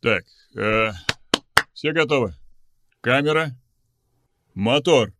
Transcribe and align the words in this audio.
Так, 0.00 0.24
э, 0.56 0.92
все 1.74 1.92
готовы? 1.92 2.34
Камера, 3.02 3.50
мотор. 4.54 5.12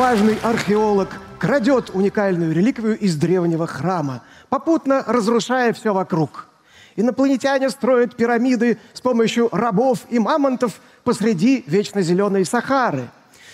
Отважный 0.00 0.38
археолог 0.42 1.10
крадет 1.38 1.90
уникальную 1.92 2.54
реликвию 2.54 2.98
из 2.98 3.16
древнего 3.16 3.66
храма, 3.66 4.22
попутно 4.48 5.04
разрушая 5.06 5.74
все 5.74 5.92
вокруг. 5.92 6.48
Инопланетяне 6.96 7.68
строят 7.68 8.16
пирамиды 8.16 8.78
с 8.94 9.02
помощью 9.02 9.50
рабов 9.52 9.98
и 10.08 10.18
мамонтов 10.18 10.80
посреди 11.04 11.64
вечно 11.66 12.00
зеленой 12.00 12.46
Сахары. 12.46 13.10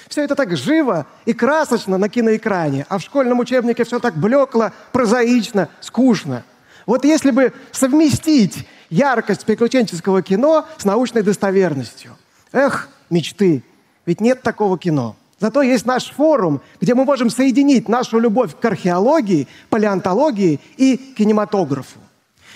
Все 0.07 0.23
это 0.23 0.37
так 0.37 0.57
живо 0.57 1.07
и 1.25 1.33
красочно 1.33 1.99
на 1.99 2.09
киноэкране, 2.09 2.87
а 2.89 2.99
в 2.99 3.03
школьном 3.03 3.41
учебнике 3.41 3.83
все 3.83 3.99
так 3.99 4.15
блекло, 4.17 4.71
прозаично, 4.93 5.69
скучно. 5.81 6.45
Вот 6.87 7.05
если 7.05 7.33
бы 7.33 7.53
совместить 7.73 8.69
яркость 8.89 9.47
приключенческого 9.47 10.23
кино 10.23 10.65
с 10.79 10.85
научной 10.85 11.23
достоверностью. 11.23 12.17
Эх, 12.53 12.89
мечты, 13.11 13.65
ведь 14.07 14.21
нет 14.21 14.43
такого 14.43 14.79
кино. 14.79 15.17
Зато 15.39 15.63
есть 15.63 15.85
наш 15.85 16.11
форум, 16.11 16.63
где 16.81 16.95
мы 16.95 17.05
можем 17.05 17.29
соединить 17.29 17.89
нашу 17.89 18.19
любовь 18.19 18.59
к 18.59 18.65
археологии, 18.65 19.49
палеонтологии 19.69 20.61
и 20.79 20.97
кинематографу. 20.97 21.99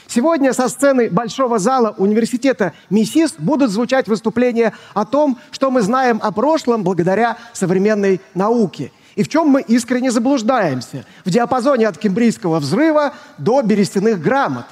Сегодня 0.06 0.52
со 0.52 0.68
сцены 0.68 1.08
Большого 1.08 1.58
зала 1.58 1.94
университета 1.98 2.72
МИСИС 2.88 3.34
будут 3.38 3.70
звучать 3.70 4.08
выступления 4.08 4.72
о 4.94 5.04
том, 5.04 5.38
что 5.52 5.70
мы 5.70 5.82
знаем 5.82 6.18
о 6.22 6.32
прошлом 6.32 6.82
благодаря 6.82 7.36
современной 7.52 8.20
науке 8.34 8.90
и 9.14 9.22
в 9.22 9.28
чем 9.28 9.48
мы 9.48 9.60
искренне 9.60 10.10
заблуждаемся 10.10 11.04
в 11.24 11.30
диапазоне 11.30 11.86
от 11.86 11.98
кембрийского 11.98 12.58
взрыва 12.58 13.12
до 13.38 13.62
берестяных 13.62 14.20
грамот. 14.20 14.64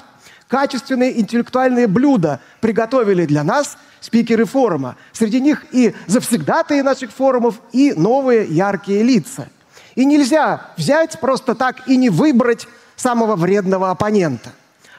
Качественные 0.49 1.21
интеллектуальные 1.21 1.87
блюда 1.87 2.41
приготовили 2.59 3.25
для 3.25 3.43
нас– 3.43 3.77
спикеры 4.01 4.45
форума. 4.45 4.95
Среди 5.11 5.39
них 5.39 5.65
и 5.71 5.93
завсегдатые 6.07 6.83
наших 6.83 7.11
форумов, 7.11 7.61
и 7.71 7.93
новые 7.93 8.45
яркие 8.45 9.03
лица. 9.03 9.47
И 9.95 10.05
нельзя 10.05 10.71
взять 10.75 11.19
просто 11.19 11.53
так 11.53 11.87
и 11.87 11.97
не 11.97 12.09
выбрать 12.09 12.67
самого 12.95 13.35
вредного 13.35 13.91
оппонента. 13.91 14.51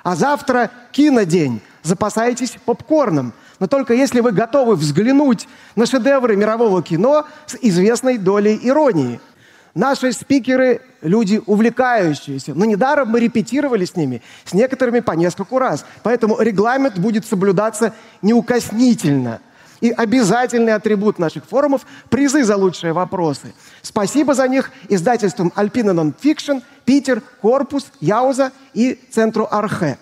А 0.02 0.14
завтра 0.14 0.70
кинодень. 0.92 1.60
Запасайтесь 1.82 2.56
попкорном. 2.64 3.32
Но 3.58 3.66
только 3.66 3.94
если 3.94 4.20
вы 4.20 4.32
готовы 4.32 4.76
взглянуть 4.76 5.48
на 5.74 5.86
шедевры 5.86 6.36
мирового 6.36 6.82
кино 6.82 7.26
с 7.46 7.56
известной 7.60 8.18
долей 8.18 8.58
иронии– 8.62 9.20
Наши 9.74 10.12
спикеры– 10.12 10.80
люди 11.00 11.40
увлекающиеся. 11.46 12.54
Но 12.54 12.64
недаром 12.64 13.08
мы 13.08 13.20
репетировали 13.20 13.84
с 13.84 13.94
ними, 13.94 14.22
с 14.44 14.52
некоторыми 14.52 15.00
по 15.00 15.12
нескольку 15.12 15.58
раз. 15.58 15.84
Поэтому 16.02 16.40
регламент 16.40 16.98
будет 16.98 17.24
соблюдаться 17.24 17.94
неукоснительно. 18.20 19.40
И 19.80 19.90
обязательный 19.90 20.74
атрибут 20.74 21.18
наших 21.18 21.44
форумов– 21.46 21.86
призы 22.10 22.44
за 22.44 22.56
лучшие 22.56 22.92
вопросы. 22.92 23.54
Спасибо 23.80 24.34
за 24.34 24.46
них 24.48 24.70
издательствам 24.88 25.52
Alpina 25.56 25.94
Nonfiction, 25.94 26.62
Питер, 26.84 27.22
Корпус, 27.40 27.86
Яуза 28.00 28.52
и 28.74 28.98
Центру 29.10 29.46
Архе. 29.50 29.98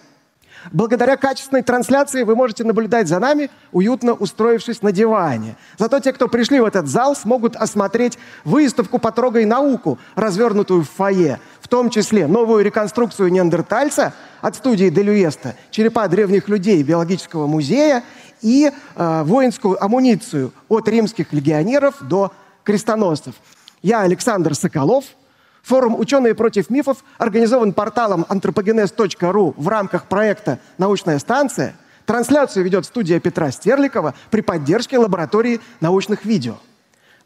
Благодаря 0.72 1.16
качественной 1.16 1.62
трансляции 1.62 2.22
вы 2.22 2.36
можете 2.36 2.64
наблюдать 2.64 3.08
за 3.08 3.18
нами, 3.18 3.50
уютно 3.72 4.12
устроившись 4.12 4.82
на 4.82 4.92
диване. 4.92 5.56
Зато 5.78 6.00
те, 6.00 6.12
кто 6.12 6.28
пришли 6.28 6.60
в 6.60 6.64
этот 6.64 6.88
зал, 6.88 7.16
смогут 7.16 7.56
осмотреть 7.56 8.18
выставку 8.44 8.98
«Потрогай 8.98 9.44
науку», 9.44 9.98
развернутую 10.14 10.82
в 10.82 10.90
фойе, 10.90 11.40
в 11.60 11.68
том 11.68 11.90
числе 11.90 12.26
новую 12.26 12.64
реконструкцию 12.64 13.30
неандертальца 13.30 14.12
от 14.40 14.56
студии 14.56 14.90
Делюеста, 14.90 15.54
черепа 15.70 16.06
древних 16.08 16.48
людей 16.48 16.82
биологического 16.82 17.46
музея 17.46 18.02
и 18.42 18.70
э, 18.70 19.22
воинскую 19.24 19.82
амуницию 19.82 20.52
от 20.68 20.88
римских 20.88 21.32
легионеров 21.32 21.96
до 22.00 22.32
крестоносцев. 22.64 23.34
Я 23.82 24.00
Александр 24.00 24.54
Соколов– 24.54 25.04
Форум 25.62 25.98
«Ученые 25.98 26.34
против 26.34 26.70
мифов» 26.70 27.04
организован 27.19 27.72
порталом 27.72 28.24
anthropogenes.ru 28.28 29.54
в 29.56 29.69
рамках 29.69 30.06
проекта 30.06 30.58
«Научная 30.78 31.19
станция». 31.19 31.74
Трансляцию 32.06 32.64
ведет 32.64 32.86
студия 32.86 33.20
Петра 33.20 33.50
Стерликова 33.50 34.14
при 34.30 34.41
поддержке 34.41 34.96
лаборатории 34.96 35.60
научных 35.80 36.24
видео. 36.24 36.54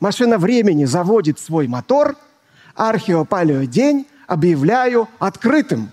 Машина 0.00 0.38
времени 0.38 0.84
заводит 0.84 1.38
свой 1.38 1.68
мотор. 1.68 2.16
Археопалеодень 2.74 4.08
объявляю 4.26 5.08
открытым. 5.20 5.90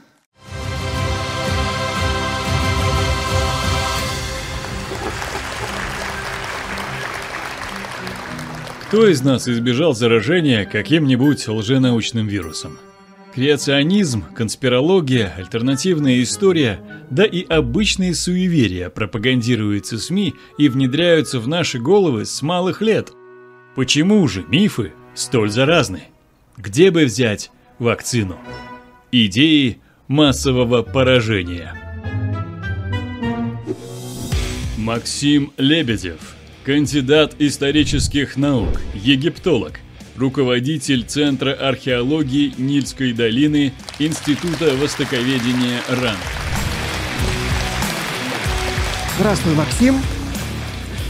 Кто 8.89 9.05
из 9.05 9.22
нас 9.22 9.47
избежал 9.47 9.94
заражения 9.94 10.66
каким-нибудь 10.66 11.47
лженаучным 11.47 12.25
вирусом? 12.25 12.79
Креационизм, 13.35 14.23
конспирология, 14.33 15.31
альтернативная 15.38 16.23
история, 16.23 16.79
да 17.11 17.23
и 17.23 17.44
обычные 17.44 18.16
суеверия 18.16 18.89
пропагандируются 18.89 20.00
СМИ 20.00 20.33
и 20.57 20.69
внедряются 20.69 21.39
в 21.39 21.47
наши 21.47 21.77
головы 21.77 22.25
с 22.25 22.41
малых 22.41 22.81
лет. 22.81 23.11
Почему 23.75 24.27
же 24.27 24.44
мифы 24.50 24.94
столь 25.13 25.51
заразны? 25.51 26.06
Где 26.57 26.89
бы 26.89 27.06
взять 27.06 27.51
вакцину? 27.77 28.39
Идеи 29.11 29.81
массового 30.07 30.81
поражения. 30.81 31.75
Максим 34.77 35.53
Лебедев– 35.57 36.33
Кандидат 36.65 37.35
исторических 37.39 38.35
наук, 38.35 38.81
египтолог, 38.93 39.79
руководитель 40.17 41.06
Центра 41.06 41.53
археологии 41.53 42.53
Нильской 42.57 43.13
долины 43.13 43.71
Института 43.97 44.75
востоковедения 44.75 45.79
РАН. 45.88 46.17
Здравствуй, 49.17 49.56
Максим. 49.56 49.95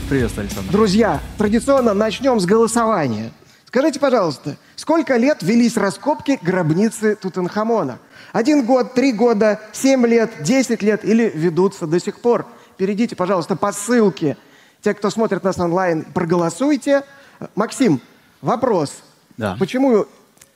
Приветствую, 0.08 0.46
Александр. 0.46 0.72
Друзья, 0.72 1.20
традиционно 1.40 1.96
начнем 1.96 2.40
с 2.40 2.46
голосования. 2.46 3.32
Скажите, 3.66 4.00
пожалуйста, 4.00 4.56
сколько 4.76 5.18
лет 5.18 5.40
велись 5.42 5.78
раскопки 5.78 6.38
гробницы 6.44 7.16
Тутанхамона? 7.16 7.98
Один 8.34 8.64
год, 8.66 8.94
три 8.94 9.12
года, 9.14 9.60
семь 9.74 10.06
лет, 10.06 10.32
десять 10.44 10.84
лет 10.84 11.04
или 11.04 11.32
ведутся 11.34 11.88
до 11.88 12.00
сих 12.00 12.20
пор? 12.20 12.46
Перейдите, 12.78 13.16
пожалуйста, 13.16 13.56
по 13.56 13.72
ссылке– 13.72 14.38
те, 14.82 14.94
кто 14.94 15.10
смотрит 15.10 15.44
нас 15.44 15.60
онлайн, 15.60 16.06
проголосуйте. 16.14 17.04
Максим, 17.56 18.02
вопрос. 18.42 19.04
Да. 19.38 19.56
Почему 19.60 20.06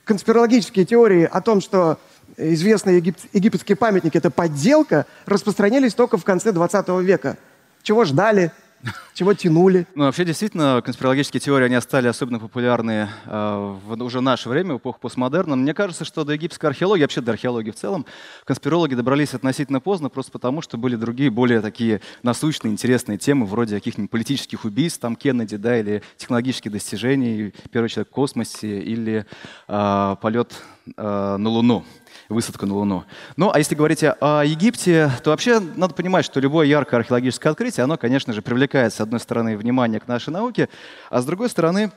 конспирологические 0.04 0.84
теории 0.84 1.24
о 1.24 1.40
том, 1.40 1.60
что 1.60 1.98
известные 2.36 2.96
егип... 2.96 3.16
египетские 3.32 3.76
памятники– 3.76 4.16
это 4.18 4.30
подделка, 4.30 5.06
распространились 5.26 5.94
только 5.94 6.16
в 6.18 6.24
конце 6.24 6.52
20 6.52 6.88
века? 7.02 7.36
Чего 7.82 8.04
ждали? 8.04 8.52
Чего 9.14 9.34
тянули? 9.34 9.86
Ну, 9.94 10.04
вообще, 10.04 10.24
действительно, 10.24 10.82
конспирологические 10.84 11.40
теории, 11.40 11.66
они 11.66 11.80
стали 11.80 12.08
особенно 12.08 12.38
популярны 12.38 13.08
э, 13.24 13.76
в 13.84 14.02
уже 14.02 14.20
наше 14.20 14.48
время, 14.48 14.74
в 14.74 14.78
эпоху 14.78 14.98
постмодерна. 15.00 15.56
Мне 15.56 15.74
кажется, 15.74 16.04
что 16.04 16.24
до 16.24 16.32
египетской 16.32 16.66
археологии, 16.66 17.02
вообще 17.02 17.20
до 17.20 17.32
археологии 17.32 17.70
в 17.70 17.76
целом, 17.76 18.04
конспирологи 18.44 18.94
добрались 18.94 19.34
относительно 19.34 19.80
поздно, 19.80 20.08
просто 20.08 20.32
потому, 20.32 20.60
что 20.62 20.76
были 20.76 20.96
другие, 20.96 21.30
более 21.30 21.60
такие 21.60 22.00
насущные, 22.22 22.72
интересные 22.72 23.18
темы, 23.18 23.46
вроде 23.46 23.76
каких-нибудь 23.76 24.10
политических 24.10 24.64
убийств, 24.64 25.00
там, 25.00 25.16
Кеннеди, 25.16 25.56
да, 25.56 25.78
или 25.78 26.02
технологических 26.16 26.70
достижений, 26.70 27.54
первый 27.70 27.88
человек 27.88 28.08
в 28.08 28.14
космосе, 28.14 28.80
или 28.80 29.26
э, 29.68 30.16
полет 30.20 30.52
э, 30.96 31.36
на 31.38 31.48
Луну 31.48 31.84
высадка 32.28 32.66
на 32.66 32.74
Луну. 32.74 33.04
Ну, 33.36 33.50
а 33.52 33.58
если 33.58 33.74
говорить 33.74 34.04
о 34.04 34.42
Египте, 34.42 35.10
то 35.22 35.30
вообще 35.30 35.60
надо 35.60 35.94
понимать, 35.94 36.24
что 36.24 36.40
любое 36.40 36.66
яркое 36.66 37.00
археологическое 37.00 37.52
открытие, 37.52 37.84
оно, 37.84 37.96
конечно 37.96 38.32
же, 38.32 38.42
привлекает, 38.42 38.92
с 38.92 39.00
одной 39.00 39.20
стороны, 39.20 39.56
внимание 39.56 40.00
к 40.00 40.08
нашей 40.08 40.30
науке, 40.30 40.68
а 41.10 41.20
с 41.20 41.26
другой 41.26 41.48
стороны, 41.48 41.90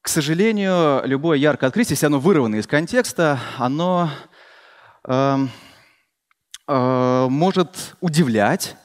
к 0.00 0.08
сожалению, 0.08 1.02
любое 1.06 1.38
яркое 1.38 1.68
открытие, 1.68 1.94
если 1.94 2.06
оно 2.06 2.20
вырвано 2.20 2.56
из 2.56 2.66
контекста, 2.66 3.38
оно 3.58 4.10
э, 5.06 5.38
э, 6.68 7.26
может 7.30 7.96
удивлять, 8.00 8.76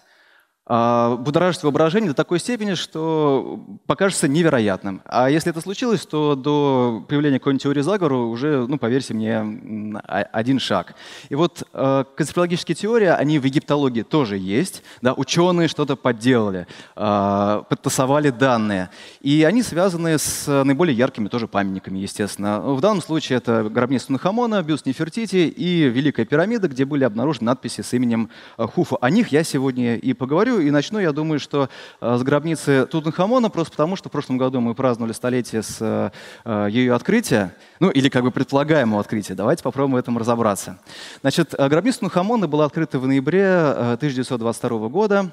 а, 0.72 1.16
будоражить 1.16 1.64
воображение 1.64 2.12
до 2.12 2.14
такой 2.14 2.40
степени, 2.40 2.76
что 2.76 3.60
покажется 3.88 4.28
невероятным. 4.28 5.02
А 5.06 5.28
если 5.28 5.50
это 5.50 5.62
случилось, 5.62 6.06
то 6.06 6.36
до 6.36 7.04
появления 7.10 7.40
какой-нибудь 7.40 7.64
теории 7.64 7.82
заговора 7.82 8.18
уже, 8.18 8.68
ну, 8.68 8.78
поверьте 8.78 9.16
мне, 9.16 10.00
один 10.06 10.60
шаг. 10.60 10.94
И 11.30 11.34
вот 11.34 11.64
э, 11.74 12.04
конспирологические 12.16 12.76
теории, 12.76 13.08
они 13.08 13.40
в 13.40 13.46
египтологии 13.46 14.04
тоже 14.04 14.38
есть. 14.38 14.84
Да, 15.02 15.16
ученые 15.16 15.70
что-то 15.70 15.96
подделали, 15.96 16.68
э, 16.96 17.64
подтасовали 17.68 18.30
данные. 18.30 18.92
И 19.22 19.44
они 19.46 19.64
связаны 19.64 20.20
с 20.20 20.64
наиболее 20.64 20.96
яркими 20.96 21.30
тоже 21.30 21.48
памятниками, 21.48 21.98
естественно. 21.98 22.62
В 22.62 22.80
данном 22.80 23.02
случае 23.02 23.38
это 23.38 23.64
гробница 23.64 24.08
Тунхамона, 24.08 24.62
бюст 24.62 24.86
Нефертити 24.86 25.48
и 25.48 25.90
Великая 25.90 26.26
пирамида, 26.26 26.68
где 26.68 26.86
были 26.86 27.06
обнаружены 27.06 27.48
надписи 27.48 27.82
с 27.82 27.92
именем 27.92 28.30
Хуфа. 28.56 28.98
О 28.98 29.10
них 29.10 29.30
я 29.30 29.44
сегодня 29.44 29.96
и 29.96 30.14
поговорю. 30.14 30.59
И 30.60 30.72
начну, 30.72 31.00
я 31.00 31.12
думаю, 31.12 31.40
что 31.40 31.70
э, 32.02 32.18
с 32.18 32.24
гробницы 32.24 32.86
Тутанхамона, 32.86 33.50
просто 33.50 33.72
потому 33.72 33.96
что 33.96 34.10
в 34.10 34.12
прошлом 34.12 34.38
году 34.38 34.60
мы 34.60 34.76
праздновали 34.76 35.14
столетие 35.14 35.64
с 35.64 35.78
э, 35.80 36.12
э, 36.46 36.68
ее 36.72 36.94
открытия, 36.94 37.56
ну 37.80 37.90
или 37.90 38.10
как 38.10 38.24
бы 38.24 38.32
предполагаемого 38.32 39.00
открытия. 39.00 39.36
Давайте 39.36 39.64
попробуем 39.64 39.96
в 39.96 39.98
этом 39.98 40.18
разобраться. 40.18 40.80
Значит, 41.22 41.56
гробница 41.58 42.00
Тутанхамона 42.00 42.48
была 42.48 42.66
открыта 42.66 43.00
в 43.00 43.08
ноябре 43.08 43.56
1922 43.56 44.90
года. 44.90 45.32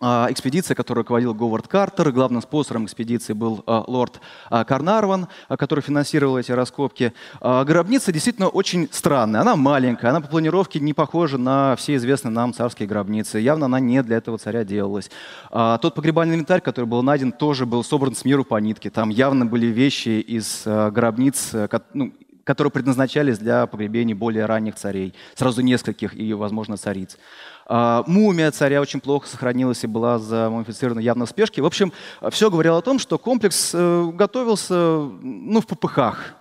А, 0.00 0.28
экспедиция, 0.30 0.76
которую 0.76 1.02
руководил 1.02 1.34
Говард 1.34 1.66
Картер. 1.66 2.12
Главным 2.12 2.40
спонсором 2.40 2.84
экспедиции 2.84 3.32
был 3.32 3.64
а, 3.66 3.82
лорд 3.88 4.20
а, 4.48 4.64
Карнарван, 4.64 5.26
который 5.48 5.80
финансировал 5.80 6.38
эти 6.38 6.52
раскопки. 6.52 7.12
Гробница 7.40 8.12
действительно 8.12 8.46
очень 8.48 8.88
странная. 8.92 9.40
Она 9.40 9.56
маленькая, 9.56 10.10
она 10.10 10.20
по 10.20 10.28
планировке 10.28 10.78
не 10.78 10.94
похожа 10.94 11.36
на 11.36 11.74
все 11.74 11.96
известные 11.96 12.30
нам 12.30 12.54
царские 12.54 12.86
гробницы. 12.86 13.40
Явно 13.40 13.66
она 13.66 13.80
не 13.80 14.00
для 14.04 14.18
этого 14.18 14.38
царя 14.38 14.62
делалась. 14.62 15.10
Тот 15.50 15.94
погребальный 15.94 16.36
инвентарь, 16.36 16.60
который 16.60 16.86
был 16.86 17.02
найден, 17.02 17.32
тоже 17.32 17.66
был 17.66 17.82
собран 17.82 18.14
с 18.14 18.24
миру 18.24 18.44
по 18.44 18.56
нитке. 18.60 18.90
Там 18.90 19.08
явно 19.08 19.46
были 19.46 19.66
вещи 19.66 20.20
из 20.20 20.62
гробниц, 20.64 21.52
ну, 21.92 22.12
которые 22.48 22.70
предназначались 22.70 23.38
для 23.38 23.66
погребений 23.66 24.14
более 24.14 24.46
ранних 24.46 24.76
царей, 24.76 25.12
сразу 25.34 25.60
нескольких 25.60 26.18
и, 26.18 26.32
возможно, 26.32 26.78
цариц. 26.78 27.18
А, 27.66 28.02
мумия 28.06 28.50
царя 28.50 28.80
очень 28.80 29.00
плохо 29.00 29.28
сохранилась 29.28 29.84
и 29.84 29.86
была 29.86 30.18
замумифицирована 30.18 31.00
явно 31.00 31.26
в 31.26 31.28
спешке. 31.28 31.60
В 31.60 31.66
общем, 31.66 31.92
все 32.30 32.50
говорило 32.50 32.78
о 32.78 32.80
том, 32.80 32.98
что 32.98 33.18
комплекс 33.18 33.72
э, 33.74 34.10
готовился 34.14 34.74
ну, 34.74 35.60
в 35.60 35.66
попыхах. 35.66 36.36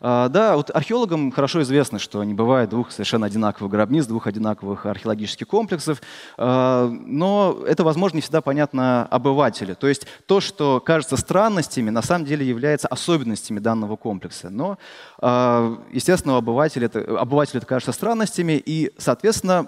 А, 0.00 0.28
да, 0.28 0.56
вот 0.56 0.70
археологам 0.74 1.30
хорошо 1.30 1.60
известно, 1.62 1.98
что 1.98 2.24
не 2.24 2.32
бывает 2.32 2.70
двух 2.70 2.90
совершенно 2.90 3.26
одинаковых 3.26 3.70
гробниц, 3.70 4.06
двух 4.06 4.26
одинаковых 4.26 4.86
археологических 4.86 5.46
комплексов, 5.46 6.00
а, 6.38 6.88
но 6.88 7.58
это, 7.66 7.84
возможно, 7.84 8.16
не 8.16 8.22
всегда 8.22 8.40
понятно 8.40 9.06
обывателю. 9.06 9.76
То 9.76 9.88
есть 9.88 10.06
то, 10.26 10.40
что 10.40 10.80
кажется 10.80 11.16
странностями, 11.16 11.90
на 11.90 12.02
самом 12.02 12.24
деле 12.24 12.46
является 12.46 12.88
особенностями 12.88 13.58
данного 13.58 13.96
комплекса. 13.96 14.48
Но, 14.50 14.78
естественно, 15.20 16.36
обывателю 16.36 16.86
это, 16.86 17.20
обывателю 17.20 17.58
это 17.58 17.66
кажется 17.66 17.92
странностями, 17.92 18.52
и, 18.64 18.92
соответственно, 18.98 19.66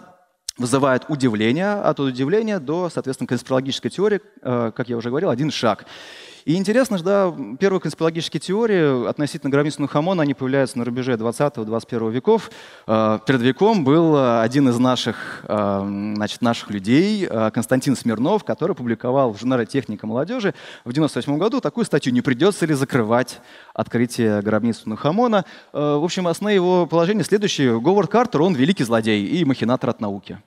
вызывает 0.59 1.05
удивление, 1.09 1.73
от 1.75 2.01
удивления 2.01 2.59
до, 2.59 2.91
соответственно, 2.91 3.29
конспирологической 3.29 3.91
теории, 3.91 4.21
как 4.43 4.89
я 4.89 4.97
уже 4.97 5.09
говорил, 5.09 5.31
один 5.31 5.51
шаг. 5.51 5.87
И 6.45 6.57
интересно, 6.57 6.99
что 6.99 7.05
да, 7.05 7.57
первые 7.57 7.81
конспирологические 7.81 8.41
теории 8.41 9.09
относительно 9.09 9.51
гробницы 9.51 9.81
Нухамона, 9.81 10.23
они 10.23 10.35
появляются 10.35 10.79
на 10.79 10.85
рубеже 10.85 11.15
20-21 11.15 12.11
веков. 12.11 12.51
Э, 12.87 13.19
перед 13.27 13.41
веком 13.43 13.85
был 13.85 14.41
один 14.41 14.69
из 14.69 14.79
наших, 14.79 15.45
э, 15.47 16.13
значит, 16.17 16.43
наших 16.43 16.71
людей, 16.71 17.29
Константин 17.53 17.97
Смирнов, 17.97 18.45
который 18.45 18.75
публиковал 18.75 19.33
в 19.33 19.39
журнале 19.39 19.67
«Техника 19.67 20.07
молодежи» 20.07 20.55
в 20.85 20.91
1998 20.91 21.39
году 21.39 21.61
такую 21.61 21.85
статью 21.85 22.13
«Не 22.13 22.23
придется 22.23 22.67
ли 22.67 22.75
закрывать 22.75 23.41
открытие 23.75 24.43
гробницы 24.43 24.89
Нухамона?». 24.89 25.45
В 25.73 26.05
общем, 26.05 26.27
основное 26.27 26.55
его 26.55 26.87
положение 26.87 27.25
следующее. 27.25 27.81
Говард 27.81 28.11
Картер, 28.11 28.43
он 28.43 28.55
великий 28.55 28.85
злодей 28.85 29.25
и 29.27 29.45
махинатор 29.45 29.91
от 29.91 30.01
науки. 30.01 30.39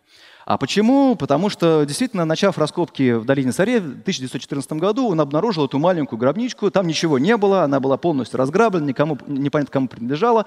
А 0.45 0.59
почему? 0.59 1.15
Потому 1.15 1.49
что, 1.49 1.83
действительно, 1.85 2.23
начав 2.23 2.59
раскопки 2.59 3.13
в 3.13 3.25
долине 3.25 3.51
Царе 3.51 3.79
в 3.79 4.01
1914 4.01 4.73
году, 4.73 5.09
он 5.09 5.19
обнаружил 5.19 5.65
эту 5.65 5.79
маленькую 5.79 6.19
гробничку. 6.19 6.69
Там 6.69 6.85
ничего 6.85 7.17
не 7.17 7.35
было, 7.35 7.63
она 7.63 7.79
была 7.79 7.97
полностью 7.97 8.37
разграблена, 8.37 8.85
никому, 8.85 9.17
непонятно 9.25 9.71
кому 9.71 9.87
принадлежала. 9.87 10.45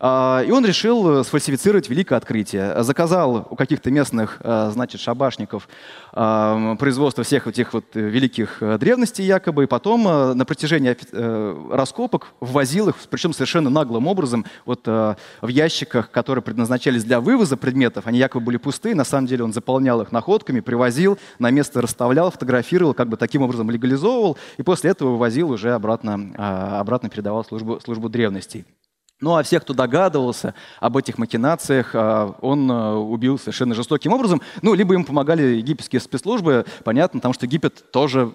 А, 0.00 0.42
и 0.46 0.50
он 0.50 0.64
решил 0.64 1.20
э, 1.20 1.24
сфальсифицировать 1.24 1.88
великое 1.88 2.16
открытие. 2.16 2.82
Заказал 2.82 3.46
у 3.50 3.56
каких-то 3.56 3.90
местных, 3.90 4.38
э, 4.42 4.70
значит, 4.72 5.00
шабашников 5.00 5.68
а, 6.12 6.76
производство 6.76 7.24
всех 7.24 7.46
этих 7.46 7.72
вот 7.72 7.84
великих 7.94 8.62
э, 8.62 8.78
древностей 8.78 9.24
якобы, 9.24 9.64
и 9.64 9.66
потом 9.66 10.04
на 10.04 10.44
протяжении 10.44 10.96
раскопок 11.74 12.28
ввозил 12.40 12.88
их, 12.88 12.96
причем 13.10 13.32
совершенно 13.32 13.70
наглым 13.70 14.06
образом, 14.06 14.44
вот 14.64 14.86
в 14.86 15.16
ящиках, 15.48 16.10
которые 16.10 16.42
предназначались 16.42 17.04
для 17.04 17.20
вывоза 17.20 17.56
предметов, 17.56 18.06
они 18.06 18.18
якобы 18.18 18.46
были 18.46 18.56
пустые, 18.56 18.94
на 18.94 19.04
самом 19.04 19.26
деле 19.26 19.44
он 19.44 19.52
заполнял 19.52 20.00
их 20.00 20.12
находками, 20.12 20.60
привозил, 20.60 21.18
на 21.38 21.50
место 21.50 21.80
расставлял, 21.80 22.30
фотографировал, 22.30 22.94
как 22.94 23.08
бы 23.08 23.16
таким 23.16 23.42
образом 23.42 23.70
легализовывал, 23.70 24.36
и 24.56 24.62
после 24.62 24.90
этого 24.90 25.10
вывозил 25.10 25.50
уже 25.50 25.72
обратно, 25.72 26.32
а, 26.36 26.80
обратно 26.80 27.08
передавал 27.08 27.44
службу, 27.44 27.80
службу 27.80 28.08
древностей. 28.08 28.64
Ну 29.20 29.34
а 29.34 29.42
всех, 29.42 29.62
кто 29.62 29.72
догадывался 29.72 30.54
об 30.78 30.96
этих 30.98 31.16
махинациях, 31.16 31.92
а, 31.94 32.36
он 32.42 32.70
а, 32.70 32.96
убил 32.96 33.38
совершенно 33.38 33.74
жестоким 33.74 34.12
образом. 34.12 34.42
Ну, 34.60 34.74
либо 34.74 34.92
им 34.92 35.04
помогали 35.04 35.56
египетские 35.56 36.00
спецслужбы, 36.00 36.66
понятно, 36.84 37.20
потому 37.20 37.32
что 37.32 37.46
Египет 37.46 37.90
тоже 37.90 38.34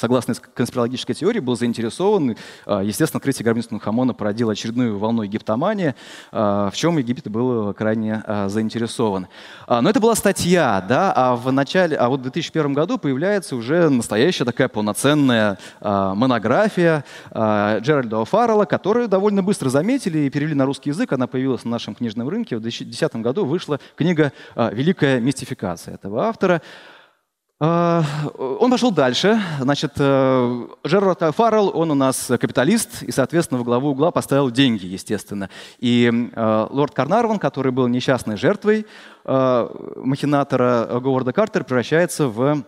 согласно 0.00 0.34
конспирологической 0.34 1.14
теории, 1.14 1.40
был 1.40 1.56
заинтересован. 1.56 2.36
А, 2.64 2.80
естественно, 2.80 3.18
открытие 3.18 3.44
гробницы 3.44 3.68
Тутанхамона 3.68 4.14
породило 4.14 4.52
очередную 4.52 4.98
волну 4.98 5.22
египтомании, 5.22 5.94
а, 6.32 6.70
в 6.70 6.76
чем 6.76 6.96
Египет 6.96 7.28
был 7.28 7.74
крайне 7.74 8.22
а, 8.24 8.48
заинтересован. 8.48 9.28
Но 9.68 9.88
это 9.88 10.00
была 10.00 10.14
статья, 10.14 10.84
да, 10.88 11.12
а 11.14 11.36
в 11.36 11.52
начале, 11.52 11.96
а 11.96 12.08
вот 12.08 12.20
в 12.20 12.22
2001 12.22 12.72
году 12.72 12.98
появляется 12.98 13.56
уже 13.56 13.88
настоящая 13.90 14.44
такая 14.44 14.68
полноценная 14.68 15.58
монография 15.80 17.04
Джеральда 17.32 18.16
О'Фаррелла, 18.16 18.66
которую 18.66 19.08
довольно 19.08 19.42
быстро 19.42 19.68
заметили 19.68 20.20
и 20.20 20.30
перевели 20.30 20.54
на 20.54 20.64
русский 20.64 20.90
язык. 20.90 21.12
Она 21.12 21.26
появилась 21.26 21.64
на 21.64 21.72
нашем 21.72 21.94
книжном 21.94 22.28
рынке. 22.28 22.56
В 22.56 22.60
2010 22.60 23.16
году 23.16 23.44
вышла 23.44 23.78
книга 23.96 24.32
«Великая 24.56 25.20
мистификация» 25.20 25.94
этого 25.94 26.24
автора. 26.24 26.62
А, 27.62 28.02
он 28.38 28.70
пошел 28.70 28.90
дальше. 28.90 29.38
Значит, 29.60 29.92
э, 29.98 30.66
Джерард 30.86 31.34
Фаррелл, 31.36 31.70
он 31.74 31.90
у 31.90 31.94
нас 31.94 32.26
капиталист, 32.40 33.02
и, 33.02 33.12
соответственно, 33.12 33.58
во 33.58 33.64
главу 33.64 33.90
угла 33.90 34.10
поставил 34.10 34.50
деньги, 34.50 34.86
естественно. 34.86 35.50
И 35.78 36.10
э, 36.10 36.66
лорд 36.70 36.94
Карнарван, 36.94 37.38
который 37.38 37.70
был 37.70 37.86
несчастной 37.86 38.38
жертвой 38.38 38.86
э, 39.26 39.68
махинатора 39.96 41.00
Говарда 41.00 41.34
Картера, 41.34 41.62
превращается 41.62 42.28
в 42.28 42.64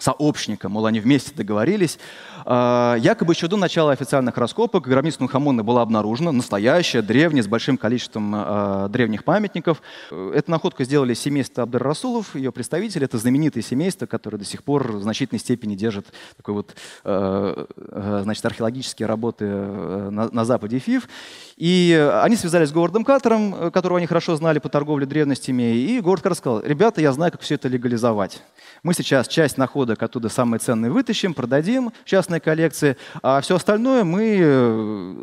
сообщника, 0.00 0.68
мол, 0.68 0.86
они 0.86 1.00
вместе 1.00 1.32
договорились. 1.34 1.98
А, 2.44 2.96
якобы 2.98 3.34
еще 3.34 3.46
до 3.48 3.56
начала 3.56 3.92
официальных 3.92 4.36
раскопок 4.38 4.86
гробница 4.86 5.22
Нухамона 5.22 5.62
была 5.62 5.82
обнаружена, 5.82 6.32
настоящая, 6.32 7.02
древняя, 7.02 7.42
с 7.42 7.46
большим 7.46 7.76
количеством 7.76 8.32
а, 8.34 8.88
древних 8.88 9.24
памятников. 9.24 9.82
Эту 10.10 10.50
находку 10.50 10.84
сделали 10.84 11.14
семейство 11.14 11.62
Абдер 11.62 11.82
Расулов, 11.82 12.34
ее 12.34 12.50
представители. 12.50 13.04
Это 13.04 13.18
знаменитое 13.18 13.62
семейство, 13.62 14.06
которое 14.06 14.38
до 14.38 14.44
сих 14.44 14.62
пор 14.62 14.92
в 14.92 15.02
значительной 15.02 15.38
степени 15.38 15.74
держит 15.74 16.06
такой 16.36 16.54
вот, 16.54 16.74
а, 17.04 18.22
значит, 18.24 18.44
археологические 18.44 19.06
работы 19.06 19.44
на, 19.44 20.30
на 20.30 20.44
западе 20.44 20.78
ФИФ. 20.78 21.08
И 21.56 22.10
они 22.22 22.36
связались 22.36 22.70
с 22.70 22.72
Говардом 22.72 23.04
Катером, 23.04 23.70
которого 23.70 23.98
они 23.98 24.06
хорошо 24.06 24.34
знали 24.36 24.58
по 24.58 24.68
торговле 24.68 25.04
древностями. 25.04 25.74
И 25.74 26.00
Говард 26.00 26.22
Картер 26.22 26.38
сказал, 26.38 26.62
ребята, 26.62 27.00
я 27.00 27.12
знаю, 27.12 27.32
как 27.32 27.42
все 27.42 27.56
это 27.56 27.68
легализовать. 27.68 28.42
Мы 28.82 28.94
сейчас 28.94 29.28
часть 29.28 29.58
находок 29.58 29.89
находок 29.90 30.02
оттуда 30.02 30.28
самые 30.28 30.60
ценные 30.60 30.90
вытащим, 30.90 31.34
продадим 31.34 31.92
частные 32.04 32.40
коллекции, 32.40 32.96
а 33.22 33.40
все 33.40 33.56
остальное 33.56 34.04
мы 34.04 34.38
э, 34.40 35.22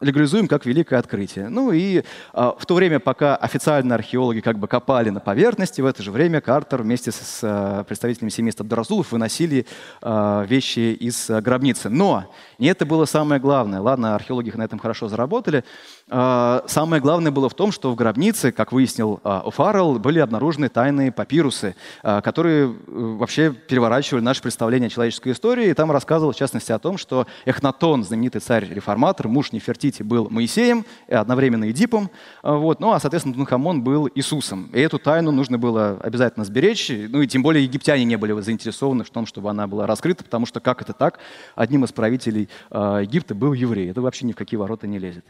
легализуем 0.00 0.48
как 0.48 0.66
великое 0.66 0.98
открытие. 0.98 1.48
Ну 1.48 1.72
и 1.72 2.02
в 2.32 2.66
то 2.66 2.74
время, 2.74 3.00
пока 3.00 3.36
официально 3.36 3.94
археологи 3.94 4.40
как 4.40 4.58
бы 4.58 4.68
копали 4.68 5.10
на 5.10 5.20
поверхности, 5.20 5.80
в 5.80 5.86
это 5.86 6.02
же 6.02 6.10
время 6.10 6.40
Картер 6.40 6.82
вместе 6.82 7.10
с 7.12 7.84
представителями 7.88 8.30
семейства 8.30 8.64
Дразулов 8.64 9.12
выносили 9.12 9.66
вещи 10.02 10.94
из 10.94 11.28
гробницы. 11.28 11.88
Но 11.88 12.24
не 12.58 12.68
это 12.68 12.86
было 12.86 13.06
самое 13.06 13.40
главное. 13.40 13.80
Ладно, 13.80 14.14
археологи 14.14 14.50
на 14.56 14.64
этом 14.64 14.78
хорошо 14.78 15.08
заработали. 15.08 15.64
Самое 16.08 17.02
главное 17.02 17.32
было 17.32 17.48
в 17.48 17.54
том, 17.54 17.72
что 17.72 17.90
в 17.90 17.96
гробнице, 17.96 18.52
как 18.52 18.70
выяснил 18.70 19.20
О'Фаррелл, 19.24 19.98
были 19.98 20.20
обнаружены 20.20 20.68
тайные 20.68 21.10
папирусы, 21.10 21.74
которые 22.02 22.72
вообще 22.86 23.52
переворачивали 23.52 24.22
наше 24.22 24.40
представление 24.40 24.86
о 24.86 24.90
человеческой 24.90 25.32
истории. 25.32 25.68
И 25.68 25.74
там 25.74 25.90
рассказывал, 25.90 26.32
в 26.32 26.36
частности, 26.36 26.70
о 26.70 26.78
том, 26.78 26.96
что 26.96 27.26
Эхнатон, 27.44 28.04
знаменитый 28.04 28.40
царь-реформатор, 28.40 29.26
муж 29.26 29.50
Нефертити, 29.50 30.04
был 30.04 30.30
Моисеем, 30.30 30.84
и 31.08 31.14
одновременно 31.14 31.68
Эдипом, 31.68 32.10
вот, 32.44 32.78
ну 32.78 32.92
а, 32.92 33.00
соответственно, 33.00 33.34
Тунхамон 33.34 33.82
был 33.82 34.08
Иисусом. 34.14 34.70
И 34.72 34.80
эту 34.80 35.00
тайну 35.00 35.32
нужно 35.32 35.58
было 35.58 35.98
обязательно 36.00 36.44
сберечь, 36.44 36.88
ну 36.88 37.20
и 37.20 37.26
тем 37.26 37.42
более 37.42 37.64
египтяне 37.64 38.04
не 38.04 38.14
были 38.16 38.40
заинтересованы 38.40 39.02
в 39.02 39.10
том, 39.10 39.26
чтобы 39.26 39.50
она 39.50 39.66
была 39.66 39.88
раскрыта, 39.88 40.22
потому 40.22 40.46
что 40.46 40.60
как 40.60 40.82
это 40.82 40.92
так? 40.92 41.18
Одним 41.56 41.84
из 41.84 41.90
правителей 41.90 42.48
э, 42.70 43.00
Египта 43.02 43.34
был 43.34 43.54
еврей. 43.54 43.90
Это 43.90 44.00
вообще 44.00 44.24
ни 44.24 44.32
в 44.32 44.36
какие 44.36 44.56
ворота 44.56 44.86
не 44.86 45.00
лезет. 45.00 45.24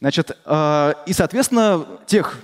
Значит, 0.00 0.36
э, 0.44 0.92
и, 1.06 1.12
соответственно, 1.12 1.86
тех 2.06 2.38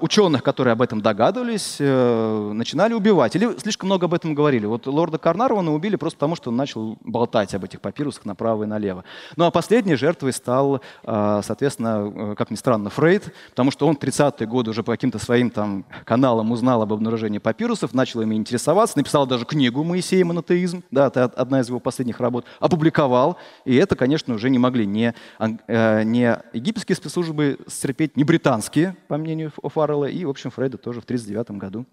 ученых, 0.00 0.42
которые 0.42 0.72
об 0.72 0.82
этом 0.82 1.00
догадывались, 1.00 1.76
э, 1.80 2.52
начинали 2.52 2.94
убивать. 2.94 3.34
Или 3.34 3.58
слишком 3.58 3.88
много 3.88 4.06
об 4.06 4.14
этом 4.14 4.34
говорили. 4.34 4.66
Вот 4.66 4.86
лорда 4.86 5.18
Карнарвана 5.18 5.74
убили 5.74 5.96
просто 5.96 6.18
потому, 6.18 6.36
что 6.36 6.50
он 6.50 6.56
начал 6.56 6.98
болтать 7.00 7.52
об 7.54 7.64
этих 7.64 7.80
папирусах 7.80 8.24
направо 8.26 8.62
и 8.62 8.66
налево. 8.66 9.04
Ну 9.36 9.44
а 9.44 9.50
последней 9.50 9.96
жертвой 9.96 10.32
стал, 10.32 10.82
а, 11.04 11.42
соответственно, 11.42 12.12
э, 12.14 12.34
как 12.36 12.50
ни 12.50 12.54
странно, 12.54 12.90
Фрейд, 12.90 13.34
потому 13.50 13.72
что 13.72 13.88
он 13.88 13.96
в 13.96 13.98
30-е 13.98 14.46
годы 14.46 14.70
уже 14.70 14.84
по 14.84 14.92
каким-то 14.92 15.18
своим 15.18 15.50
там 15.50 15.84
каналам 16.04 16.52
узнал 16.52 16.82
об 16.82 16.92
обнаружении 16.92 17.38
папирусов, 17.38 17.92
начал 17.92 18.20
ими 18.20 18.36
интересоваться, 18.36 18.98
написал 18.98 19.26
даже 19.26 19.44
книгу 19.44 19.82
«Моисей 19.82 20.22
монотеизм», 20.22 20.84
да, 20.92 21.08
это 21.08 21.24
одна 21.24 21.60
из 21.60 21.68
его 21.68 21.80
последних 21.80 22.20
работ, 22.20 22.44
опубликовал. 22.60 23.36
И 23.64 23.74
это, 23.74 23.96
конечно, 23.96 24.34
уже 24.34 24.48
не 24.50 24.58
могли 24.58 24.84
э, 24.86 26.02
ни 26.04 26.56
египетские 26.56 26.94
спецслужбы 26.94 27.58
стерпеть, 27.66 28.16
ни 28.16 28.22
британские, 28.22 28.96
по 29.08 29.16
мнению 29.16 29.52
Фаррелла, 29.62 30.06
и, 30.06 30.24
в 30.24 30.30
общем, 30.30 30.50
Фрейда 30.50 30.78
тоже 30.78 31.00
в 31.00 31.04
1939 31.04 31.58
году 31.60 31.86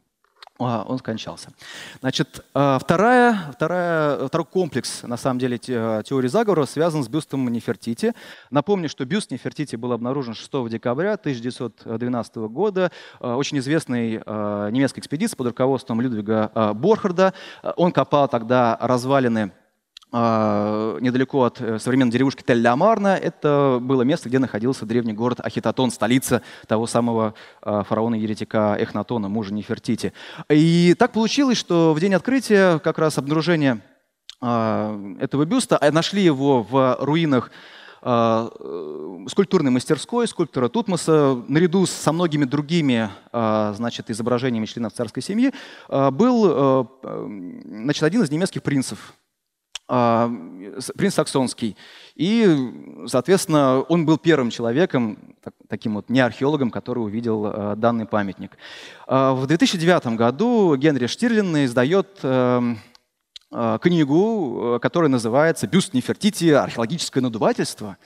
а, 0.60 0.84
он 0.88 1.00
скончался. 1.00 1.50
Значит, 2.02 2.46
а, 2.54 2.78
вторая, 2.78 3.52
вторая, 3.54 4.28
второй 4.28 4.46
комплекс, 4.46 5.02
на 5.04 5.18
самом 5.18 5.40
деле, 5.40 5.58
теории 5.58 6.28
заговора 6.28 6.66
связан 6.66 7.04
с 7.04 7.08
бюстом 7.08 7.48
Нефертити. 7.48 8.14
Напомню, 8.52 8.88
что 8.88 9.04
бюст 9.06 9.32
Нефертити 9.32 9.76
был 9.76 9.94
обнаружен 9.94 10.36
6 10.36 10.70
декабря 10.70 11.14
1912 11.14 12.36
года 12.36 12.92
а, 13.20 13.36
очень 13.36 13.58
известной 13.60 14.22
немецкой 14.72 15.00
экспедиции 15.00 15.36
под 15.36 15.48
руководством 15.48 16.02
Людвига 16.02 16.52
Борхарда. 16.76 17.34
Он 17.76 17.92
копал 17.92 18.28
тогда 18.28 18.78
развалины 18.80 19.52
а, 19.52 19.63
недалеко 20.14 21.44
от 21.44 21.60
э, 21.60 21.80
современной 21.80 22.12
деревушки 22.12 22.44
Тель-Амарна. 22.44 23.16
Это 23.18 23.80
было 23.82 24.04
место, 24.04 24.30
где 24.30 24.38
находился 24.38 24.86
древний 24.86 25.14
город 25.14 25.40
Ахитотон, 25.42 25.90
столица 25.90 26.44
того 26.68 26.86
самого 26.86 27.34
а, 27.62 27.84
фараона-еретика 27.84 28.76
Эхнатона, 28.80 29.28
мужа 29.28 29.54
Нефертити. 29.54 30.14
И 30.52 30.96
так 31.00 31.14
получилось, 31.14 31.58
что 31.58 31.94
в 31.96 32.00
день 32.00 32.14
открытия 32.14 32.78
как 32.80 33.00
раз 33.00 33.18
обнаружения 33.18 33.82
а, 34.40 34.96
этого 35.20 35.46
бюста, 35.46 35.80
нашли 35.92 36.22
его 36.22 36.62
в 36.62 36.98
руинах 37.00 37.50
э, 38.04 38.50
скульптурной 39.30 39.72
мастерской 39.72 40.28
скульптора 40.28 40.68
Тутмоса, 40.68 41.42
наряду 41.48 41.88
со 41.88 42.12
многими 42.12 42.44
другими 42.44 43.10
значит, 43.32 44.12
изображениями 44.12 44.66
членов 44.66 44.94
царской 44.94 45.24
семьи, 45.24 45.54
был 45.90 46.90
значит, 47.02 48.04
один 48.04 48.22
из 48.24 48.30
немецких 48.30 48.62
принцев, 48.62 49.14
а, 49.14 49.23
принц 49.88 51.14
Саксонский. 51.14 51.76
И, 52.16 53.06
соответственно, 53.08 53.82
он 53.82 54.06
был 54.06 54.18
первым 54.18 54.50
человеком, 54.50 55.36
таким 55.68 55.96
вот 55.96 56.10
не 56.10 56.20
археологом, 56.20 56.72
который 56.72 57.00
увидел 57.00 57.46
а, 57.46 57.76
данный 57.76 58.06
памятник. 58.06 58.58
А, 59.08 59.34
в 59.34 59.46
2009 59.48 60.08
году 60.16 60.76
Генри 60.76 61.08
Штирлин 61.08 61.66
издает 61.66 62.20
эм, 62.24 62.80
книгу, 63.82 64.80
которая 64.82 65.10
называется 65.10 65.68
«Бюст 65.68 65.94
Нефертити. 65.94 66.50
Археологическое 66.50 67.22
надувательство». 67.22 67.98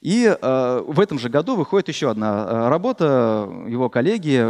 И 0.00 0.24
э, 0.24 0.82
в 0.86 0.98
этом 0.98 1.18
же 1.18 1.28
году 1.28 1.56
выходит 1.56 1.88
еще 1.88 2.10
одна 2.10 2.46
э, 2.48 2.68
работа 2.68 3.46
его 3.68 3.90
коллеги, 3.90 4.42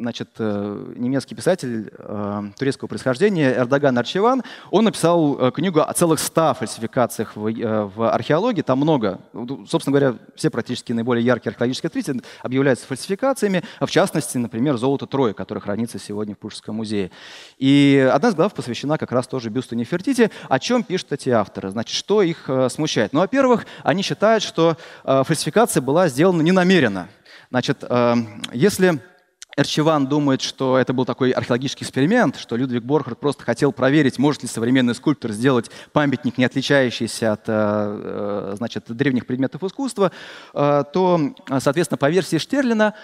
значит, 0.00 0.30
э, 0.38 0.94
немецкий 0.96 1.36
писатель 1.36 1.92
э, 1.96 2.42
турецкого 2.58 2.88
происхождения 2.88 3.54
Эрдоган 3.56 3.96
Арчеван. 3.96 4.42
Он 4.72 4.84
написал 4.84 5.38
э, 5.38 5.52
книгу 5.52 5.78
о 5.78 5.92
целых 5.92 6.18
ста 6.18 6.54
фальсификациях 6.54 7.36
в, 7.36 7.46
э, 7.46 7.84
в 7.84 8.12
археологии. 8.12 8.62
Там 8.62 8.78
много, 8.78 9.20
собственно 9.68 9.96
говоря, 9.96 10.18
все 10.34 10.50
практически 10.50 10.92
наиболее 10.92 11.24
яркие 11.24 11.52
археологические 11.52 11.88
открытия 11.88 12.20
объявляются 12.42 12.84
фальсификациями. 12.88 13.62
В 13.80 13.90
частности, 13.90 14.38
например, 14.38 14.76
золото 14.76 15.06
Троя, 15.06 15.34
которое 15.34 15.60
хранится 15.60 16.00
сегодня 16.00 16.34
в 16.34 16.38
Пушкинском 16.38 16.74
музее. 16.74 17.12
И 17.58 18.10
одна 18.12 18.30
из 18.30 18.34
глав 18.34 18.52
посвящена 18.52 18.98
как 18.98 19.12
раз 19.12 19.28
тоже 19.28 19.50
бюсту 19.50 19.76
Нефертити. 19.76 20.32
О 20.48 20.58
чем 20.58 20.82
пишут 20.82 21.12
эти 21.12 21.30
авторы? 21.30 21.70
Значит, 21.70 21.94
что 21.94 22.22
их 22.22 22.48
э, 22.48 22.68
смущает? 22.70 23.12
Ну, 23.12 23.20
во-первых, 23.20 23.66
они 23.84 24.02
считают, 24.02 24.42
что 24.42 24.63
что 24.64 24.76
э, 25.04 25.24
фальсификация 25.24 25.80
была 25.82 26.08
сделана 26.08 26.40
ненамеренно. 26.42 27.08
Значит, 27.50 27.78
э, 27.82 28.14
если 28.52 29.00
Эрчеван 29.56 30.06
думает, 30.06 30.40
что 30.40 30.78
это 30.78 30.92
был 30.92 31.04
такой 31.04 31.30
археологический 31.30 31.84
эксперимент, 31.84 32.36
что 32.36 32.56
Людвиг 32.56 32.82
Борхард 32.82 33.20
просто 33.20 33.44
хотел 33.44 33.72
проверить, 33.72 34.18
может 34.18 34.42
ли 34.42 34.48
современный 34.48 34.94
скульптор 34.94 35.32
сделать 35.32 35.70
памятник, 35.92 36.38
не 36.38 36.44
отличающийся 36.44 37.32
от 37.32 37.42
э, 37.46 38.54
значит, 38.56 38.84
древних 38.88 39.26
предметов 39.26 39.62
искусства, 39.62 40.10
то, 40.52 41.34
соответственно, 41.60 41.98
по 41.98 42.10
версии 42.10 42.38
Штерлина, 42.38 42.94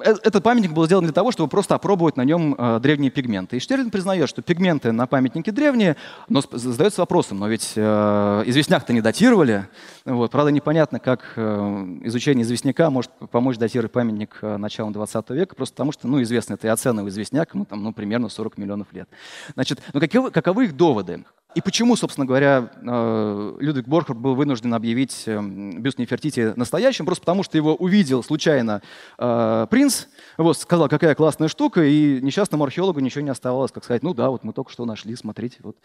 этот 0.00 0.42
памятник 0.42 0.72
был 0.72 0.86
сделан 0.86 1.04
для 1.04 1.12
того, 1.12 1.32
чтобы 1.32 1.48
просто 1.48 1.74
опробовать 1.74 2.16
на 2.16 2.22
нем 2.22 2.54
э, 2.56 2.80
древние 2.80 3.10
пигменты. 3.10 3.56
И 3.56 3.60
Штерлин 3.60 3.90
признает, 3.90 4.28
что 4.28 4.42
пигменты 4.42 4.92
на 4.92 5.06
памятнике 5.06 5.52
древние, 5.52 5.96
но 6.28 6.42
задается 6.52 7.02
вопросом, 7.02 7.38
но 7.38 7.48
ведь 7.48 7.72
э, 7.76 8.42
известняк-то 8.46 8.92
не 8.92 9.00
датировали. 9.00 9.68
Вот. 10.04 10.30
Правда, 10.30 10.50
непонятно, 10.50 10.98
как 10.98 11.36
изучение 11.36 12.44
известняка 12.44 12.90
может 12.90 13.10
помочь 13.30 13.58
датировать 13.58 13.92
памятник 13.92 14.38
начала 14.42 14.90
20 14.90 15.30
века, 15.30 15.54
просто 15.54 15.74
потому 15.74 15.92
что, 15.92 16.08
ну, 16.08 16.22
известно, 16.22 16.54
это 16.54 16.66
и 16.66 16.70
оценивая 16.70 17.10
известняк, 17.10 17.54
ему 17.54 17.64
там, 17.64 17.82
ну, 17.82 17.92
примерно 17.92 18.28
40 18.28 18.58
миллионов 18.58 18.92
лет. 18.92 19.08
Значит, 19.54 19.80
ну, 19.92 20.00
каковы, 20.00 20.30
каковы 20.30 20.64
их 20.64 20.76
доводы? 20.76 21.24
И 21.56 21.60
почему, 21.60 21.96
собственно 21.96 22.26
говоря, 22.26 22.70
э, 22.80 23.56
Людвиг 23.58 23.88
Борхард 23.88 24.18
был 24.18 24.36
вынужден 24.36 24.72
объявить 24.72 25.24
эм, 25.26 25.82
бюст 25.82 25.98
Нефертити 25.98 26.52
настоящим? 26.54 27.06
Просто 27.06 27.22
потому, 27.22 27.42
что 27.42 27.56
его 27.56 27.74
увидел 27.74 28.22
случайно 28.22 28.82
э, 29.18 29.66
принц, 29.90 30.06
вот, 30.36 30.58
сказал, 30.58 30.88
какая 30.88 31.14
классная 31.14 31.48
штука, 31.48 31.82
и 31.84 32.20
несчастному 32.20 32.64
археологу 32.64 33.00
ничего 33.00 33.22
не 33.22 33.30
оставалось, 33.30 33.72
как 33.72 33.84
сказать, 33.84 34.02
ну 34.02 34.14
да, 34.14 34.30
вот 34.30 34.44
мы 34.44 34.52
только 34.52 34.70
что 34.70 34.84
нашли, 34.84 35.16
смотрите, 35.16 35.58
вот. 35.62 35.76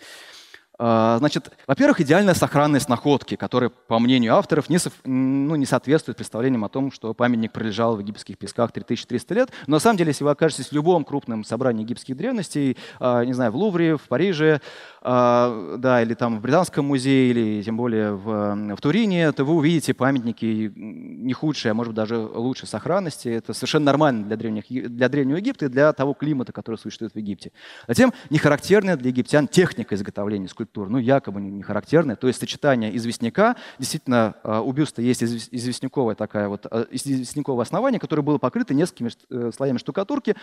А, 0.77 1.17
значит, 1.19 1.51
во-первых, 1.67 2.01
идеальная 2.01 2.33
сохранность 2.33 2.89
находки, 2.89 3.35
которая, 3.35 3.69
по 3.69 3.99
мнению 3.99 4.35
авторов, 4.35 4.69
не, 4.69 4.77
со, 4.77 4.91
ну, 5.05 5.55
не 5.55 5.65
соответствует 5.65 6.17
представлениям 6.17 6.65
о 6.65 6.69
том, 6.69 6.91
что 6.91 7.13
памятник 7.13 7.53
пролежал 7.53 7.95
в 7.95 7.99
египетских 7.99 8.37
песках 8.37 8.71
3300 8.71 9.33
лет. 9.33 9.49
Но 9.67 9.77
на 9.77 9.79
самом 9.79 9.97
деле, 9.97 10.09
если 10.09 10.23
вы 10.23 10.31
окажетесь 10.31 10.67
в 10.67 10.71
любом 10.73 11.05
крупном 11.05 11.43
собрании 11.45 11.83
египетских 11.83 12.17
древностей, 12.17 12.77
а, 12.99 13.23
не 13.23 13.33
знаю, 13.33 13.51
в 13.51 13.55
Лувре, 13.55 13.95
в 13.95 14.01
Париже, 14.01 14.59
а, 15.01 15.77
да, 15.77 16.01
или 16.01 16.13
там 16.13 16.39
в 16.39 16.41
Британском 16.41 16.85
музее, 16.85 17.29
или 17.29 17.63
тем 17.63 17.77
более 17.77 18.13
в, 18.13 18.75
в 18.75 18.81
Турине, 18.81 19.31
то 19.31 19.45
вы 19.45 19.53
увидите 19.53 19.93
памятники 19.93 20.73
не 20.75 21.33
худшие, 21.33 21.71
а 21.71 21.73
может 21.73 21.93
быть 21.93 21.97
даже 21.97 22.17
лучшей 22.17 22.67
сохранности. 22.67 23.29
Это 23.29 23.53
совершенно 23.53 23.85
нормально 23.85 24.25
для, 24.25 24.35
древних, 24.35 24.65
для 24.67 25.07
Древнего 25.07 25.37
Египта 25.37 25.65
и 25.65 25.69
для 25.69 25.93
того 25.93 26.13
климата, 26.13 26.51
который 26.51 26.75
существует 26.75 27.13
в 27.13 27.17
Египте. 27.17 27.51
Затем, 27.87 28.13
не 28.29 28.39
характерная 28.39 28.97
для 28.97 29.09
египтян 29.09 29.47
техника 29.47 29.95
изготовления 29.95 30.47
скульптуры 30.47 30.64
скульптур, 30.65 30.89
ну, 30.89 30.97
якобы 30.97 31.41
не 31.41 31.63
характерное. 31.63 32.15
То 32.15 32.27
есть 32.27 32.39
сочетание 32.39 32.95
известняка, 32.97 33.55
действительно, 33.79 34.35
у 34.43 34.71
бюста 34.71 35.01
есть 35.01 35.23
известняковое 35.23 36.15
такая 36.15 36.49
вот, 36.49 36.65
известняковое 36.91 37.63
основание, 37.63 37.99
которое 37.99 38.21
было 38.21 38.37
покрыто 38.37 38.73
несколькими 38.73 39.51
слоями 39.51 39.77
штукатурки, 39.77 40.35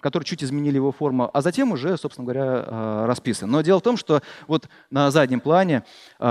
которые 0.00 0.26
чуть 0.26 0.44
изменили 0.44 0.76
его 0.76 0.92
форму, 0.92 1.30
а 1.32 1.40
затем 1.40 1.72
уже, 1.72 1.96
собственно 1.96 2.24
говоря, 2.26 3.06
расписан. 3.06 3.50
Но 3.50 3.62
дело 3.62 3.80
в 3.80 3.82
том, 3.82 3.96
что 3.96 4.22
вот 4.46 4.68
на 4.90 5.10
заднем 5.10 5.40
плане 5.40 5.84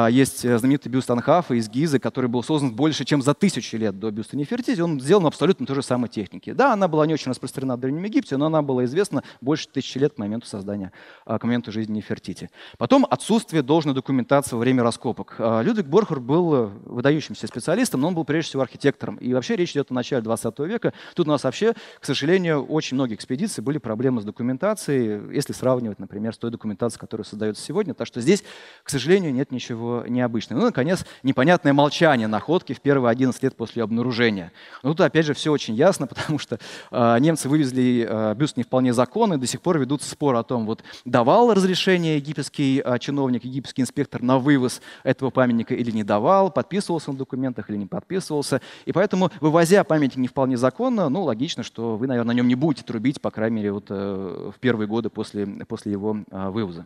есть 0.09 0.41
знаменитый 0.41 0.91
бюст 0.91 1.09
Анхафа 1.09 1.55
из 1.55 1.69
Гизы, 1.69 1.99
который 1.99 2.27
был 2.27 2.43
создан 2.43 2.73
больше, 2.75 3.05
чем 3.05 3.21
за 3.21 3.33
тысячи 3.33 3.75
лет 3.75 3.99
до 3.99 4.11
бюста 4.11 4.37
Нефертити. 4.37 4.81
Он 4.81 4.99
сделан 4.99 5.25
абсолютно 5.25 5.65
той 5.65 5.75
же 5.75 5.81
самой 5.83 6.09
технике. 6.09 6.53
Да, 6.53 6.73
она 6.73 6.87
была 6.87 7.05
не 7.05 7.13
очень 7.13 7.31
распространена 7.31 7.77
в 7.77 7.79
Древнем 7.79 8.03
Египте, 8.03 8.37
но 8.37 8.45
она 8.45 8.61
была 8.61 8.85
известна 8.85 9.23
больше 9.41 9.67
тысячи 9.67 9.97
лет 9.97 10.13
к 10.13 10.17
моменту 10.17 10.47
создания, 10.47 10.91
а, 11.25 11.39
к 11.39 11.43
моменту 11.43 11.71
жизни 11.71 11.97
Нефертити. 11.97 12.49
Потом 12.77 13.05
отсутствие 13.31 13.63
должной 13.63 13.95
документации 13.95 14.55
во 14.55 14.59
время 14.59 14.83
раскопок. 14.83 15.35
А, 15.39 15.61
Людвиг 15.61 15.85
Борхер 15.85 16.19
был 16.19 16.53
э, 16.53 16.69
выдающимся 16.83 17.47
специалистом, 17.47 18.01
но 18.01 18.09
он 18.09 18.13
был 18.13 18.25
прежде 18.25 18.49
всего 18.49 18.61
архитектором. 18.61 19.15
И 19.15 19.33
вообще 19.33 19.55
речь 19.55 19.71
идет 19.71 19.89
о 19.89 19.93
начале 19.93 20.21
20 20.21 20.59
века. 20.59 20.91
Тут 21.15 21.27
у 21.27 21.29
нас 21.29 21.45
вообще, 21.45 21.73
к 22.01 22.05
сожалению, 22.05 22.65
очень 22.65 22.95
многие 22.95 23.15
экспедиции 23.15 23.61
были 23.61 23.77
проблемы 23.77 24.19
с 24.19 24.25
документацией, 24.25 25.33
если 25.33 25.53
сравнивать, 25.53 25.97
например, 25.97 26.33
с 26.33 26.37
той 26.37 26.51
документацией, 26.51 26.99
которая 26.99 27.23
создается 27.23 27.63
сегодня. 27.63 27.93
Так 27.93 28.05
что 28.05 28.19
здесь, 28.19 28.43
к 28.83 28.89
сожалению, 28.89 29.33
нет 29.33 29.49
ничего 29.53 30.03
необычного. 30.05 30.59
Ну, 30.59 30.65
наконец, 30.65 31.05
непонятное 31.23 31.71
молчание 31.71 32.27
находки 32.27 32.73
в 32.73 32.81
первые 32.81 33.11
11 33.11 33.41
лет 33.43 33.55
после 33.55 33.81
обнаружения. 33.81 34.51
Но 34.83 34.89
тут, 34.89 34.99
опять 34.99 35.25
же, 35.25 35.33
все 35.33 35.53
очень 35.53 35.75
ясно, 35.75 36.05
потому 36.07 36.37
что 36.37 36.59
э, 36.91 37.19
немцы 37.19 37.47
вывезли 37.47 38.05
э, 38.09 38.35
бюст 38.35 38.57
не 38.57 38.63
вполне 38.63 38.91
законный, 38.91 39.37
до 39.37 39.47
сих 39.47 39.61
пор 39.61 39.79
ведутся 39.79 40.09
споры 40.09 40.37
о 40.37 40.43
том, 40.43 40.65
вот 40.65 40.83
давал 41.05 41.53
разрешение 41.53 42.17
египетский 42.17 42.83
чиновник, 42.99 43.20
египетский 43.29 43.81
инспектор 43.81 44.21
на 44.21 44.37
вывоз 44.37 44.81
этого 45.03 45.29
памятника 45.29 45.73
или 45.73 45.91
не 45.91 46.03
давал, 46.03 46.51
подписывался 46.51 47.09
он 47.09 47.15
в 47.15 47.19
документах 47.19 47.69
или 47.69 47.77
не 47.77 47.85
подписывался. 47.85 48.61
И 48.85 48.91
поэтому, 48.91 49.31
вывозя 49.39 49.83
памятник 49.83 50.17
не 50.17 50.27
вполне 50.27 50.57
законно, 50.57 51.09
ну, 51.09 51.23
логично, 51.23 51.63
что 51.63 51.97
вы, 51.97 52.07
наверное, 52.07 52.33
на 52.33 52.37
нем 52.37 52.47
не 52.47 52.55
будете 52.55 52.83
трубить, 52.83 53.21
по 53.21 53.31
крайней 53.31 53.57
мере, 53.57 53.71
вот, 53.71 53.85
э, 53.89 54.51
в 54.55 54.59
первые 54.59 54.87
годы 54.87 55.09
после, 55.09 55.45
после 55.45 55.91
его 55.91 56.17
э, 56.29 56.49
вывоза. 56.49 56.85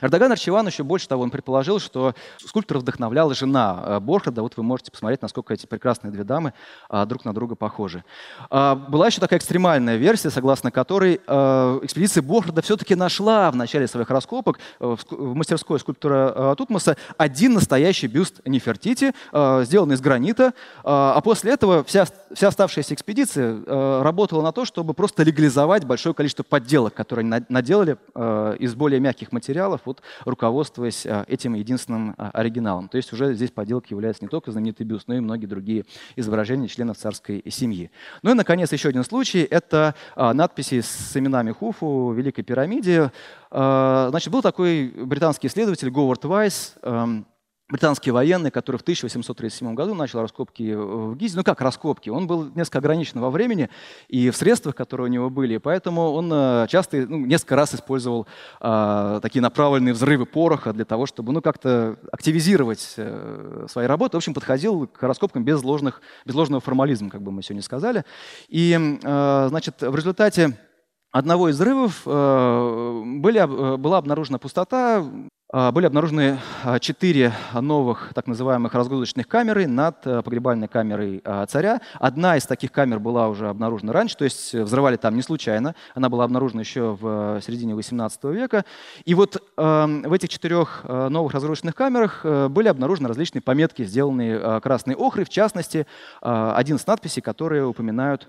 Эрдоган 0.00 0.32
Арчеван 0.32 0.66
еще 0.66 0.82
больше 0.82 1.08
того, 1.08 1.22
он 1.22 1.30
предположил, 1.30 1.78
что 1.80 2.14
скульптора 2.38 2.78
вдохновляла 2.78 3.34
жена 3.34 3.82
э, 3.84 4.00
Борхарда. 4.00 4.42
Вот 4.42 4.56
вы 4.56 4.62
можете 4.62 4.90
посмотреть, 4.90 5.22
насколько 5.22 5.54
эти 5.54 5.66
прекрасные 5.66 6.10
две 6.10 6.24
дамы 6.24 6.52
а, 6.88 7.06
друг 7.06 7.24
на 7.24 7.34
друга 7.34 7.54
похожи. 7.54 8.04
А, 8.50 8.74
была 8.74 9.06
еще 9.06 9.20
такая 9.20 9.38
экстремальная 9.38 9.96
версия, 9.96 10.30
согласно 10.30 10.70
которой 10.70 11.20
а, 11.26 11.80
экспедиция 11.82 12.22
Борхарда 12.22 12.62
все-таки 12.62 12.94
нашла 12.94 13.50
в 13.50 13.56
начале 13.56 13.86
своих 13.86 14.10
раскопок 14.10 14.58
в 14.78 15.34
мастерской 15.34 15.78
скульптора 15.80 16.54
Тутмоса 16.56 16.96
один 17.16 17.54
настоящий 17.54 18.06
бюст 18.06 18.40
Нефертити, 18.44 19.12
сделанный 19.64 19.94
из 19.94 20.00
гранита. 20.00 20.52
А 20.84 21.20
после 21.20 21.52
этого 21.52 21.84
вся, 21.84 22.06
вся 22.32 22.48
оставшаяся 22.48 22.94
экспедиция 22.94 23.62
работала 24.02 24.42
на 24.42 24.52
то, 24.52 24.64
чтобы 24.64 24.94
просто 24.94 25.22
легализовать 25.22 25.84
большое 25.84 26.14
количество 26.14 26.42
подделок, 26.42 26.94
которые 26.94 27.44
наделали 27.48 27.96
из 28.58 28.74
более 28.74 29.00
мягких 29.00 29.32
материалов, 29.32 29.82
вот 29.88 30.02
руководствуясь 30.24 31.06
а, 31.06 31.24
этим 31.26 31.54
единственным 31.54 32.14
а, 32.16 32.30
оригиналом. 32.32 32.88
То 32.88 32.96
есть 32.96 33.12
уже 33.12 33.34
здесь 33.34 33.50
подделкой 33.50 33.90
является 33.90 34.24
не 34.24 34.28
только 34.28 34.52
знаменитый 34.52 34.86
бюст, 34.86 35.08
но 35.08 35.14
и 35.14 35.20
многие 35.20 35.46
другие 35.46 35.84
изображения 36.16 36.68
членов 36.68 36.98
царской 36.98 37.42
семьи. 37.48 37.90
Ну 38.22 38.30
и, 38.30 38.34
наконец, 38.34 38.72
еще 38.72 38.90
один 38.90 39.04
случай— 39.04 39.42
это 39.50 39.94
а, 40.14 40.32
надписи 40.34 40.80
с 40.80 41.16
именами 41.16 41.52
Хуфу, 41.52 42.12
Великой 42.12 42.42
пирамиде. 42.42 43.10
Значит, 43.50 44.30
был 44.30 44.42
такой 44.42 44.88
британский 44.88 45.46
исследователь 45.46 45.90
Говард 45.90 46.24
Вайс, 46.26 46.74
британский 47.68 48.10
военный, 48.10 48.50
который 48.50 48.76
в 48.78 48.82
1837 48.82 49.74
году 49.74 49.94
начал 49.94 50.22
раскопки 50.22 50.72
в 50.74 51.14
Гизе. 51.16 51.36
Ну 51.36 51.44
как 51.44 51.60
раскопки? 51.60 52.08
Он 52.08 52.26
был 52.26 52.50
несколько 52.54 52.78
ограничен 52.78 53.20
во 53.20 53.30
времени 53.30 53.68
и 54.08 54.30
в 54.30 54.36
средствах, 54.36 54.74
которые 54.74 55.08
у 55.08 55.10
него 55.10 55.28
были. 55.28 55.58
Поэтому 55.58 56.12
он 56.12 56.30
э, 56.32 56.66
часто, 56.70 57.06
ну, 57.06 57.18
несколько 57.26 57.56
раз 57.56 57.74
использовал 57.74 58.26
а, 58.60 59.20
такие 59.20 59.42
направленные 59.42 59.92
взрывы 59.92 60.24
пороха 60.24 60.72
для 60.72 60.86
того, 60.86 61.04
чтобы 61.04 61.32
ну, 61.32 61.42
как-то 61.42 61.98
активизировать 62.10 62.94
а, 62.96 63.66
свои 63.68 63.86
работы. 63.86 64.16
В 64.16 64.18
общем, 64.18 64.32
подходил 64.32 64.86
к 64.86 65.02
раскопкам 65.02 65.44
без, 65.44 65.62
ложных, 65.62 66.00
без 66.24 66.34
ложного 66.34 66.62
формализма, 66.62 67.10
как 67.10 67.20
бы 67.20 67.30
мы 67.32 67.42
сегодня 67.42 67.62
сказали. 67.62 68.04
И, 68.48 68.98
а, 69.04 69.48
значит, 69.50 69.82
в 69.82 69.94
результате 69.94 70.58
одного 71.10 71.50
из 71.50 71.56
взрывов 71.56 72.02
были, 72.04 73.76
была 73.76 73.98
обнаружена 73.98 74.38
пустота, 74.38 75.02
были 75.50 75.86
обнаружены 75.86 76.38
а, 76.62 76.78
четыре 76.78 77.32
новых 77.54 78.12
так 78.14 78.26
называемых 78.26 78.74
разгрузочных 78.74 79.26
камеры 79.26 79.66
над 79.66 80.06
э, 80.06 80.20
погребальной 80.20 80.68
камерой 80.68 81.22
а, 81.24 81.46
царя. 81.46 81.80
Одна 81.94 82.36
из 82.36 82.44
таких 82.44 82.70
камер 82.70 82.98
была 82.98 83.28
уже 83.28 83.48
обнаружена 83.48 83.94
раньше, 83.94 84.14
то 84.18 84.24
есть 84.24 84.52
взрывали 84.54 84.96
там 84.96 85.16
не 85.16 85.22
случайно. 85.22 85.74
Она 85.94 86.10
была 86.10 86.24
обнаружена 86.24 86.60
еще 86.60 86.98
в 87.00 87.40
середине 87.40 87.72
XVIII 87.72 88.30
века. 88.34 88.66
И 89.06 89.14
вот 89.14 89.42
в 89.56 90.12
этих 90.12 90.28
четырех 90.28 90.84
новых 90.84 91.32
разгрузочных 91.32 91.74
камерах 91.74 92.20
э, 92.24 92.48
были 92.48 92.68
обнаружены 92.68 93.08
различные 93.08 93.40
пометки, 93.40 93.84
сделанные 93.84 94.60
красной 94.60 94.96
охрой, 94.96 95.24
в 95.24 95.30
частности, 95.30 95.86
один 96.20 96.78
с 96.78 96.86
надписей, 96.86 97.22
которые 97.22 97.64
упоминают 97.64 98.28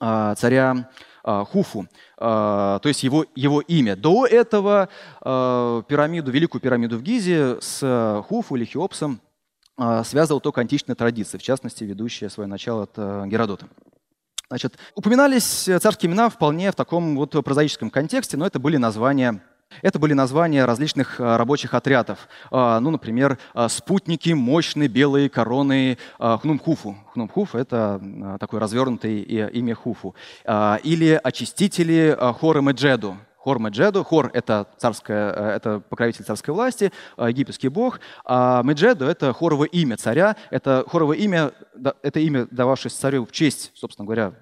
царя 0.00 0.72
а, 0.72 0.88
Хуфу, 1.22 1.86
а, 2.18 2.78
то 2.78 2.88
есть 2.88 3.02
его, 3.02 3.26
его 3.34 3.60
имя. 3.60 3.96
До 3.96 4.26
этого 4.26 4.88
а, 5.20 5.82
пирамиду, 5.82 6.30
великую 6.30 6.60
пирамиду 6.60 6.98
в 6.98 7.02
Гизе 7.02 7.58
с 7.60 8.22
Хуфу 8.28 8.56
или 8.56 8.64
Хеопсом 8.64 9.20
связывала 10.04 10.42
только 10.42 10.60
античная 10.60 10.94
традиция, 10.94 11.38
в 11.38 11.42
частности, 11.42 11.84
ведущая 11.84 12.28
свое 12.28 12.46
начало 12.46 12.82
от 12.82 13.26
Геродота. 13.28 13.66
Значит, 14.50 14.76
упоминались 14.94 15.70
царские 15.80 16.10
имена 16.10 16.28
вполне 16.28 16.70
в 16.70 16.74
таком 16.74 17.16
вот 17.16 17.30
прозаическом 17.42 17.88
контексте, 17.88 18.36
но 18.36 18.46
это 18.46 18.58
были 18.58 18.76
названия 18.76 19.42
это 19.82 19.98
были 19.98 20.12
названия 20.12 20.64
различных 20.64 21.20
а, 21.20 21.38
рабочих 21.38 21.74
отрядов. 21.74 22.28
А, 22.50 22.80
ну, 22.80 22.90
например, 22.90 23.38
а, 23.54 23.68
спутники 23.68 24.30
мощной 24.30 24.88
белые 24.88 25.28
короны 25.28 25.98
Хнумхуфу. 26.18 26.96
Хнумхуф— 27.12 27.54
это 27.56 28.38
такое 28.38 28.60
развернутое 28.60 29.20
имя 29.48 29.74
Хуфу. 29.74 30.14
Или 30.82 31.20
очистители 31.22 32.16
хора 32.38 32.60
Меджеду. 32.60 33.16
Хор 33.36 33.58
Меджеду. 33.58 34.04
Хор— 34.04 34.30
это, 34.34 34.66
царская, 34.76 35.32
э, 35.32 35.56
это 35.56 35.80
покровитель 35.80 36.24
царской 36.24 36.52
власти, 36.52 36.92
египетский 37.18 37.68
бог. 37.68 38.00
А 38.24 38.62
Меджеду— 38.62 39.04
это 39.06 39.32
хоровое 39.32 39.68
имя 39.68 39.96
царя. 39.96 40.36
Это 40.50 40.84
хоровое 40.86 41.16
имя, 41.16 41.52
это 42.02 42.20
имя, 42.20 42.46
дававшееся 42.50 43.00
царю 43.00 43.24
в 43.24 43.32
честь, 43.32 43.72
собственно 43.74 44.04
говоря, 44.04 44.34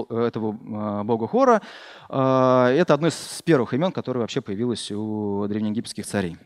этого 0.00 0.58
а, 0.74 1.04
бога 1.04 1.26
Хора. 1.26 1.62
А, 2.08 2.70
это 2.70 2.94
одно 2.94 3.08
из 3.08 3.42
первых 3.44 3.74
имен, 3.74 3.92
которое 3.92 4.20
вообще 4.20 4.40
появилось 4.40 4.90
у 4.90 5.46
древнеегипетских 5.48 6.06
царей. 6.06 6.36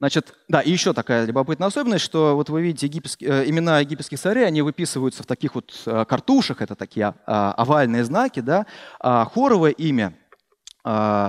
Значит, 0.00 0.34
да, 0.46 0.60
и 0.60 0.70
еще 0.70 0.92
такая 0.92 1.24
любопытная 1.24 1.68
особенность, 1.68 2.04
что 2.04 2.36
вот 2.36 2.50
вы 2.50 2.62
видите 2.62 2.86
египетские, 2.86 3.30
э, 3.30 3.50
имена 3.50 3.80
египетских 3.80 4.20
царей, 4.20 4.46
они 4.46 4.62
выписываются 4.62 5.24
в 5.24 5.26
таких 5.26 5.56
вот 5.56 5.72
э, 5.86 6.04
картушах, 6.04 6.62
это 6.62 6.76
такие 6.76 7.14
а, 7.26 7.52
овальные 7.52 8.04
знаки, 8.04 8.38
да. 8.38 8.66
А 9.00 9.24
хоровое 9.24 9.72
имя 9.72 10.14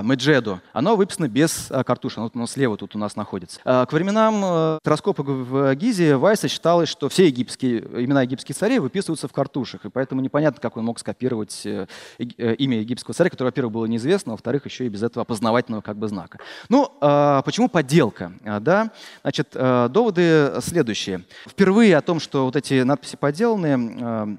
Меджеду, 0.04 0.62
оно 0.72 0.96
выписано 0.96 1.28
без 1.28 1.68
а, 1.70 1.84
картуша, 1.84 2.30
оно 2.34 2.48
слева 2.48 2.78
тут 2.78 2.96
у 2.96 3.00
нас 3.00 3.18
находится. 3.18 3.60
А, 3.66 3.86
к 3.86 3.92
временам 3.92 4.42
э, 4.44 4.80
раскопок 4.86 5.28
в 5.28 5.76
Гизе 5.76 6.16
Вайса 6.16 6.48
считалось, 6.48 6.88
что 6.88 7.10
все 7.10 7.28
египетские, 7.28 7.80
имена 7.80 8.22
египетских 8.22 8.56
царей 8.56 8.80
выписываются 8.80 9.28
в 9.28 9.34
картушах, 9.34 9.84
и 9.84 9.90
поэтому 9.90 10.22
непонятно, 10.22 10.62
как 10.62 10.78
он 10.78 10.86
мог 10.86 10.98
скопировать 10.98 11.66
э, 11.66 11.88
э, 12.20 12.54
имя 12.56 12.80
египетского 12.80 13.14
царя, 13.14 13.30
которое, 13.30 13.50
во-первых, 13.50 13.74
было 13.74 13.86
неизвестно, 13.86 14.32
во-вторых, 14.32 14.66
еще 14.66 14.86
и 14.86 14.90
без 14.90 15.04
этого 15.04 15.24
опознавательного 15.24 15.82
как 15.82 15.98
бы 15.98 16.08
знака. 16.08 16.40
Ну, 16.70 16.90
почему 17.00 17.68
подделка? 17.68 18.32
Да? 18.62 18.92
Значит, 19.22 19.50
доводы 19.54 20.54
следующие. 20.62 21.24
Впервые 21.46 21.98
о 21.98 22.02
том, 22.02 22.20
что 22.20 22.46
вот 22.46 22.56
эти 22.56 22.82
надписи 22.82 23.18
подделанные, 23.18 24.38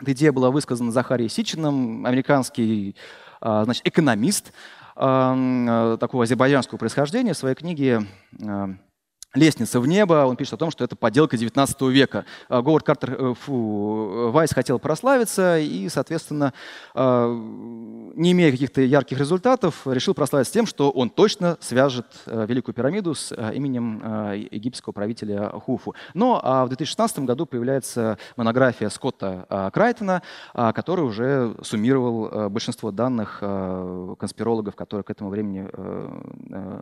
эта 0.00 0.12
идея 0.12 0.32
была 0.32 0.50
высказана 0.50 0.92
Захарией 0.92 1.28
Сичином, 1.28 2.06
американский 2.06 2.94
а, 2.94 3.29
значит, 3.40 3.86
экономист 3.86 4.52
а, 5.02 5.96
такого 5.96 6.24
азербайджанского 6.24 6.76
происхождения 6.78 7.32
в 7.32 7.36
своей 7.38 7.54
книге 7.54 8.06
а, 8.46 8.74
лестница 9.34 9.80
в 9.80 9.86
небо. 9.86 10.24
Он 10.26 10.36
пишет 10.36 10.54
о 10.54 10.56
том, 10.56 10.70
что 10.70 10.84
это 10.84 10.96
подделка 10.96 11.36
19 11.36 11.82
века. 11.82 12.24
А, 12.48 12.62
Говард 12.62 12.84
Картер, 12.84 13.16
э, 13.18 13.34
фу, 13.34 14.30
Вайс 14.32 14.52
хотел 14.52 14.78
прославиться 14.78 15.58
и, 15.58 15.88
соответственно, 15.88 16.52
а, 16.94 17.28
не 18.14 18.32
имея 18.32 18.50
каких-то 18.50 18.80
ярких 18.80 19.18
результатов, 19.18 19.86
решил 19.86 20.14
прославиться 20.14 20.52
тем, 20.52 20.66
что 20.66 20.90
он 20.90 21.10
точно 21.10 21.56
свяжет 21.60 22.06
э, 22.26 22.46
Великую 22.48 22.74
пирамиду 22.74 23.14
с 23.14 23.32
э, 23.32 23.54
именем 23.54 24.00
египетского 24.50 24.92
правителя 24.92 25.48
Хуфу. 25.48 25.94
Но 26.14 26.40
а 26.42 26.64
в 26.64 26.68
2016 26.68 27.20
году 27.20 27.46
появляется 27.46 28.18
монография 28.36 28.88
Скотта 28.88 29.70
Крайтона, 29.72 30.22
который 30.54 31.04
уже 31.04 31.54
суммировал 31.62 32.48
большинство 32.50 32.90
данных 32.90 33.38
конспирологов, 33.40 34.74
которые 34.74 35.04
к 35.04 35.10
этому 35.10 35.30
времени 35.30 35.68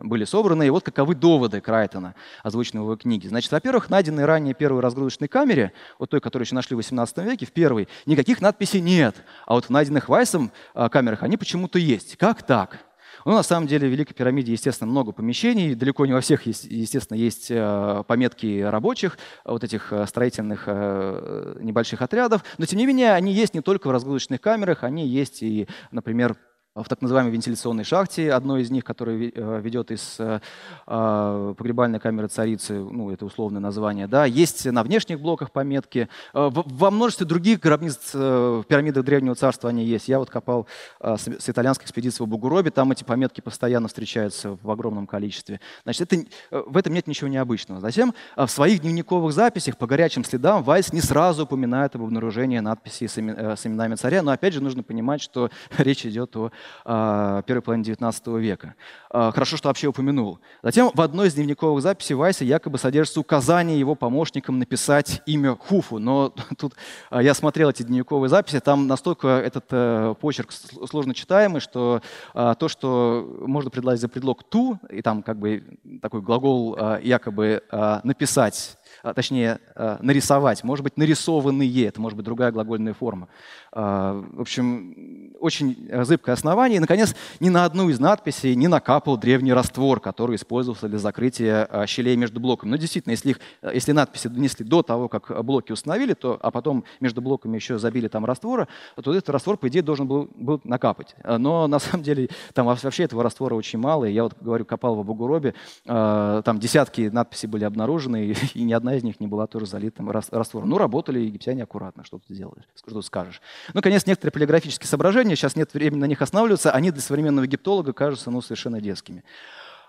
были 0.05 0.25
собраны. 0.25 0.67
И 0.67 0.69
вот 0.69 0.83
каковы 0.83 1.15
доводы 1.15 1.61
Крайтона– 1.61 2.15
озвученного 2.43 2.83
в 2.83 2.87
его 2.87 2.97
книге. 2.97 3.29
Значит, 3.29 3.51
во-первых, 3.51 3.89
найденной 3.89 4.25
ранее 4.25 4.53
первой 4.53 4.81
разгрузочной 4.81 5.27
камере, 5.27 5.73
вот 5.97 6.09
той, 6.09 6.21
которую 6.21 6.45
еще 6.45 6.55
нашли 6.55 6.75
в 6.75 6.77
18 6.77 7.17
веке, 7.19 7.45
в 7.45 7.51
первой, 7.51 7.87
никаких 8.05 8.41
надписей 8.41 8.81
нет. 8.81 9.15
А 9.45 9.53
вот 9.53 9.65
в 9.65 9.69
найденных 9.69 10.09
Вайсом 10.09 10.51
а, 10.73 10.89
камерах 10.89 11.23
они 11.23 11.37
почему-то 11.37 11.79
есть. 11.79 12.17
Как 12.17 12.43
так? 12.43 12.79
Ну, 13.25 13.33
на 13.33 13.43
самом 13.43 13.67
деле, 13.67 13.87
в 13.87 13.91
Великой 13.91 14.13
пирамиде, 14.13 14.53
естественно, 14.53 14.89
много 14.89 15.11
помещений. 15.11 15.75
Далеко 15.75 16.05
не 16.05 16.13
во 16.13 16.21
всех, 16.21 16.45
естественно, 16.45 17.17
есть 17.17 17.47
э, 17.49 18.03
пометки 18.07 18.61
рабочих, 18.61 19.17
вот 19.43 19.63
этих 19.63 19.91
э, 19.91 20.05
строительных 20.07 20.63
э, 20.67 21.57
небольших 21.59 22.01
отрядов. 22.01 22.43
Но, 22.57 22.65
тем 22.65 22.79
не 22.79 22.85
менее, 22.85 23.13
они 23.13 23.33
есть 23.33 23.53
не 23.53 23.61
только 23.61 23.87
в 23.87 23.91
разгрузочных 23.91 24.39
камерах, 24.39 24.83
они 24.83 25.07
есть 25.07 25.43
и, 25.43 25.67
например, 25.91 26.37
в 26.83 26.89
так 26.89 27.01
называемой 27.01 27.31
вентиляционной 27.31 27.83
шахте, 27.83 28.31
одной 28.31 28.61
из 28.61 28.71
них, 28.71 28.83
которая 28.83 29.31
э, 29.33 29.61
ведет 29.61 29.91
из 29.91 30.15
э, 30.19 30.39
а, 30.87 31.53
погребальной 31.53 31.99
камеры 31.99 32.27
царицы, 32.27 32.73
ну, 32.73 33.11
это 33.11 33.25
условное 33.25 33.61
название, 33.61 34.07
да, 34.07 34.25
есть 34.25 34.65
на 34.65 34.83
внешних 34.83 35.19
блоках 35.19 35.51
пометки. 35.51 36.09
Э, 36.33 36.49
во 36.51 36.91
множестве 36.91 37.25
других 37.25 37.59
гробниц 37.59 38.13
в 38.13 38.63
пирамидах 38.67 39.05
Древнего 39.05 39.35
Царства 39.35 39.69
они 39.69 39.83
есть. 39.83 40.07
Я 40.07 40.19
вот 40.19 40.29
копал 40.29 40.67
с 40.99 41.49
итальянской 41.49 41.85
экспедиции 41.85 42.23
в 42.23 42.27
Бугуробе, 42.27 42.71
там 42.71 42.91
эти 42.91 43.03
пометки 43.03 43.41
постоянно 43.41 43.87
встречаются 43.87 44.57
в 44.61 44.71
огромном 44.71 45.07
количестве. 45.07 45.59
Значит, 45.83 46.13
это, 46.13 46.25
в 46.51 46.77
этом 46.77 46.93
нет 46.93 47.07
ничего 47.07 47.29
необычного. 47.29 47.81
Затем 47.81 48.13
в 48.35 48.47
своих 48.47 48.81
дневниковых 48.81 49.33
записях 49.33 49.77
по 49.77 49.87
горячим 49.87 50.23
следам 50.23 50.63
Вайс 50.63 50.93
не 50.93 51.01
сразу 51.01 51.43
упоминает 51.43 51.95
об 51.95 52.03
обнаружении 52.03 52.59
надписей 52.59 53.07
с 53.07 53.17
именами 53.17 53.95
царя, 53.95 54.21
но 54.21 54.31
опять 54.31 54.53
же 54.53 54.61
нужно 54.61 54.83
понимать, 54.83 55.21
что 55.21 55.49
речь 55.77 56.05
идет 56.05 56.35
о 56.35 56.51
первой 56.83 57.61
половине 57.61 57.91
XIX 57.91 58.39
века. 58.39 58.75
А, 59.11 59.31
хорошо, 59.31 59.57
что 59.57 59.69
вообще 59.69 59.87
упомянул. 59.87 60.39
Затем 60.61 60.91
в 60.93 61.01
одной 61.01 61.27
из 61.27 61.33
дневниковых 61.33 61.81
записей 61.81 62.15
Вайса 62.15 62.45
якобы 62.45 62.77
содержится 62.77 63.19
указание 63.19 63.79
его 63.79 63.95
помощникам 63.95 64.59
написать 64.59 65.21
имя 65.25 65.55
Хуфу. 65.55 65.99
Но 65.99 66.33
тут 66.57 66.75
а, 67.09 67.21
я 67.21 67.33
смотрел 67.33 67.69
эти 67.69 67.83
дневниковые 67.83 68.29
записи, 68.29 68.59
там 68.59 68.87
настолько 68.87 69.27
этот 69.27 69.65
э, 69.71 70.15
почерк 70.19 70.51
сложно 70.51 71.13
читаемый, 71.13 71.61
что 71.61 72.01
то, 72.33 72.67
что 72.67 73.37
можно 73.41 73.69
предложить 73.69 74.01
за 74.01 74.09
предлог 74.09 74.43
«ту», 74.43 74.79
и 74.89 75.01
там 75.01 75.23
как 75.23 75.39
бы 75.39 75.63
такой 76.01 76.21
глагол 76.21 76.77
якобы 77.01 77.63
«написать», 78.03 78.75
а, 78.75 78.88
точнее, 79.01 79.59
а, 79.75 79.97
нарисовать, 80.01 80.63
может 80.63 80.83
быть, 80.83 80.97
нарисованные, 80.97 81.85
это 81.85 82.01
может 82.01 82.17
быть 82.17 82.25
другая 82.25 82.51
глагольная 82.51 82.93
форма. 82.93 83.27
А, 83.71 84.23
в 84.33 84.41
общем, 84.41 85.33
очень 85.39 85.89
зыбкое 86.03 86.33
основание. 86.33 86.77
И, 86.77 86.79
наконец, 86.79 87.15
ни 87.39 87.49
на 87.49 87.65
одну 87.65 87.89
из 87.89 87.99
надписей 87.99 88.55
не 88.55 88.67
накапал 88.67 89.17
древний 89.17 89.53
раствор, 89.53 89.99
который 89.99 90.35
использовался 90.35 90.87
для 90.87 90.99
закрытия 90.99 91.85
щелей 91.87 92.15
между 92.15 92.39
блоками. 92.39 92.71
Но 92.71 92.77
действительно, 92.77 93.11
если, 93.11 93.31
их, 93.31 93.39
если 93.73 93.91
надписи 93.91 94.27
донесли 94.27 94.65
до 94.65 94.83
того, 94.83 95.07
как 95.07 95.43
блоки 95.43 95.71
установили, 95.71 96.13
то, 96.13 96.37
а 96.41 96.51
потом 96.51 96.83
между 96.99 97.21
блоками 97.21 97.55
еще 97.55 97.77
забили 97.77 98.07
там 98.07 98.25
раствора, 98.25 98.67
то 99.01 99.13
этот 99.13 99.29
раствор, 99.29 99.57
по 99.57 99.67
идее, 99.67 99.81
должен 99.81 100.07
был, 100.07 100.29
был 100.35 100.61
накапать. 100.63 101.15
Но 101.23 101.67
на 101.67 101.79
самом 101.79 102.03
деле 102.03 102.29
там 102.53 102.65
вообще 102.65 103.03
этого 103.03 103.23
раствора 103.23 103.55
очень 103.55 103.79
мало. 103.79 104.05
И 104.05 104.13
я 104.13 104.23
вот 104.23 104.35
говорю, 104.41 104.65
копал 104.65 104.95
в 104.95 104.99
Абугуробе, 104.99 105.53
там 105.85 106.59
десятки 106.59 107.09
надписей 107.09 107.47
были 107.47 107.63
обнаружены, 107.63 108.35
и 108.53 108.63
ни 108.63 108.73
одна 108.73 108.88
одна 108.89 108.97
из 108.97 109.03
них 109.03 109.19
не 109.19 109.27
была 109.27 109.45
тоже 109.45 109.67
залитым 109.67 110.09
раствором. 110.09 110.69
Ну, 110.69 110.77
работали 110.77 111.19
египтяне 111.19 111.63
аккуратно, 111.63 112.03
что 112.03 112.19
ты 112.19 112.33
делаешь, 112.33 112.63
что 112.75 113.01
скажешь. 113.01 113.41
Ну, 113.73 113.81
конец, 113.81 114.05
некоторые 114.07 114.31
полиграфические 114.31 114.87
соображения, 114.87 115.35
сейчас 115.35 115.55
нет 115.55 115.73
времени 115.73 115.99
на 115.99 116.05
них 116.05 116.21
останавливаться, 116.21 116.71
они 116.71 116.91
для 116.91 117.01
современного 117.01 117.45
египтолога 117.45 117.93
кажутся 117.93 118.31
ну, 118.31 118.41
совершенно 118.41 118.81
детскими. 118.81 119.23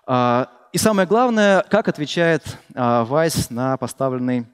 А, 0.07 0.51
и 0.73 0.79
самое 0.79 1.09
главное, 1.09 1.63
как 1.71 1.89
отвечает 1.89 2.43
а, 2.75 3.05
Вайс 3.05 3.51
на 3.51 3.77
поставленный 3.79 4.47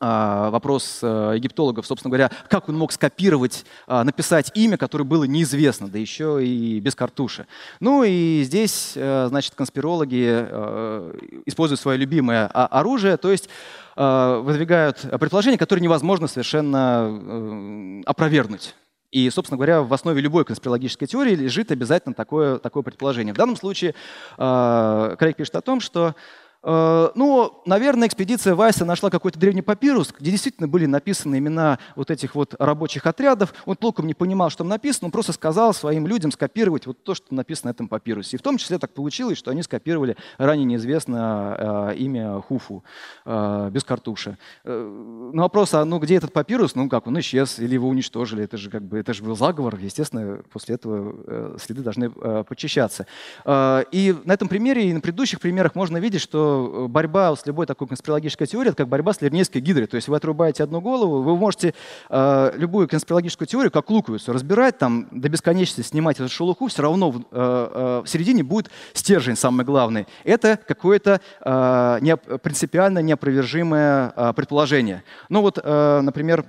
вопрос 0.00 1.00
э, 1.02 1.32
египтологов, 1.36 1.86
собственно 1.86 2.10
говоря, 2.10 2.30
как 2.48 2.68
он 2.68 2.76
мог 2.76 2.92
скопировать, 2.92 3.64
а, 3.86 4.04
написать 4.04 4.52
имя, 4.54 4.76
которое 4.76 5.04
было 5.04 5.24
неизвестно, 5.24 5.88
да 5.88 5.98
еще 5.98 6.44
и 6.44 6.78
без 6.78 6.94
картуши. 6.94 7.46
Ну 7.80 8.04
и 8.04 8.42
здесь, 8.44 8.92
э, 8.94 9.26
значит, 9.28 9.54
конспирологи 9.56 10.26
э, 10.28 11.18
используют 11.46 11.80
свое 11.80 11.98
любимое 11.98 12.46
оружие, 12.46 13.16
то 13.16 13.30
есть 13.30 13.48
выдвигают 13.96 15.00
предположения, 15.18 15.58
которые 15.58 15.82
невозможно 15.82 16.28
совершенно 16.28 18.02
опровергнуть. 18.06 18.76
И, 19.10 19.28
собственно 19.30 19.56
говоря, 19.56 19.82
в 19.82 19.92
основе 19.92 20.20
любой 20.20 20.44
конспирологической 20.44 21.08
теории 21.08 21.34
лежит 21.34 21.72
обязательно 21.72 22.14
такое, 22.14 22.58
такое 22.58 22.84
предположение. 22.84 23.34
В 23.34 23.36
данном 23.36 23.56
случае 23.56 23.96
Крейг 24.36 25.34
пишет 25.36 25.56
о 25.56 25.62
том, 25.62 25.80
что 25.80 26.14
ну, 26.62 27.62
наверное, 27.66 28.08
экспедиция 28.08 28.54
Вайса 28.54 28.84
нашла 28.84 29.10
какой-то 29.10 29.38
древний 29.38 29.62
папирус, 29.62 30.12
где 30.18 30.30
действительно 30.30 30.68
были 30.68 30.86
написаны 30.86 31.38
имена 31.38 31.78
вот 31.94 32.10
этих 32.10 32.34
вот 32.34 32.54
рабочих 32.58 33.06
отрядов. 33.06 33.54
Он 33.64 33.76
толком 33.76 34.06
не 34.06 34.14
понимал, 34.14 34.50
что 34.50 34.58
там 34.58 34.68
написано, 34.68 35.06
он 35.06 35.12
просто 35.12 35.32
сказал 35.32 35.72
своим 35.72 36.06
людям 36.06 36.32
скопировать 36.32 36.86
вот 36.86 37.02
то, 37.04 37.14
что 37.14 37.34
написано 37.34 37.68
на 37.68 37.72
этом 37.72 37.88
папирусе. 37.88 38.36
И 38.36 38.38
в 38.38 38.42
том 38.42 38.58
числе 38.58 38.78
так 38.78 38.92
получилось, 38.92 39.38
что 39.38 39.50
они 39.50 39.62
скопировали 39.62 40.16
ранее 40.36 40.64
неизвестное 40.64 41.90
э, 41.90 41.96
имя 41.96 42.40
Хуфу 42.40 42.84
э, 43.24 43.70
без 43.72 43.84
картуша. 43.84 44.36
Э, 44.64 45.30
на 45.32 45.42
вопрос, 45.42 45.74
а 45.74 45.84
ну 45.84 45.98
где 45.98 46.16
этот 46.16 46.32
папирус? 46.32 46.74
Ну 46.74 46.88
как, 46.88 47.06
он 47.06 47.18
исчез 47.20 47.58
или 47.58 47.74
его 47.74 47.88
уничтожили? 47.88 48.44
Это 48.44 48.56
же 48.56 48.70
как 48.70 48.82
бы, 48.82 48.98
это 48.98 49.14
же 49.14 49.22
был 49.22 49.36
заговор. 49.36 49.76
Естественно, 49.76 50.42
после 50.52 50.74
этого 50.74 51.14
э, 51.26 51.56
следы 51.60 51.82
должны 51.82 52.10
э, 52.14 52.44
почищаться. 52.48 53.06
Э, 53.44 53.84
и 53.92 54.14
на 54.24 54.32
этом 54.32 54.48
примере 54.48 54.90
и 54.90 54.92
на 54.92 55.00
предыдущих 55.00 55.40
примерах 55.40 55.74
можно 55.74 55.98
видеть, 55.98 56.20
что 56.20 56.47
Борьба 56.88 57.34
с 57.34 57.46
любой 57.46 57.66
такой 57.66 57.88
конспирологической 57.88 58.46
теорией, 58.46 58.70
это 58.70 58.78
как 58.78 58.88
борьба 58.88 59.12
с 59.12 59.20
лирнейской 59.20 59.60
гидрой. 59.60 59.86
То 59.86 59.96
есть 59.96 60.08
вы 60.08 60.16
отрубаете 60.16 60.62
одну 60.62 60.80
голову, 60.80 61.22
вы 61.22 61.36
можете 61.36 61.74
э, 62.08 62.52
любую 62.56 62.88
конспирологическую 62.88 63.48
теорию, 63.48 63.70
как 63.70 63.90
луковицу, 63.90 64.32
разбирать, 64.32 64.78
там, 64.78 65.08
до 65.10 65.28
бесконечности 65.28 65.82
снимать 65.82 66.20
эту 66.20 66.28
шелуху, 66.28 66.68
все 66.68 66.82
равно 66.82 67.10
в, 67.10 67.18
э, 67.18 67.22
э, 67.30 68.02
в 68.04 68.08
середине 68.08 68.42
будет 68.42 68.70
стержень 68.92 69.36
самый 69.36 69.64
главный. 69.64 70.06
Это 70.24 70.56
какое-то 70.56 71.20
э, 71.40 71.98
не, 72.00 72.16
принципиально 72.16 73.00
неопровержимое 73.00 74.12
э, 74.14 74.32
предположение. 74.34 75.02
Ну 75.28 75.42
вот, 75.42 75.58
э, 75.62 76.00
например, 76.00 76.46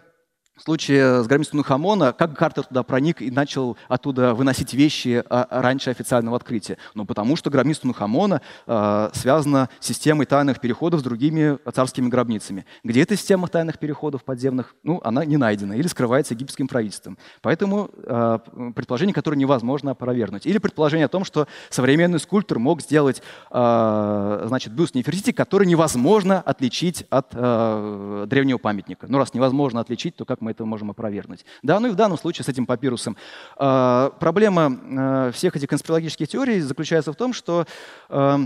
в 0.59 0.63
случае 0.63 1.23
с 1.23 1.27
гробницей 1.27 1.63
Хамона, 1.63 2.11
как 2.11 2.35
Картер 2.35 2.65
туда 2.65 2.83
проник 2.83 3.21
и 3.21 3.31
начал 3.31 3.77
оттуда 3.87 4.33
выносить 4.33 4.73
вещи 4.73 5.23
а, 5.29 5.47
раньше 5.49 5.89
официального 5.89 6.35
открытия? 6.35 6.77
Ну, 6.95 7.05
потому 7.05 7.37
что 7.37 7.49
гробница 7.49 7.81
Тунхамона 7.81 8.41
э, 8.67 9.09
связана 9.13 9.69
с 9.79 9.87
системой 9.87 10.25
тайных 10.25 10.59
переходов 10.59 10.99
с 10.99 11.03
другими 11.03 11.57
царскими 11.73 12.09
гробницами. 12.09 12.65
Где 12.83 13.03
эта 13.03 13.15
система 13.15 13.47
тайных 13.47 13.79
переходов 13.79 14.23
подземных? 14.25 14.75
Ну, 14.83 14.99
она 15.03 15.23
не 15.23 15.37
найдена 15.37 15.73
или 15.73 15.87
скрывается 15.87 16.33
египетским 16.33 16.67
правительством. 16.67 17.17
Поэтому 17.41 17.89
э, 18.03 18.39
предположение, 18.75 19.13
которое 19.13 19.37
невозможно 19.37 19.91
опровергнуть. 19.91 20.45
Или 20.45 20.57
предположение 20.57 21.05
о 21.05 21.09
том, 21.09 21.23
что 21.23 21.47
современный 21.69 22.19
скульптор 22.19 22.59
мог 22.59 22.81
сделать 22.81 23.21
э, 23.49 24.43
значит, 24.47 24.73
бюст 24.73 24.93
Нефертити, 24.93 25.31
который 25.31 25.67
невозможно 25.67 26.41
отличить 26.41 27.05
от 27.09 27.27
э, 27.31 28.25
древнего 28.27 28.57
памятника. 28.57 29.07
Ну, 29.07 29.17
раз 29.17 29.33
невозможно 29.33 29.79
отличить, 29.79 30.17
то 30.17 30.25
как 30.25 30.41
мы 30.41 30.48
мы 30.49 30.51
это 30.51 30.65
можем 30.65 30.89
опровергнуть. 30.89 31.45
Да, 31.61 31.79
ну 31.79 31.89
и 31.89 31.91
в 31.91 31.95
данном 31.95 32.17
случае 32.17 32.43
с 32.43 32.49
этим 32.49 32.65
папирусом. 32.65 33.15
А, 33.55 34.09
проблема 34.19 34.71
а, 34.71 35.31
всех 35.31 35.55
этих 35.55 35.69
конспирологических 35.69 36.27
теорий 36.27 36.59
заключается 36.61 37.13
в 37.13 37.15
том, 37.15 37.33
что 37.33 37.67
а, 38.09 38.39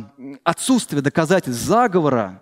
отсутствие 0.43 1.01
доказательств 1.01 1.63
заговора 1.63 2.41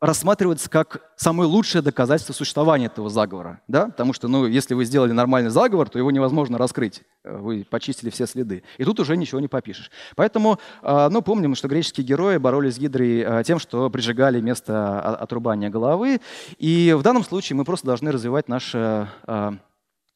рассматривается 0.00 0.70
как 0.70 1.02
самое 1.16 1.48
лучшее 1.48 1.82
доказательство 1.82 2.32
существования 2.32 2.86
этого 2.86 3.10
заговора. 3.10 3.60
Да? 3.68 3.86
Потому 3.86 4.12
что 4.12 4.28
ну, 4.28 4.46
если 4.46 4.74
вы 4.74 4.84
сделали 4.84 5.12
нормальный 5.12 5.50
заговор, 5.50 5.88
то 5.88 5.98
его 5.98 6.10
невозможно 6.10 6.58
раскрыть. 6.58 7.02
Вы 7.22 7.66
почистили 7.68 8.08
все 8.10 8.26
следы. 8.26 8.62
И 8.78 8.84
тут 8.84 8.98
уже 9.00 9.16
ничего 9.16 9.40
не 9.40 9.48
попишешь. 9.48 9.90
Поэтому 10.16 10.58
ну, 10.82 11.20
помним, 11.22 11.54
что 11.54 11.68
греческие 11.68 12.06
герои 12.06 12.38
боролись 12.38 12.76
с 12.76 12.78
Гидрой 12.78 13.44
тем, 13.44 13.58
что 13.58 13.90
прижигали 13.90 14.40
место 14.40 15.00
отрубания 15.00 15.68
головы. 15.68 16.20
И 16.58 16.94
в 16.98 17.02
данном 17.02 17.22
случае 17.22 17.56
мы 17.56 17.64
просто 17.64 17.86
должны 17.86 18.10
развивать 18.10 18.48
наше 18.48 19.08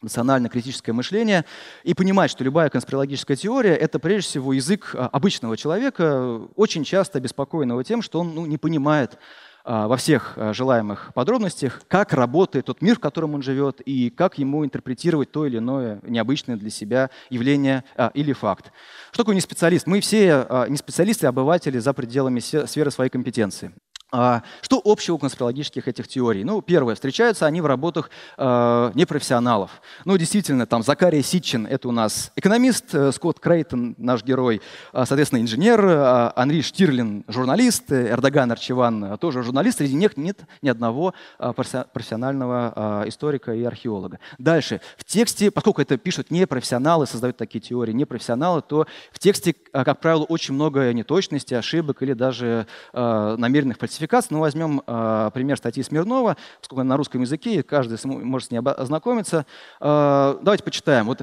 национально-критическое 0.04 0.92
мышление 0.92 1.44
и 1.82 1.94
понимать, 1.94 2.30
что 2.30 2.44
любая 2.44 2.70
конспирологическая 2.70 3.36
теория— 3.36 3.74
это 3.74 3.98
прежде 3.98 4.28
всего 4.28 4.52
язык 4.52 4.94
а, 4.94 5.08
обычного 5.08 5.56
человека, 5.56 6.40
очень 6.54 6.84
часто 6.84 7.18
обеспокоенного 7.18 7.82
тем, 7.82 8.02
что 8.02 8.20
он 8.20 8.34
ну, 8.34 8.46
не 8.46 8.58
понимает 8.58 9.14
а, 9.14 9.18
во 9.64 9.96
всех 9.96 10.34
а, 10.36 10.52
желаемых 10.52 11.12
подробностях, 11.14 11.82
как 11.88 12.12
работает 12.12 12.66
тот 12.66 12.82
мир, 12.82 12.96
в 12.96 13.00
котором 13.00 13.34
он 13.34 13.42
живет, 13.42 13.80
и 13.80 14.10
как 14.10 14.38
ему 14.38 14.64
интерпретировать 14.64 15.32
то 15.32 15.46
или 15.46 15.58
иное 15.58 16.00
необычное 16.02 16.56
для 16.56 16.70
себя 16.70 17.10
явление 17.30 17.84
а, 17.96 18.10
или 18.12 18.32
факт. 18.34 18.72
Что 19.10 19.22
такое 19.22 19.34
не 19.34 19.40
специалист? 19.40 19.86
Мы 19.86 20.00
все 20.00 20.46
а, 20.48 20.66
не 20.68 20.76
специалисты, 20.76 21.26
а 21.26 21.30
обыватели 21.30 21.78
за 21.78 21.94
пределами 21.94 22.40
сферы 22.40 22.90
своей 22.90 23.10
компетенции. 23.10 23.72
А, 24.12 24.42
что 24.60 24.80
общего 24.84 25.16
у 25.16 25.18
конспирологических 25.18 25.88
этих 25.88 26.06
теорий? 26.06 26.44
Ну, 26.44 26.62
первое, 26.62 26.94
встречаются 26.94 27.46
они 27.46 27.60
в 27.60 27.66
работах 27.66 28.10
э, 28.36 28.92
непрофессионалов. 28.94 29.82
Ну, 30.04 30.16
действительно, 30.16 30.66
там 30.66 30.84
Закария 30.84 31.22
Ситчин— 31.22 31.66
это 31.70 31.88
у 31.88 31.90
нас 31.90 32.30
экономист, 32.36 32.94
э, 32.94 33.10
Скотт 33.10 33.40
Крейтон— 33.40 33.96
наш 33.98 34.22
герой, 34.22 34.60
э, 34.92 35.04
соответственно, 35.04 35.40
инженер, 35.40 35.84
э, 35.84 36.32
Анри 36.36 36.60
Штирлин— 36.60 37.24
журналист, 37.28 37.90
э, 37.90 38.10
Эрдоган 38.10 38.52
Арчеван 38.52 39.18
тоже 39.18 39.42
журналист. 39.42 39.78
Среди 39.78 39.96
них 39.96 40.16
нет 40.16 40.42
ни 40.62 40.68
одного 40.68 41.12
э, 41.40 41.52
профессионального 41.52 43.02
э, 43.04 43.08
историка 43.08 43.52
и 43.52 43.64
археолога. 43.64 44.20
Дальше. 44.38 44.80
В 44.96 45.02
тексте, 45.02 45.50
поскольку 45.50 45.82
это 45.82 45.96
пишут 45.96 46.30
непрофессионалы, 46.30 47.06
создают 47.06 47.36
такие 47.36 47.60
теории 47.60 47.92
непрофессионалы, 47.92 48.62
то 48.62 48.86
в 49.10 49.18
тексте, 49.18 49.56
э, 49.72 49.84
как 49.84 50.00
правило, 50.00 50.22
очень 50.22 50.54
много 50.54 50.92
неточностей, 50.92 51.58
ошибок 51.58 52.00
или 52.02 52.12
даже 52.12 52.68
э, 52.92 53.36
намеренных 53.38 53.78
классификации. 53.94 54.28
Ну, 54.34 54.40
возьмем 54.40 54.82
э, 54.86 55.30
пример 55.32 55.56
статьи 55.56 55.82
Смирнова, 55.82 56.36
поскольку 56.58 56.80
она 56.80 56.90
на 56.90 56.96
русском 56.96 57.20
языке, 57.20 57.62
каждый 57.62 57.98
может 58.04 58.48
с 58.48 58.50
ней 58.50 58.58
ознакомиться. 58.58 59.46
Э, 59.80 60.36
давайте 60.42 60.64
почитаем. 60.64 61.06
Вот, 61.06 61.22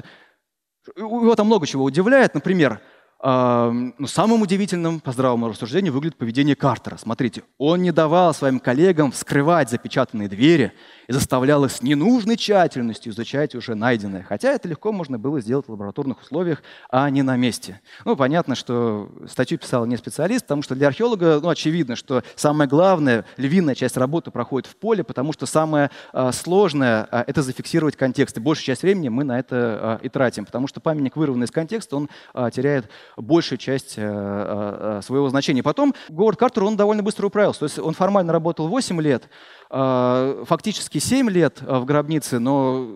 его 0.96 1.34
там 1.34 1.46
много 1.46 1.66
чего 1.66 1.84
удивляет. 1.84 2.34
Например, 2.34 2.80
ну, 3.24 4.06
самым 4.06 4.42
удивительным, 4.42 4.98
по 4.98 5.12
здравому 5.12 5.48
рассуждению, 5.48 5.92
выглядит 5.92 6.16
поведение 6.16 6.56
Картера. 6.56 6.96
Смотрите, 6.96 7.44
он 7.56 7.82
не 7.82 7.92
давал 7.92 8.34
своим 8.34 8.58
коллегам 8.58 9.12
вскрывать 9.12 9.70
запечатанные 9.70 10.28
двери 10.28 10.72
и 11.06 11.12
заставлял 11.12 11.64
их 11.64 11.70
с 11.70 11.82
ненужной 11.82 12.36
тщательностью 12.36 13.12
изучать 13.12 13.54
уже 13.54 13.74
найденное. 13.74 14.24
Хотя 14.28 14.52
это 14.52 14.68
легко 14.68 14.92
можно 14.92 15.18
было 15.18 15.40
сделать 15.40 15.66
в 15.66 15.70
лабораторных 15.70 16.20
условиях, 16.20 16.62
а 16.90 17.08
не 17.10 17.22
на 17.22 17.36
месте. 17.36 17.80
Ну, 18.04 18.16
понятно, 18.16 18.54
что 18.54 19.10
статью 19.28 19.58
писал 19.58 19.86
не 19.86 19.96
специалист, 19.96 20.44
потому 20.44 20.62
что 20.62 20.74
для 20.74 20.88
археолога 20.88 21.40
ну, 21.40 21.48
очевидно, 21.48 21.96
что 21.96 22.22
самое 22.34 22.68
главное, 22.68 23.24
львиная 23.36 23.74
часть 23.74 23.96
работы 23.96 24.30
проходит 24.30 24.68
в 24.68 24.76
поле, 24.76 25.04
потому 25.04 25.32
что 25.32 25.46
самое 25.46 25.90
а, 26.12 26.32
сложное 26.32 27.06
а, 27.10 27.24
это 27.26 27.42
зафиксировать 27.42 27.96
контекст. 27.96 28.36
И 28.36 28.40
большую 28.40 28.66
часть 28.66 28.82
времени 28.82 29.08
мы 29.08 29.24
на 29.24 29.38
это 29.38 29.54
а, 29.56 30.00
и 30.02 30.08
тратим, 30.08 30.44
потому 30.44 30.66
что 30.66 30.80
памятник, 30.80 31.16
вырванный 31.16 31.44
из 31.44 31.50
контекста, 31.50 31.96
он 31.96 32.08
теряет 32.52 32.88
большую 33.16 33.58
часть 33.58 33.94
э, 33.96 34.02
э, 34.02 34.98
э, 34.98 35.02
своего 35.02 35.28
значения. 35.28 35.62
Потом 35.62 35.94
Говард 36.08 36.38
Картер, 36.38 36.64
он 36.64 36.76
довольно 36.76 37.02
быстро 37.02 37.26
управился. 37.26 37.60
То 37.60 37.64
есть 37.64 37.78
он 37.78 37.94
формально 37.94 38.32
работал 38.32 38.68
8 38.68 39.00
лет, 39.00 39.28
фактически 39.70 40.98
7 40.98 41.30
лет 41.30 41.62
в 41.62 41.86
гробнице, 41.86 42.38
но 42.38 42.86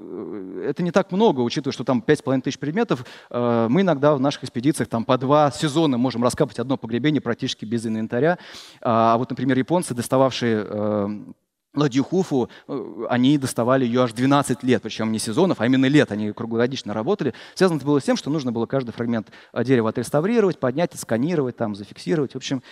это 0.62 0.82
не 0.82 0.90
так 0.90 1.10
много, 1.10 1.40
учитывая, 1.40 1.72
что 1.72 1.84
там 1.84 2.04
5,5 2.06 2.42
тысяч 2.42 2.58
предметов. 2.58 3.06
Мы 3.30 3.80
иногда 3.80 4.14
в 4.14 4.20
наших 4.20 4.44
экспедициях 4.44 4.90
там 4.90 5.06
по 5.06 5.16
два 5.16 5.50
сезона 5.50 5.96
можем 5.96 6.22
раскапать 6.22 6.58
одно 6.58 6.76
погребение 6.76 7.22
практически 7.22 7.64
без 7.64 7.86
инвентаря. 7.86 8.38
А 8.82 9.16
вот, 9.16 9.30
например, 9.30 9.56
японцы, 9.56 9.94
достававшие 9.94 11.34
ладью 11.76 12.04
Хуфу, 12.04 12.48
э, 12.66 13.06
они 13.08 13.38
доставали 13.38 13.84
ее 13.84 14.04
аж 14.04 14.12
12 14.12 14.62
лет, 14.62 14.82
причем 14.82 15.12
не 15.12 15.18
сезонов, 15.18 15.60
а 15.60 15.66
именно 15.66 15.86
лет, 15.86 16.10
они 16.10 16.32
круглогодично 16.32 16.94
работали. 16.94 17.34
Связано 17.54 17.76
это 17.76 17.86
было 17.86 18.00
с 18.00 18.04
тем, 18.04 18.16
что 18.16 18.30
нужно 18.30 18.52
было 18.52 18.66
каждый 18.66 18.92
фрагмент 18.92 19.28
э, 19.52 19.64
дерева 19.64 19.90
отреставрировать, 19.90 20.58
поднять, 20.58 20.92
сканировать, 20.98 21.56
там, 21.56 21.74
зафиксировать. 21.74 22.32
В 22.32 22.36
общем, 22.36 22.62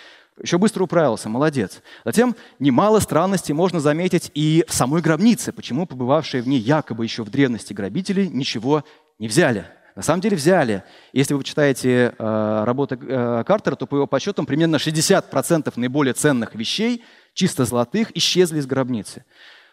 еще 0.42 0.58
быстро 0.58 0.84
управился, 0.84 1.28
молодец. 1.28 1.80
Затем 2.04 2.34
немало 2.58 2.98
странностей 2.98 3.54
можно 3.54 3.78
заметить 3.78 4.30
и 4.34 4.64
в 4.66 4.74
самой 4.74 5.00
гробнице, 5.00 5.52
почему 5.52 5.86
побывавшие 5.86 6.42
в 6.42 6.48
ней 6.48 6.58
якобы 6.58 7.04
еще 7.04 7.22
в 7.22 7.30
древности 7.30 7.72
грабители 7.72 8.26
ничего 8.26 8.84
не 9.18 9.28
взяли. 9.28 9.66
На 9.94 10.02
самом 10.02 10.20
деле 10.20 10.36
взяли. 10.36 10.82
Если 11.12 11.34
вы 11.34 11.44
читаете 11.44 12.14
э, 12.18 12.64
работы 12.64 12.98
э, 13.00 13.44
Картера, 13.46 13.76
то 13.76 13.86
по 13.86 13.94
его 13.96 14.06
подсчетам 14.06 14.44
примерно 14.44 14.76
60% 14.76 15.72
наиболее 15.76 16.14
ценных 16.14 16.54
вещей– 16.54 17.04
чисто 17.34 17.64
золотых, 17.64 18.16
исчезли 18.16 18.58
из 18.58 18.66
гробницы. 18.66 19.24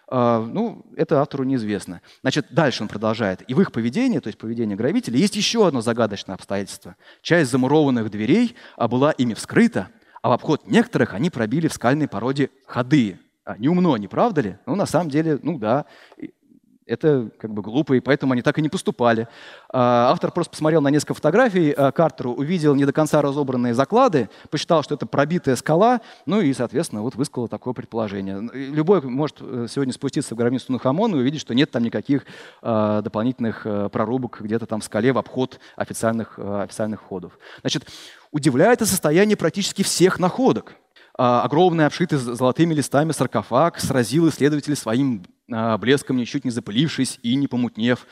А, 0.08 0.42
ну, 0.42 0.86
это 0.98 1.22
автору 1.22 1.46
неизвестно. 1.46 2.02
Значит, 2.22 2.48
дальше 2.50 2.84
он 2.84 2.90
продолжает. 2.90 3.44
И 3.50 3.54
в 3.54 3.62
их 3.62 3.72
поведении, 3.72 4.20
то 4.20 4.28
есть 4.28 4.38
поведении 4.38 4.76
грабителей, 4.76 5.20
есть 5.20 5.36
еще 5.36 5.66
одно 5.66 5.80
загадочное 5.82 6.36
обстоятельство. 6.36 6.98
Часть 7.22 7.52
замурованных 7.52 8.10
дверей 8.12 8.56
а 8.76 8.90
была 8.90 9.12
ими 9.12 9.34
вскрыта, 9.34 9.90
а 10.22 10.30
в 10.30 10.32
обход 10.34 10.68
некоторых 10.68 11.14
они 11.14 11.30
пробили 11.30 11.68
в 11.68 11.74
скальной 11.74 12.10
породе 12.10 12.50
ходы. 12.66 13.20
А, 13.46 13.58
неумно, 13.58 13.96
не 13.96 14.08
правда 14.08 14.42
ли? 14.42 14.58
Ну, 14.66 14.76
на 14.76 14.86
самом 14.86 15.10
деле, 15.10 15.40
ну 15.42 15.58
да, 15.58 15.86
это 16.92 17.30
как 17.38 17.54
бы 17.54 17.62
глупо, 17.62 17.94
и 17.94 18.00
поэтому 18.00 18.34
они 18.34 18.42
так 18.42 18.58
и 18.58 18.62
не 18.62 18.70
поступали. 18.70 19.28
А, 19.70 20.12
автор 20.12 20.32
просто 20.32 20.52
посмотрел 20.52 20.82
на 20.82 20.90
несколько 20.90 21.14
фотографий 21.14 21.72
а, 21.72 21.92
Картеру, 21.92 22.34
увидел 22.34 22.76
не 22.76 22.86
до 22.86 22.94
конца 22.94 23.22
разобранные 23.22 23.74
заклады, 23.74 24.30
посчитал, 24.50 24.84
что 24.84 24.96
это 24.96 25.06
пробитая 25.06 25.56
скала, 25.56 26.02
ну 26.26 26.42
и, 26.42 26.54
соответственно, 26.54 27.02
вот 27.02 27.16
высказал 27.16 27.48
такое 27.48 27.74
предположение. 27.74 28.42
Любой 28.54 29.02
может 29.02 29.38
э, 29.40 29.68
сегодня 29.70 29.94
спуститься 29.94 30.36
в 30.36 30.38
гробницу 30.38 30.68
Тунхамона 30.68 31.16
и 31.16 31.20
увидеть, 31.20 31.42
что 31.42 31.54
нет 31.54 31.72
там 31.72 31.84
никаких 31.84 32.26
а, 32.62 33.02
дополнительных 33.02 33.66
э, 33.66 33.90
прорубок 33.90 34.42
где-то 34.42 34.66
там 34.66 34.82
в 34.82 34.84
скале 34.84 35.14
в 35.14 35.18
обход 35.18 35.60
официальных, 35.76 36.36
э, 36.38 36.64
официальных 36.64 37.02
входов. 37.02 37.38
Значит, 37.62 37.88
удивляет 38.32 38.82
и 38.82 38.86
состояние 38.86 39.38
практически 39.38 39.84
всех 39.84 40.20
находок. 40.20 40.76
Огромный, 41.24 41.86
обшитый 41.86 42.18
золотыми 42.18 42.74
листами 42.74 43.12
саркофаг 43.12 43.80
сразил 43.80 44.28
исследователей 44.30 44.76
своим 44.76 45.24
а, 45.52 45.78
блеском 45.78 46.18
ничуть 46.18 46.46
не 46.46 46.50
запылившись 46.52 47.20
и 47.22 47.36
не 47.36 47.48
помутнев. 47.48 48.08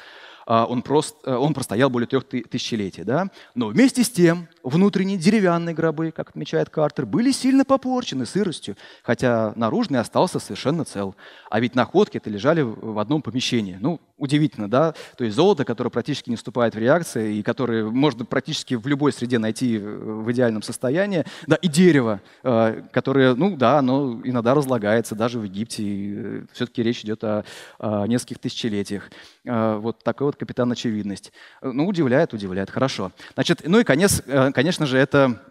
А, 0.50 0.66
он, 0.66 0.82
просто, 0.82 1.38
он 1.38 1.54
простоял 1.54 1.92
более 1.92 2.08
трех 2.08 2.28
тысячелетий. 2.28 3.04
Да? 3.04 3.28
Но 3.54 3.68
вместе 3.68 4.04
с 4.04 4.10
тем 4.10 4.48
внутренние 4.64 5.20
деревянные 5.20 5.76
гробы, 5.76 6.12
как 6.12 6.30
отмечает 6.30 6.72
Картер, 6.72 7.06
были 7.06 7.32
сильно 7.32 7.64
попорчены 7.64 8.26
сыростью, 8.26 8.76
хотя 9.04 9.54
наружный 9.56 10.00
остался 10.00 10.40
совершенно 10.40 10.86
цел. 10.86 11.16
А 11.52 11.60
ведь 11.60 11.76
находки 11.76 12.18
это 12.18 12.32
лежали 12.32 12.62
в 12.62 12.98
одном 12.98 13.22
помещении. 13.22 13.78
Ну, 13.80 14.02
удивительно, 14.20 14.70
да? 14.70 14.94
То 15.18 15.24
есть 15.24 15.36
золото, 15.36 15.66
которое 15.66 15.90
практически 15.90 16.30
не 16.30 16.36
вступает 16.36 16.76
в 16.76 16.78
реакции 16.80 17.38
и 17.38 17.44
которое 17.44 17.86
можно 17.86 18.26
практически 18.26 18.76
в 18.76 18.86
любой 18.88 19.14
среде 19.14 19.40
найти 19.40 19.78
в 19.78 20.32
идеальном 20.32 20.62
состоянии, 20.62 21.26
да, 21.48 21.56
и 21.56 21.68
дерево, 21.68 22.22
э, 22.44 22.84
которое, 22.92 23.34
ну 23.36 23.56
да, 23.56 23.80
оно 23.80 24.20
иногда 24.24 24.54
разлагается 24.54 25.16
даже 25.16 25.40
в 25.40 25.44
Египте. 25.44 25.84
Э, 25.86 26.46
Все-таки 26.54 26.84
речь 26.84 27.04
идет 27.04 27.24
о, 27.24 27.44
нескольких 27.80 28.40
тысячелетиях. 28.40 29.10
Э, 29.46 29.78
вот 29.78 30.04
такой 30.04 30.28
вот 30.28 30.36
капитан 30.40 30.72
очевидность. 30.72 31.32
Ну, 31.62 31.86
удивляет, 31.88 32.34
удивляет, 32.34 32.72
хорошо. 32.72 33.12
Значит, 33.36 33.62
ну 33.66 33.80
и 33.80 33.84
конец, 33.84 34.24
конечно 34.54 34.86
же, 34.86 34.98
это 34.98 35.44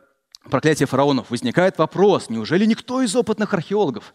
проклятие 0.51 0.87
фараонов. 0.87 1.31
Возникает 1.31 1.79
вопрос, 1.79 2.31
неужели 2.31 2.65
никто 2.65 3.03
из 3.03 3.15
опытных 3.15 3.53
археологов 3.55 4.15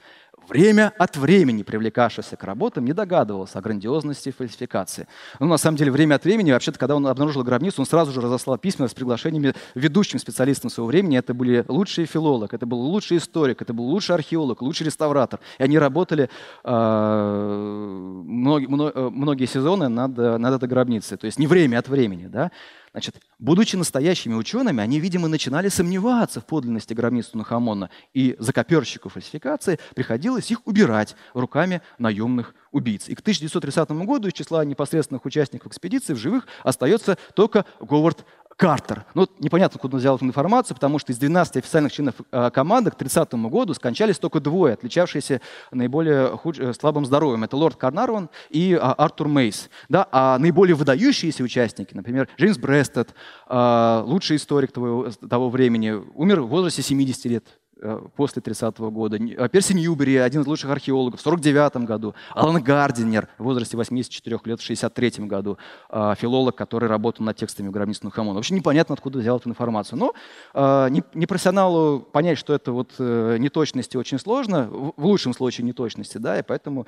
время 0.50 0.94
от 0.98 1.18
времени 1.18 1.64
привлекавшийся 1.64 2.36
к 2.36 2.44
работам, 2.44 2.86
не 2.86 2.94
догадывался 2.94 3.60
о 3.60 3.62
грандиозности 3.62 4.32
фальсификации. 4.32 5.08
Ну, 5.40 5.48
на 5.48 5.58
самом 5.58 5.78
деле, 5.78 5.92
время 5.92 6.16
от 6.16 6.24
времени, 6.24 6.52
вообще-то, 6.52 6.80
когда 6.80 6.96
он 6.96 7.08
обнаружил 7.08 7.44
гробницу, 7.44 7.82
он 7.82 7.86
сразу 7.86 8.12
же 8.12 8.22
разослал 8.22 8.58
письма 8.58 8.88
с 8.88 8.94
приглашениями 8.94 9.54
ведущим 9.76 10.20
специалистам 10.20 10.70
своего 10.70 10.88
времени. 10.88 11.18
Это 11.18 11.34
были 11.34 11.66
лучшие 11.68 12.06
филолог, 12.06 12.54
это 12.54 12.66
был 12.66 12.80
лучший 12.80 13.18
историк, 13.18 13.62
это 13.62 13.74
был 13.74 13.86
лучший 13.86 14.16
археолог, 14.16 14.62
лучший 14.62 14.86
реставратор. 14.86 15.40
И 15.58 15.64
они 15.64 15.78
работали 15.78 16.30
э, 16.64 16.70
многие, 18.26 18.68
многие 18.68 19.46
сезоны 19.46 19.88
над, 19.88 20.18
над 20.18 20.56
этой 20.56 20.70
гробницей. 20.70 21.18
То 21.18 21.26
есть 21.26 21.40
не 21.40 21.48
время 21.48 21.80
от 21.80 21.88
времени. 21.88 22.28
Да? 22.28 22.52
Значит, 22.94 23.16
будучи 23.40 23.76
настоящими 23.76 24.36
учеными, 24.36 24.82
они, 24.84 25.00
видимо, 25.00 25.28
начинали 25.28 25.68
сомневаться 25.68 26.40
в 26.40 26.46
подлинности 26.46 26.94
гробниц 26.94 27.26
Тунахамона, 27.26 27.90
и 28.14 28.36
закоперщику 28.38 29.10
фальсификации 29.10 29.80
приходилось 29.96 30.52
их 30.52 30.66
убирать 30.68 31.16
руками 31.34 31.82
наемных 31.98 32.54
убийц. 32.72 33.10
И 33.10 33.16
к 33.16 33.22
1930 33.22 33.90
году 34.06 34.28
из 34.28 34.34
числа 34.34 34.64
непосредственных 34.64 35.26
участников 35.26 35.72
экспедиции 35.72 36.14
в 36.14 36.18
живых 36.18 36.48
остается 36.64 37.18
только 37.36 37.66
Говард 37.80 38.26
Картер. 38.58 39.06
Ну, 39.14 39.28
непонятно, 39.40 39.80
куда 39.80 39.96
он 39.96 40.00
взял 40.00 40.16
эту 40.16 40.26
информацию, 40.26 40.76
потому 40.76 41.00
что 41.00 41.12
из 41.12 41.18
12 41.18 41.58
официальных 41.58 41.92
членов 41.92 42.16
э, 42.32 42.52
команды 42.52 42.92
к 42.92 42.96
30 42.96 43.34
году 43.34 43.74
скончались 43.74 44.20
только 44.20 44.40
двое, 44.40 44.74
отличавшиеся 44.74 45.42
наиболее 45.72 46.38
худ... 46.38 46.60
Э, 46.60 46.74
слабым 46.74 47.06
здоровьем. 47.06 47.44
Это 47.44 47.58
лорд 47.58 47.78
Карнарван 47.78 48.30
и 48.50 48.78
а, 48.80 48.94
Артур 48.94 49.28
Мейс. 49.28 49.70
Да? 49.90 50.08
А 50.12 50.38
наиболее 50.38 50.76
выдающиеся 50.76 51.44
участники, 51.44 51.94
например, 51.94 52.30
Джеймс 52.38 52.58
Брестед, 52.58 53.14
а, 53.48 54.04
лучший 54.06 54.38
историк 54.38 54.72
того, 54.72 55.10
того 55.30 55.50
времени, 55.50 55.92
умер 56.16 56.42
в 56.42 56.48
возрасте 56.48 56.82
70 56.82 57.26
лет 57.26 57.46
э, 57.48 57.63
после 58.16 58.42
30-го 58.42 58.92
года. 58.92 59.18
Э, 59.18 59.50
Перси 59.50 59.74
Ньюбери, 59.74 60.18
один 60.18 60.42
из 60.42 60.48
лучших 60.48 60.70
археологов, 60.70 61.20
в 61.20 61.24
49 61.24 61.78
году. 61.86 62.16
Алан 62.32 62.62
Гардинер 62.62 63.28
в 63.38 63.44
возрасте 63.44 63.78
84 63.78 64.40
лет 64.46 64.60
в 64.60 64.64
63 64.64 65.26
году. 65.26 65.58
Э, 65.90 66.14
филолог, 66.18 66.56
который 66.56 66.90
работал 66.90 67.26
над 67.26 67.38
текстами 67.38 67.70
гробниц 67.70 68.00
Тутанхамона. 68.00 68.36
Вообще 68.36 68.56
непонятно, 68.56 68.94
откуда 68.94 69.20
взял 69.20 69.38
эту 69.38 69.50
информацию. 69.50 70.00
Но 70.00 70.14
непрофессионалу 71.14 72.00
понять, 72.00 72.38
что 72.38 72.54
это 72.54 72.72
вот 72.72 73.00
неточности 73.00 73.98
очень 73.98 74.20
сложно, 74.20 74.68
в 74.70 75.06
лучшем 75.06 75.34
случае 75.34 75.66
неточности, 75.66 76.18
да, 76.18 76.40
и 76.40 76.44
поэтому 76.44 76.88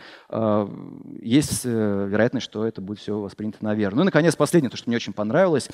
есть 1.21 1.65
вероятность, 1.65 2.45
что 2.45 2.65
это 2.65 2.81
будет 2.81 2.99
все 2.99 3.19
воспринято 3.19 3.57
наверное. 3.61 3.97
Ну 3.97 4.01
и, 4.03 4.05
наконец, 4.05 4.35
последнее, 4.35 4.69
то, 4.69 4.77
что 4.77 4.89
мне 4.89 4.97
очень 4.97 5.13
понравилось. 5.13 5.69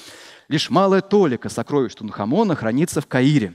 Лишь 0.47 0.69
малая 0.69 1.01
толика 1.01 1.49
сокровищ 1.49 1.93
Тутанхамона 1.93 2.55
хранится 2.55 3.01
в 3.01 3.07
Каире. 3.07 3.53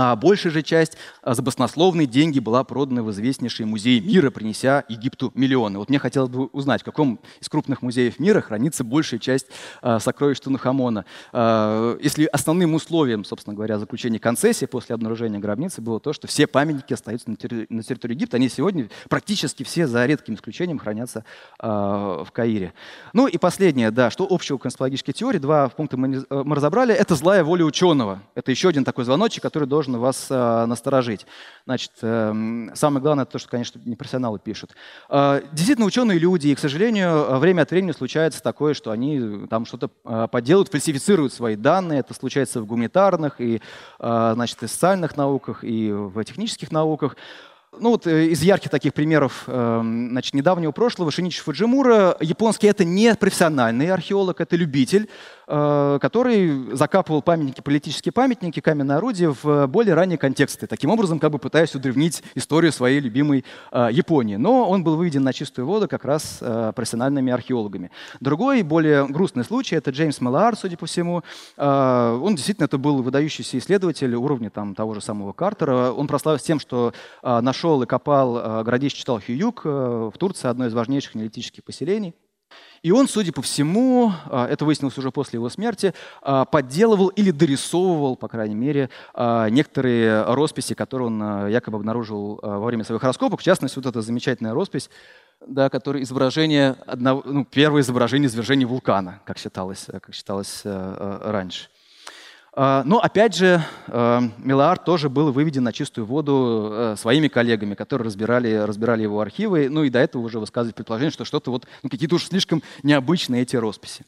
А 0.00 0.14
большая 0.14 0.52
же 0.52 0.62
часть 0.62 0.96
а, 1.22 1.34
за 1.34 1.42
баснословные 1.42 2.06
деньги 2.06 2.38
была 2.38 2.62
продана 2.62 3.02
в 3.02 3.10
известнейший 3.10 3.66
музей 3.66 3.98
мира, 3.98 4.30
принеся 4.30 4.84
Египту 4.88 5.32
миллионы. 5.34 5.80
Вот 5.80 5.88
мне 5.88 5.98
хотелось 5.98 6.30
бы 6.30 6.46
узнать, 6.52 6.82
в 6.82 6.84
каком 6.84 7.18
из 7.40 7.48
крупных 7.48 7.82
музеев 7.82 8.20
мира 8.20 8.40
хранится 8.40 8.84
большая 8.84 9.18
часть 9.18 9.48
а, 9.82 9.98
сокровищ 9.98 10.38
Тунахамона. 10.38 11.04
А, 11.32 11.98
если 12.00 12.26
основным 12.26 12.74
условием, 12.74 13.24
собственно 13.24 13.56
говоря, 13.56 13.80
заключения 13.80 14.20
концессии 14.20 14.66
после 14.66 14.94
обнаружения 14.94 15.40
гробницы 15.40 15.80
было 15.80 15.98
то, 15.98 16.12
что 16.12 16.28
все 16.28 16.46
памятники 16.46 16.92
остаются 16.92 17.28
на 17.28 17.34
территории, 17.34 18.14
Египта, 18.14 18.36
они 18.36 18.48
сегодня 18.48 18.88
практически 19.08 19.64
все, 19.64 19.88
за 19.88 20.06
редким 20.06 20.34
исключением, 20.34 20.78
хранятся 20.78 21.24
в 21.58 22.28
Каире. 22.32 22.72
Ну 23.12 23.26
и 23.26 23.36
последнее, 23.36 23.90
да, 23.90 24.10
что 24.10 24.28
общего 24.30 24.58
конспирологической 24.58 25.12
теории, 25.12 25.38
два 25.38 25.68
пункта 25.70 25.96
мы, 25.96 26.24
мы 26.30 26.54
разобрали, 26.54 26.94
это 26.94 27.16
злая 27.16 27.42
воля 27.42 27.64
ученого. 27.64 28.22
Это 28.36 28.52
еще 28.52 28.68
один 28.68 28.84
такой 28.84 29.04
звоночек, 29.04 29.42
который 29.42 29.66
должен 29.66 29.87
должен 29.88 30.00
вас 30.00 30.26
э, 30.30 30.66
насторожить. 30.66 31.26
Значит, 31.64 31.92
э, 32.02 32.68
самое 32.74 33.02
главное 33.02 33.24
то, 33.24 33.38
что, 33.38 33.48
конечно, 33.48 33.80
непрофессионалы 33.84 34.38
пишут. 34.38 34.72
Э, 35.08 35.42
действительно, 35.52 35.86
ученые 35.86 36.18
люди, 36.18 36.48
и, 36.48 36.54
к 36.54 36.58
сожалению, 36.58 37.38
время 37.38 37.62
от 37.62 37.70
времени 37.70 37.92
случается 37.92 38.42
такое, 38.42 38.74
что 38.74 38.90
они 38.90 39.46
там 39.48 39.66
что-то 39.66 39.88
подделывают, 40.28 40.70
фальсифицируют 40.70 41.32
свои 41.32 41.56
данные. 41.56 42.00
Это 42.00 42.14
случается 42.14 42.60
в 42.60 42.66
гуманитарных 42.66 43.40
и, 43.40 43.60
значит, 43.98 44.62
и 44.62 44.66
социальных 44.66 45.16
науках, 45.16 45.64
и 45.64 45.90
в 45.92 46.22
технических 46.24 46.72
науках. 46.72 47.16
Ну 47.78 47.90
вот 47.90 48.06
из 48.06 48.42
ярких 48.42 48.70
таких 48.70 48.94
примеров 48.94 49.44
значит, 49.46 50.34
недавнего 50.34 50.72
прошлого 50.72 51.10
Шиничи 51.10 51.42
Фуджимура, 51.42 52.16
японский 52.20 52.66
это 52.66 52.84
не 52.84 53.14
профессиональный 53.14 53.90
археолог, 53.90 54.40
это 54.40 54.56
любитель, 54.56 55.08
Э, 55.08 55.37
который 55.48 56.76
закапывал 56.76 57.22
памятники, 57.22 57.62
политические 57.62 58.12
памятники, 58.12 58.60
каменные 58.60 58.98
орудия 58.98 59.34
в 59.42 59.66
более 59.66 59.94
ранние 59.94 60.18
контексты, 60.18 60.66
таким 60.66 60.90
образом 60.90 61.18
как 61.18 61.30
бы 61.30 61.38
пытаясь 61.38 61.74
удревнить 61.74 62.22
историю 62.34 62.70
своей 62.70 63.00
любимой 63.00 63.46
э, 63.72 63.88
Японии. 63.90 64.36
Но 64.36 64.68
он 64.68 64.84
был 64.84 64.96
выведен 64.96 65.24
на 65.24 65.32
чистую 65.32 65.66
воду 65.66 65.88
как 65.88 66.04
раз 66.04 66.38
э, 66.42 66.72
профессиональными 66.76 67.32
археологами. 67.32 67.90
Другой, 68.20 68.62
более 68.62 69.06
грустный 69.06 69.42
случай, 69.42 69.76
это 69.76 69.90
Джеймс 69.90 70.20
Меллар, 70.20 70.54
судя 70.54 70.76
по 70.76 70.84
всему. 70.84 71.22
Он 71.56 72.34
действительно 72.34 72.66
это 72.66 72.76
был 72.76 73.02
выдающийся 73.02 73.56
исследователь 73.58 74.14
уровня 74.14 74.50
там, 74.50 74.74
того 74.74 74.92
же 74.94 75.00
самого 75.00 75.32
Картера. 75.32 75.92
Он 75.92 76.06
прославился 76.06 76.44
тем, 76.44 76.60
что 76.60 76.92
нашел 77.22 77.82
и 77.82 77.86
копал 77.86 78.62
городище 78.64 78.96
Читал-Хьююк 78.98 79.64
в 79.64 80.12
Турции, 80.18 80.48
одно 80.48 80.66
из 80.66 80.74
важнейших 80.74 81.14
неолитических 81.14 81.64
поселений. 81.64 82.14
И 82.82 82.90
он, 82.90 83.08
судя 83.08 83.32
по 83.32 83.42
всему, 83.42 84.12
а, 84.26 84.46
это 84.46 84.64
выяснилось 84.64 84.98
уже 84.98 85.10
после 85.10 85.38
его 85.38 85.48
смерти, 85.48 85.94
а, 86.22 86.44
подделывал 86.44 87.08
или 87.08 87.30
дорисовывал, 87.30 88.16
по 88.16 88.28
крайней 88.28 88.54
мере, 88.54 88.90
а, 89.14 89.48
некоторые 89.48 90.24
росписи, 90.24 90.74
которые 90.74 91.08
он 91.08 91.48
якобы 91.48 91.78
обнаружил 91.78 92.38
во 92.42 92.64
время 92.64 92.84
своих 92.84 93.02
раскопок. 93.02 93.40
В 93.40 93.42
частности, 93.42 93.76
вот 93.76 93.86
эта 93.86 94.02
замечательная 94.02 94.54
роспись, 94.54 94.90
да, 95.46 95.70
которая 95.70 96.02
изображение 96.02 96.76
одного, 96.86 97.22
ну, 97.24 97.44
первое 97.44 97.82
изображение 97.82 98.28
извержения 98.28 98.66
вулкана, 98.66 99.20
как 99.24 99.38
считалось, 99.38 99.86
как 99.90 100.12
считалось 100.12 100.62
раньше. 100.64 101.68
А, 102.60 102.82
но 102.84 102.98
опять 102.98 103.36
же, 103.36 103.62
а, 103.86 104.20
Милар 104.38 104.80
тоже 104.80 105.08
был 105.08 105.30
выведен 105.30 105.62
на 105.62 105.72
чистую 105.72 106.06
воду 106.06 106.68
э, 106.72 106.96
своими 106.98 107.28
коллегами, 107.28 107.76
которые 107.76 108.06
разбирали, 108.06 108.52
разбирали 108.52 109.02
его 109.02 109.20
архивы, 109.20 109.68
ну 109.68 109.84
и 109.84 109.90
до 109.90 110.00
этого 110.00 110.22
уже 110.22 110.40
высказывали 110.40 110.74
предположение, 110.74 111.12
что 111.12 111.24
что-то 111.24 111.52
вот, 111.52 111.68
ну, 111.84 111.88
какие-то 111.88 112.16
уж 112.16 112.24
слишком 112.24 112.64
необычные 112.82 113.42
эти 113.42 113.54
росписи. 113.54 114.04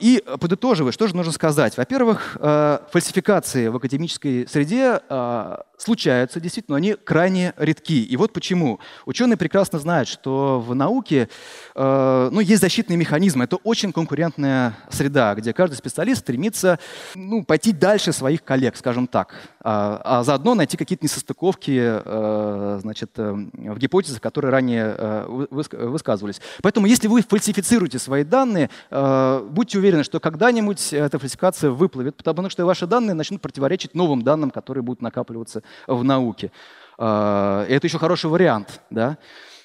И 0.00 0.24
подытоживая, 0.40 0.92
что 0.92 1.06
же 1.06 1.14
нужно 1.14 1.30
сказать? 1.32 1.76
Во-первых, 1.76 2.38
э, 2.40 2.78
фальсификации 2.90 3.68
в 3.68 3.76
академической 3.76 4.48
среде 4.48 5.00
э, 5.08 5.56
случаются, 5.76 6.40
действительно, 6.40 6.74
но 6.74 6.76
они 6.76 6.94
крайне 6.94 7.52
редки. 7.58 8.02
И 8.02 8.16
вот 8.16 8.32
почему. 8.32 8.80
Ученые 9.04 9.36
прекрасно 9.36 9.78
знают, 9.78 10.08
что 10.08 10.58
в 10.60 10.74
науке 10.74 11.28
э, 11.74 12.28
ну, 12.32 12.40
есть 12.40 12.62
защитные 12.62 12.96
механизмы. 12.96 13.44
Это 13.44 13.56
очень 13.56 13.92
конкурентная 13.92 14.74
среда, 14.88 15.34
где 15.34 15.52
каждый 15.52 15.74
специалист 15.74 16.22
стремится 16.22 16.78
ну, 17.14 17.44
пойти 17.44 17.72
дальше 17.72 18.12
своих 18.12 18.42
коллег, 18.42 18.76
скажем 18.76 19.06
так, 19.06 19.34
а, 19.60 20.00
а 20.02 20.24
заодно 20.24 20.54
найти 20.54 20.78
какие-то 20.78 21.04
несостыковки 21.04 22.80
значит, 22.80 23.10
в 23.16 23.78
гипотезах, 23.78 24.20
которые 24.20 24.50
ранее 24.50 25.26
высказывались. 25.50 26.40
Поэтому 26.62 26.86
если 26.86 27.08
вы 27.08 27.22
фальсифицируете 27.22 27.98
свои 27.98 28.24
данные, 28.24 28.70
будьте 28.90 29.78
уверены, 29.78 29.89
что 30.04 30.20
когда-нибудь 30.20 30.92
эта 30.92 31.18
фальсификация 31.18 31.70
выплывет, 31.70 32.16
потому 32.16 32.48
что 32.50 32.64
ваши 32.64 32.86
данные 32.86 33.14
начнут 33.14 33.40
противоречить 33.40 33.94
новым 33.94 34.22
данным, 34.22 34.50
которые 34.50 34.82
будут 34.82 35.02
накапливаться 35.02 35.62
в 35.86 36.02
науке. 36.04 36.52
А, 36.98 37.64
это 37.66 37.86
еще 37.86 37.98
хороший 37.98 38.30
вариант. 38.30 38.80
Да? 38.90 39.18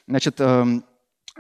Значит, 0.07 0.39
эм, 0.39 0.83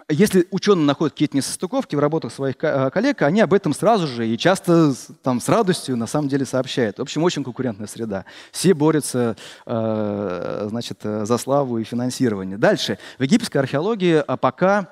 если 0.09 0.47
ученые 0.51 0.85
находят 0.85 1.13
какие-то 1.13 1.37
несостыковки 1.37 1.95
в 1.95 1.99
работах 1.99 2.33
своих 2.33 2.55
э, 2.61 2.89
коллег, 2.91 3.21
они 3.21 3.41
об 3.41 3.53
этом 3.53 3.73
сразу 3.73 4.07
же 4.07 4.27
и 4.27 4.37
часто 4.37 4.93
там, 5.23 5.39
с 5.39 5.47
радостью 5.47 5.95
на 5.95 6.05
самом 6.05 6.27
деле 6.27 6.45
сообщают. 6.45 6.99
В 6.99 7.01
общем, 7.01 7.23
очень 7.23 7.43
конкурентная 7.43 7.87
среда. 7.87 8.25
Все 8.51 8.73
борются 8.73 9.37
э, 9.65 10.67
значит, 10.69 10.99
за 11.01 11.37
славу 11.37 11.77
и 11.77 11.83
финансирование. 11.83 12.57
Дальше. 12.57 12.99
В 13.17 13.23
египетской 13.23 13.57
археологии 13.57 14.23
а 14.27 14.37
пока 14.37 14.89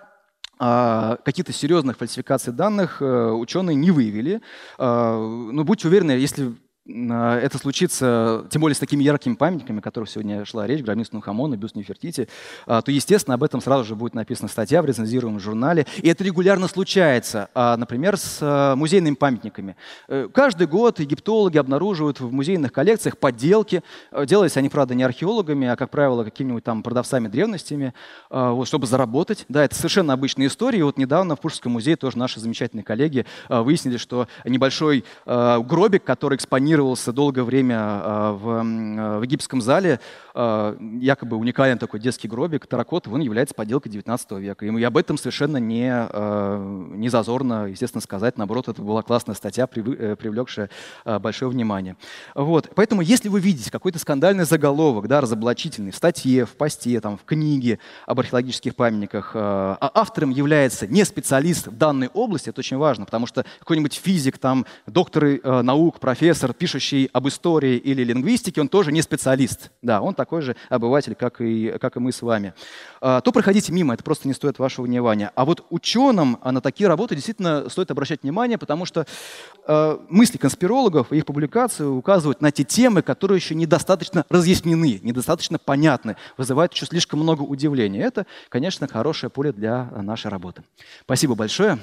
каких-то 0.58 1.52
серьезных 1.52 1.98
фальсификаций 1.98 2.54
данных 2.54 3.02
э, 3.02 3.32
ученые 3.32 3.76
не 3.76 3.92
выявили. 3.92 4.42
А, 4.78 5.18
но 5.18 5.64
будьте 5.64 5.88
уверены, 5.88 6.12
если 6.12 6.46
а, 6.46 6.54
это 6.86 7.58
случится, 7.58 8.46
тем 8.50 8.62
более 8.62 8.76
с 8.76 8.80
такими 8.80 9.04
яркими 9.04 9.36
памятниками, 9.36 9.80
о 9.80 9.82
которых 9.82 10.10
сегодня 10.10 10.44
шла 10.44 10.68
речь, 10.68 10.84
гробница 10.84 11.16
Нухамона, 11.16 11.56
бюст 11.56 11.76
Нефертити, 11.76 12.28
а, 12.66 12.82
то, 12.82 12.92
естественно, 12.92 13.36
об 13.36 13.44
этом 13.44 13.62
сразу 13.62 13.86
же 13.86 13.96
будет 13.96 14.14
написана 14.14 14.50
статья 14.50 14.82
в 14.82 14.86
рецензируемом 14.86 15.40
журнале. 15.40 15.86
И 16.02 16.10
это 16.10 16.26
регулярно 16.26 16.68
случается, 16.68 17.50
а, 17.54 17.78
например, 17.78 18.18
с 18.18 18.76
музейными 18.76 19.16
памятниками. 19.16 19.78
Э, 20.10 20.28
каждый 20.34 20.68
год 20.68 21.00
египтологи 21.00 21.58
обнаруживают 21.58 22.20
в 22.20 22.34
музейных 22.34 22.74
коллекциях 22.74 23.18
подделки. 23.18 23.82
Э, 24.12 24.26
делались 24.26 24.58
они, 24.58 24.68
правда, 24.68 24.94
не 24.94 25.04
археологами, 25.04 25.68
а, 25.68 25.78
как 25.78 25.90
правило, 25.90 26.26
какими-нибудь 26.26 26.66
там 26.66 26.84
продавцами 26.84 27.30
древностями, 27.30 27.94
чтобы 28.30 28.88
заработать. 28.88 29.46
Да, 29.48 29.64
это 29.64 29.76
совершенно 29.76 30.14
обычная 30.14 30.48
история. 30.48 30.80
И 30.80 30.82
вот 30.82 30.98
недавно 30.98 31.36
в 31.36 31.40
Пушкинском 31.40 31.72
музее 31.74 31.96
тоже 31.96 32.18
наши 32.18 32.40
замечательные 32.40 32.84
коллеги 32.84 33.26
выяснили, 33.48 33.98
что 33.98 34.28
небольшой 34.44 35.06
гробик, 35.26 36.04
который 36.04 36.36
экспонирует 36.36 36.73
экспонировался 36.74 37.14
долгое 37.14 37.44
время 37.44 37.78
а, 37.80 38.34
в, 38.34 38.50
а, 38.50 39.20
в 39.20 39.24
египетском 39.24 39.62
зале, 39.62 40.00
а, 40.34 40.76
якобы 41.00 41.38
уникальный 41.38 41.78
такой 41.78 42.00
детский 42.00 42.28
гробик 42.28 42.66
Таракотов, 42.66 43.14
он 43.14 43.22
является 43.22 43.54
подделкой 43.54 43.92
19 43.92 44.32
века. 44.40 44.66
И 44.66 44.84
об 44.84 44.98
этом 44.98 45.18
совершенно 45.18 45.58
не, 45.58 46.98
не 46.98 47.10
зазорно, 47.10 47.68
естественно, 47.68 48.02
сказать. 48.02 48.38
Наоборот, 48.38 48.68
это 48.68 48.82
была 48.82 49.04
классная 49.04 49.36
статья, 49.36 49.68
э, 49.76 50.16
привлекшая 50.20 50.70
большое 51.06 51.52
внимание. 51.52 51.96
Вот. 52.34 52.70
Поэтому, 52.76 53.02
если 53.02 53.30
вы 53.30 53.40
видите 53.40 53.72
какой-то 53.72 54.00
скандальный 54.00 54.46
заголовок, 54.46 55.08
да, 55.08 55.22
разоблачительный, 55.22 55.92
в 55.92 55.96
статье, 55.96 56.46
в 56.46 56.56
посте, 56.56 57.00
там, 57.00 57.18
в 57.18 57.24
книге 57.24 57.80
об 58.08 58.20
археологических 58.20 58.76
памятниках, 58.76 59.32
а 59.36 59.92
автором 59.94 60.32
является 60.32 60.88
не 60.88 61.04
специалист 61.06 61.68
в 61.68 61.78
данной 61.78 62.08
области, 62.14 62.50
это 62.50 62.60
очень 62.60 62.78
важно, 62.78 63.06
потому 63.06 63.28
что 63.28 63.46
какой-нибудь 63.60 63.94
физик, 63.94 64.38
там, 64.38 64.66
доктор 64.88 65.26
э, 65.26 65.62
наук, 65.62 66.00
профессор, 66.00 66.54
пишущий 66.64 67.10
об 67.12 67.28
истории 67.28 67.76
или 67.76 68.06
лингвистике, 68.06 68.62
он 68.62 68.70
тоже 68.70 68.94
не 68.94 69.02
специалист. 69.02 69.70
Да, 69.82 70.00
он 70.00 70.14
такой 70.16 70.42
же 70.42 70.56
обыватель, 70.70 71.14
как 71.14 71.42
и, 71.42 71.76
как 71.78 71.98
и 71.98 72.00
мы 72.00 72.14
с 72.14 72.22
вами. 72.22 72.54
А, 73.02 73.20
то 73.20 73.34
проходите 73.34 73.74
мимо, 73.74 73.94
это 73.94 74.02
просто 74.02 74.30
не 74.30 74.34
стоит 74.34 74.60
вашего 74.60 74.86
внимания. 74.86 75.30
А 75.36 75.44
вот 75.44 75.66
ученым 75.70 76.38
а 76.42 76.54
на 76.54 76.62
такие 76.62 76.88
работы 76.88 77.16
действительно 77.16 77.68
стоит 77.68 77.92
обращать 77.92 78.24
внимание, 78.24 78.58
потому 78.58 78.86
что 78.86 79.06
э, 79.68 79.98
мысли 80.08 80.38
конспирологов 80.38 81.12
и 81.12 81.18
их 81.18 81.26
публикации 81.26 81.84
указывают 81.84 82.40
на 82.40 82.50
те 82.54 82.64
темы, 82.64 83.02
которые 83.02 83.40
еще 83.40 83.56
недостаточно 83.56 84.24
разъяснены, 84.30 85.02
недостаточно 85.04 85.60
понятны, 85.60 86.16
вызывают 86.38 86.72
еще 86.72 86.86
слишком 86.86 87.20
много 87.20 87.42
удивления. 87.42 88.00
Это, 88.00 88.26
конечно, 88.48 88.88
хорошее 88.88 89.30
поле 89.30 89.52
для 89.52 89.90
нашей 90.02 90.32
работы. 90.32 90.64
Спасибо 91.04 91.36
большое. 91.36 91.78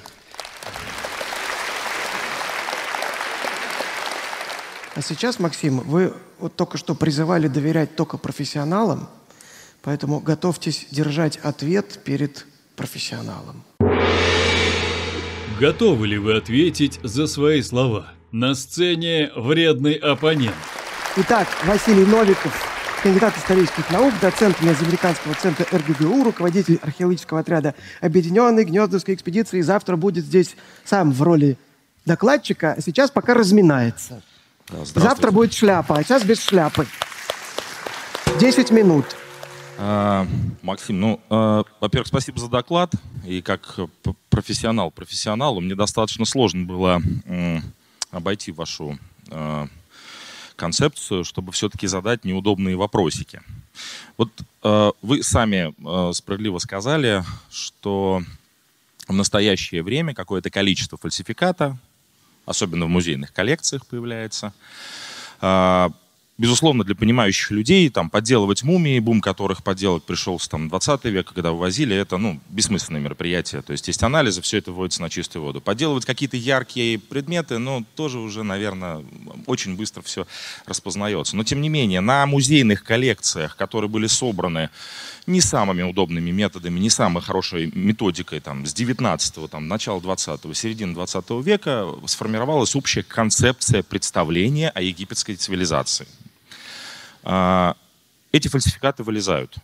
А 4.93 5.01
сейчас, 5.01 5.39
Максим, 5.39 5.79
вы 5.79 6.13
вот 6.37 6.55
только 6.55 6.77
что 6.77 6.95
призывали 6.95 7.47
доверять 7.47 7.95
только 7.95 8.17
профессионалам, 8.17 9.07
поэтому 9.81 10.19
готовьтесь 10.19 10.87
держать 10.91 11.37
ответ 11.37 12.01
перед 12.03 12.45
профессионалом. 12.75 13.63
Готовы 15.59 16.07
ли 16.07 16.17
вы 16.17 16.35
ответить 16.35 16.99
за 17.03 17.27
свои 17.27 17.61
слова? 17.61 18.11
На 18.31 18.53
сцене 18.53 19.31
вредный 19.35 19.93
оппонент. 19.93 20.55
Итак, 21.15 21.47
Василий 21.65 22.05
Новиков, 22.05 22.53
кандидат 23.01 23.37
исторических 23.37 23.89
наук, 23.91 24.13
доцент 24.21 24.61
Межамериканского 24.61 25.35
центра 25.35 25.65
РГГУ, 25.71 26.23
руководитель 26.25 26.79
археологического 26.81 27.39
отряда 27.39 27.75
Объединенной 28.01 28.65
Гнездовской 28.65 29.13
экспедиции. 29.13 29.61
Завтра 29.61 29.95
будет 29.95 30.25
здесь 30.25 30.55
сам 30.83 31.13
в 31.13 31.21
роли 31.21 31.57
докладчика, 32.05 32.73
а 32.73 32.81
сейчас 32.81 33.09
пока 33.09 33.33
разминается. 33.33 34.21
Завтра 34.95 35.31
будет 35.31 35.53
шляпа, 35.53 35.97
а 35.97 36.03
сейчас 36.03 36.23
без 36.23 36.43
шляпы. 36.43 36.87
Десять 38.39 38.71
минут. 38.71 39.05
А, 39.77 40.27
Максим, 40.61 40.99
ну, 40.99 41.19
а, 41.29 41.63
во-первых, 41.79 42.07
спасибо 42.07 42.39
за 42.39 42.47
доклад. 42.47 42.91
И 43.25 43.41
как 43.41 43.79
профессионал 44.29 44.91
профессионалу 44.91 45.59
мне 45.59 45.75
достаточно 45.75 46.25
сложно 46.25 46.65
было 46.65 47.01
обойти 48.11 48.51
вашу 48.51 48.97
а, 49.29 49.67
концепцию, 50.55 51.23
чтобы 51.23 51.51
все-таки 51.51 51.87
задать 51.87 52.23
неудобные 52.25 52.75
вопросики. 52.75 53.41
Вот 54.17 54.29
вы 55.01 55.23
сами 55.23 55.73
справедливо 56.13 56.59
сказали, 56.59 57.23
что 57.49 58.21
в 59.07 59.13
настоящее 59.13 59.81
время 59.81 60.13
какое-то 60.13 60.51
количество 60.51 60.99
фальсификата 60.99 61.79
особенно 62.45 62.85
в 62.85 62.89
музейных 62.89 63.33
коллекциях 63.33 63.85
появляется. 63.85 64.53
А, 65.41 65.91
безусловно, 66.41 66.83
для 66.83 66.95
понимающих 66.95 67.51
людей 67.51 67.87
там 67.89 68.09
подделывать 68.09 68.63
мумии, 68.63 68.97
бум 68.97 69.21
которых 69.21 69.63
подделок 69.63 70.03
пришелся 70.03 70.49
там 70.49 70.69
20 70.69 71.05
век, 71.05 71.27
когда 71.27 71.51
вывозили, 71.51 71.95
это 71.95 72.17
ну, 72.17 72.39
бессмысленное 72.49 72.99
мероприятие. 72.99 73.61
То 73.61 73.73
есть 73.73 73.87
есть 73.87 74.01
анализы, 74.01 74.41
все 74.41 74.57
это 74.57 74.71
вводится 74.71 75.03
на 75.03 75.11
чистую 75.11 75.43
воду. 75.43 75.61
Подделывать 75.61 76.05
какие-то 76.05 76.37
яркие 76.37 76.97
предметы, 76.97 77.59
ну, 77.59 77.85
тоже 77.95 78.17
уже, 78.17 78.41
наверное, 78.41 79.05
очень 79.45 79.75
быстро 79.75 80.01
все 80.01 80.25
распознается. 80.65 81.37
Но, 81.37 81.43
тем 81.43 81.61
не 81.61 81.69
менее, 81.69 82.01
на 82.01 82.25
музейных 82.25 82.83
коллекциях, 82.83 83.55
которые 83.55 83.91
были 83.91 84.07
собраны 84.07 84.71
не 85.27 85.41
самыми 85.41 85.83
удобными 85.83 86.31
методами, 86.31 86.79
не 86.79 86.89
самой 86.89 87.21
хорошей 87.21 87.71
методикой 87.75 88.39
там, 88.39 88.65
с 88.65 88.73
19-го, 88.73 89.47
там, 89.47 89.67
начала 89.67 89.99
20-го, 89.99 90.53
середины 90.55 90.95
20 90.95 91.29
века 91.45 91.87
сформировалась 92.07 92.75
общая 92.75 93.03
концепция 93.03 93.83
представления 93.83 94.71
о 94.71 94.81
египетской 94.81 95.35
цивилизации. 95.35 96.07
А, 97.23 97.75
эти 98.31 98.47
фальсификаты 98.47 99.03
вылезают. 99.03 99.55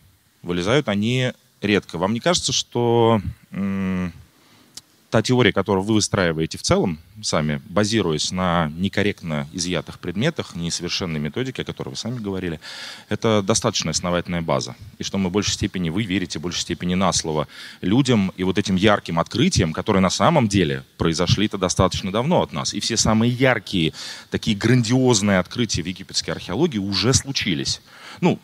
Вылезают 0.42 0.88
они 0.88 1.32
редко. 1.60 1.98
Вам 1.98 2.12
не 2.12 2.20
кажется, 2.20 2.52
что 2.52 3.20
та 3.50 5.22
теория, 5.22 5.52
которую 5.52 5.84
вы 5.84 5.94
выстраиваете 5.94 6.58
в 6.58 6.62
целом 6.62 6.98
сами, 7.22 7.60
базируясь 7.68 8.32
на 8.32 8.70
некорректно 8.76 9.48
изъятых 9.52 9.98
предметах, 9.98 10.54
несовершенной 10.54 11.20
методике, 11.20 11.62
о 11.62 11.64
которой 11.64 11.90
вы 11.90 11.96
сами 11.96 12.18
говорили, 12.18 12.60
это 13.08 13.42
достаточно 13.42 13.90
основательная 13.90 14.42
база. 14.42 14.76
И 14.98 15.04
что 15.04 15.18
мы 15.18 15.28
в 15.28 15.32
большей 15.32 15.52
степени, 15.52 15.90
вы 15.90 16.04
верите 16.04 16.38
в 16.38 16.42
большей 16.42 16.60
степени 16.60 16.94
на 16.94 17.12
слово 17.12 17.48
людям 17.80 18.32
и 18.36 18.44
вот 18.44 18.58
этим 18.58 18.76
ярким 18.76 19.18
открытиям, 19.18 19.72
которые 19.72 20.02
на 20.02 20.10
самом 20.10 20.48
деле 20.48 20.84
произошли-то 20.96 21.58
достаточно 21.58 22.12
давно 22.12 22.42
от 22.42 22.52
нас. 22.52 22.74
И 22.74 22.80
все 22.80 22.96
самые 22.96 23.32
яркие, 23.32 23.92
такие 24.30 24.56
грандиозные 24.56 25.38
открытия 25.38 25.82
в 25.82 25.86
египетской 25.86 26.30
археологии 26.30 26.78
уже 26.78 27.12
случились. 27.14 27.80
Ну, 28.20 28.38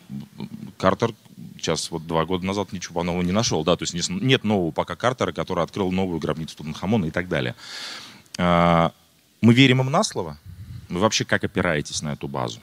Картер 0.77 1.13
сейчас 1.57 1.89
вот 1.91 2.05
два 2.05 2.25
года 2.25 2.45
назад 2.45 2.71
ничего 2.71 3.03
нового 3.03 3.21
не 3.21 3.31
нашел, 3.31 3.63
да, 3.63 3.75
то 3.75 3.83
есть 3.83 4.09
нет 4.09 4.43
нового 4.43 4.71
пока 4.71 4.95
Картера, 4.95 5.31
который 5.31 5.63
открыл 5.63 5.91
новую 5.91 6.19
гробницу 6.19 6.55
Тутанхамона 6.57 7.05
и 7.05 7.11
так 7.11 7.27
далее. 7.27 7.55
А, 8.37 8.91
мы 9.41 9.53
верим 9.53 9.81
им 9.81 9.91
на 9.91 10.03
слово? 10.03 10.37
Вы 10.89 10.99
вообще 10.99 11.25
как 11.25 11.43
опираетесь 11.43 12.01
на 12.01 12.13
эту 12.13 12.27
базу? 12.27 12.59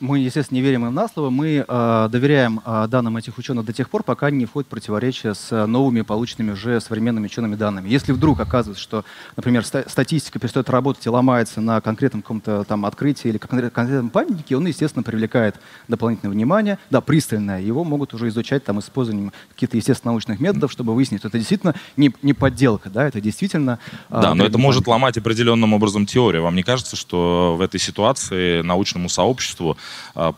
Мы, 0.00 0.20
естественно, 0.20 0.56
не 0.56 0.62
верим 0.62 0.86
им 0.86 0.94
на 0.94 1.08
слово. 1.08 1.28
Мы 1.28 1.62
э, 1.66 2.08
доверяем 2.10 2.62
э, 2.64 2.86
данным 2.88 3.18
этих 3.18 3.36
ученых 3.36 3.66
до 3.66 3.74
тех 3.74 3.90
пор, 3.90 4.02
пока 4.02 4.28
они 4.28 4.38
не 4.38 4.46
входят 4.46 4.66
в 4.66 4.70
противоречие 4.70 5.34
с 5.34 5.66
новыми, 5.66 6.00
полученными 6.00 6.52
уже 6.52 6.80
современными 6.80 7.26
учеными 7.26 7.54
данными. 7.54 7.86
Если 7.90 8.12
вдруг 8.12 8.40
оказывается, 8.40 8.82
что, 8.82 9.04
например, 9.36 9.62
ста- 9.62 9.84
статистика 9.86 10.38
перестает 10.38 10.70
работать 10.70 11.04
и 11.04 11.10
ломается 11.10 11.60
на 11.60 11.82
конкретном 11.82 12.22
каком-то 12.22 12.64
там 12.64 12.86
открытии 12.86 13.28
или 13.28 13.36
конкретном 13.36 14.08
памятнике, 14.08 14.56
он, 14.56 14.66
естественно, 14.66 15.02
привлекает 15.02 15.56
дополнительное 15.86 16.32
внимание, 16.32 16.78
да, 16.88 17.02
пристальное. 17.02 17.60
Его 17.60 17.84
могут 17.84 18.14
уже 18.14 18.28
изучать 18.28 18.64
там 18.64 18.78
использованием 18.80 19.32
каких-то 19.52 19.76
естественно-научных 19.76 20.40
методов, 20.40 20.72
чтобы 20.72 20.94
выяснить, 20.94 21.20
что 21.20 21.28
это 21.28 21.36
действительно 21.36 21.74
не, 21.98 22.10
не 22.22 22.32
подделка, 22.32 22.88
да, 22.88 23.06
это 23.06 23.20
действительно... 23.20 23.78
Да, 24.08 24.34
но 24.34 24.46
это 24.46 24.56
может 24.56 24.86
ломать 24.86 25.18
определенным 25.18 25.74
образом 25.74 26.06
теорию. 26.06 26.42
Вам 26.42 26.56
не 26.56 26.62
кажется, 26.62 26.96
что 26.96 27.54
в 27.58 27.60
этой 27.60 27.78
ситуации 27.78 28.62
научному 28.62 29.10
сообществу 29.10 29.76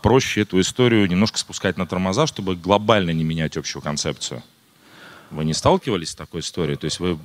проще 0.01 0.41
эту 0.41 0.59
историю 0.59 1.07
немножко 1.07 1.37
спускать 1.37 1.77
на 1.77 1.85
тормоза, 1.85 2.27
чтобы 2.27 2.55
глобально 2.55 3.11
не 3.11 3.23
менять 3.23 3.57
общую 3.57 3.81
концепцию. 3.81 4.43
Вы 5.31 5.45
не 5.45 5.53
сталкивались 5.53 6.11
с 6.11 6.15
такой 6.15 6.41
историей? 6.41 6.77
То 6.77 6.85
есть 6.85 6.99
вы 6.99 7.17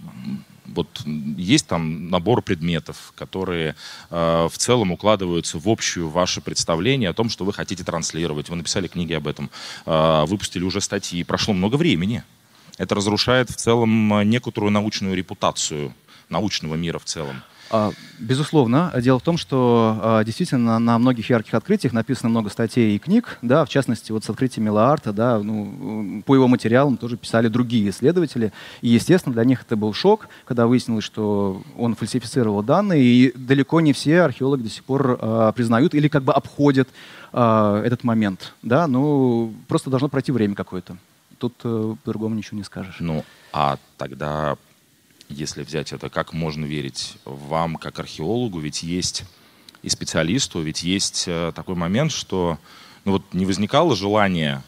вот 0.67 0.89
есть 1.05 1.67
там 1.67 2.11
набор 2.11 2.43
предметов, 2.43 3.13
которые 3.17 3.75
э, 4.11 4.49
в 4.51 4.57
целом 4.57 4.93
укладываются 4.93 5.59
в 5.59 5.69
общую 5.69 6.09
ваше 6.09 6.41
представление 6.41 7.11
о 7.11 7.15
том, 7.15 7.29
что 7.29 7.45
вы 7.45 7.53
хотите 7.53 7.85
транслировать. 7.85 8.49
Вы 8.49 8.57
написали 8.57 8.87
книги 8.87 9.13
об 9.13 9.27
этом, 9.27 9.51
э, 9.87 10.25
выпустили 10.27 10.65
уже 10.65 10.81
статьи, 10.81 11.25
прошло 11.25 11.55
много 11.55 11.77
времени. 11.77 12.23
Это 12.77 12.95
разрушает 12.95 13.51
в 13.51 13.57
целом 13.57 14.23
некоторую 14.29 14.71
научную 14.71 15.17
репутацию 15.17 15.95
научного 16.29 16.77
мира 16.77 16.99
в 16.99 17.05
целом. 17.05 17.43
А, 17.71 17.93
безусловно. 18.19 18.93
Дело 18.97 19.19
в 19.19 19.23
том, 19.23 19.37
что 19.37 19.99
а, 20.01 20.25
действительно 20.25 20.79
на 20.79 20.99
многих 20.99 21.29
ярких 21.29 21.55
открытиях 21.55 21.93
написано 21.93 22.31
много 22.31 22.49
статей 22.51 22.97
и 22.97 22.99
книг, 22.99 23.39
да, 23.43 23.65
в 23.65 23.69
частности, 23.69 24.11
вот 24.13 24.25
с 24.25 24.31
открытием 24.31 24.67
Милаарта, 24.67 25.13
да, 25.13 25.39
ну, 25.39 26.23
по 26.25 26.35
его 26.35 26.49
материалам 26.49 26.97
тоже 26.97 27.17
писали 27.17 27.49
другие 27.49 27.91
исследователи. 27.91 28.53
И, 28.81 28.89
естественно, 28.89 29.35
для 29.35 29.45
них 29.45 29.63
это 29.63 29.77
был 29.77 29.93
шок, 29.93 30.29
когда 30.47 30.67
выяснилось, 30.67 31.05
что 31.05 31.63
он 31.77 31.95
фальсифицировал 31.95 32.63
данные, 32.63 33.03
и 33.03 33.33
далеко 33.37 33.81
не 33.81 33.93
все 33.93 34.23
археологи 34.23 34.63
до 34.63 34.71
сих 34.71 34.85
пор 34.85 35.19
э, 35.21 35.53
признают 35.55 35.95
или 35.95 36.09
как 36.09 36.23
бы 36.23 36.33
обходят 36.33 36.89
э, 37.33 37.83
этот 37.85 38.05
момент. 38.05 38.55
Да, 38.63 38.87
ну, 38.87 39.53
просто 39.69 39.91
должно 39.91 40.09
пройти 40.09 40.33
время 40.33 40.55
какое-то. 40.55 40.97
Тут 41.39 41.55
э, 41.65 41.95
по-другому 42.03 42.35
ничего 42.35 42.57
не 42.57 42.65
скажешь. 42.65 42.97
Ну, 43.01 43.25
а 43.53 43.77
тогда 43.97 44.57
если 45.29 45.63
взять 45.63 45.93
это, 45.93 46.09
как 46.09 46.33
можно 46.33 46.65
верить 46.65 47.17
вам, 47.25 47.77
как 47.77 47.99
археологу, 47.99 48.61
ведь 48.61 48.83
есть 48.83 49.25
и 49.83 49.89
специалисту, 49.89 50.61
ведь 50.61 50.83
есть 50.83 51.25
э, 51.27 51.53
такой 51.55 51.75
момент, 51.75 52.13
что 52.13 52.59
ну 53.05 53.13
вот 53.13 53.23
не 53.33 53.47
возникало 53.47 53.95
желания 53.95 54.63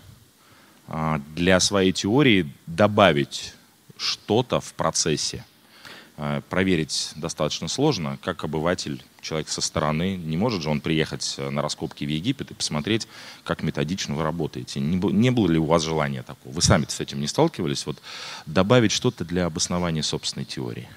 а, 0.86 1.20
для 1.34 1.60
своей 1.60 1.92
теории 1.92 2.50
добавить 2.66 3.54
что-то 3.96 4.60
в 4.60 4.72
процессе. 4.74 5.44
Э, 6.22 6.42
проверить 6.50 7.12
достаточно 7.16 7.66
сложно. 7.66 8.18
Как 8.22 8.44
обыватель, 8.44 9.02
человек 9.22 9.48
со 9.48 9.62
стороны, 9.62 10.16
не 10.16 10.36
может 10.36 10.60
же 10.60 10.68
он 10.68 10.82
приехать 10.82 11.36
э, 11.38 11.48
на 11.48 11.62
раскопки 11.62 12.04
в 12.04 12.10
Египет 12.10 12.50
и 12.50 12.54
посмотреть, 12.54 13.08
как 13.42 13.62
методично 13.62 14.14
вы 14.14 14.22
работаете. 14.22 14.80
Не, 14.80 15.30
было 15.30 15.50
ли 15.50 15.58
у 15.58 15.64
вас 15.64 15.82
желания 15.82 16.22
такого? 16.22 16.52
Вы 16.52 16.60
сами 16.60 16.84
с 16.86 17.00
этим 17.00 17.20
не 17.20 17.26
сталкивались? 17.26 17.86
Вот 17.86 18.02
добавить 18.44 18.92
что-то 18.92 19.24
для 19.24 19.46
обоснования 19.46 20.02
собственной 20.02 20.44
теории. 20.44 20.88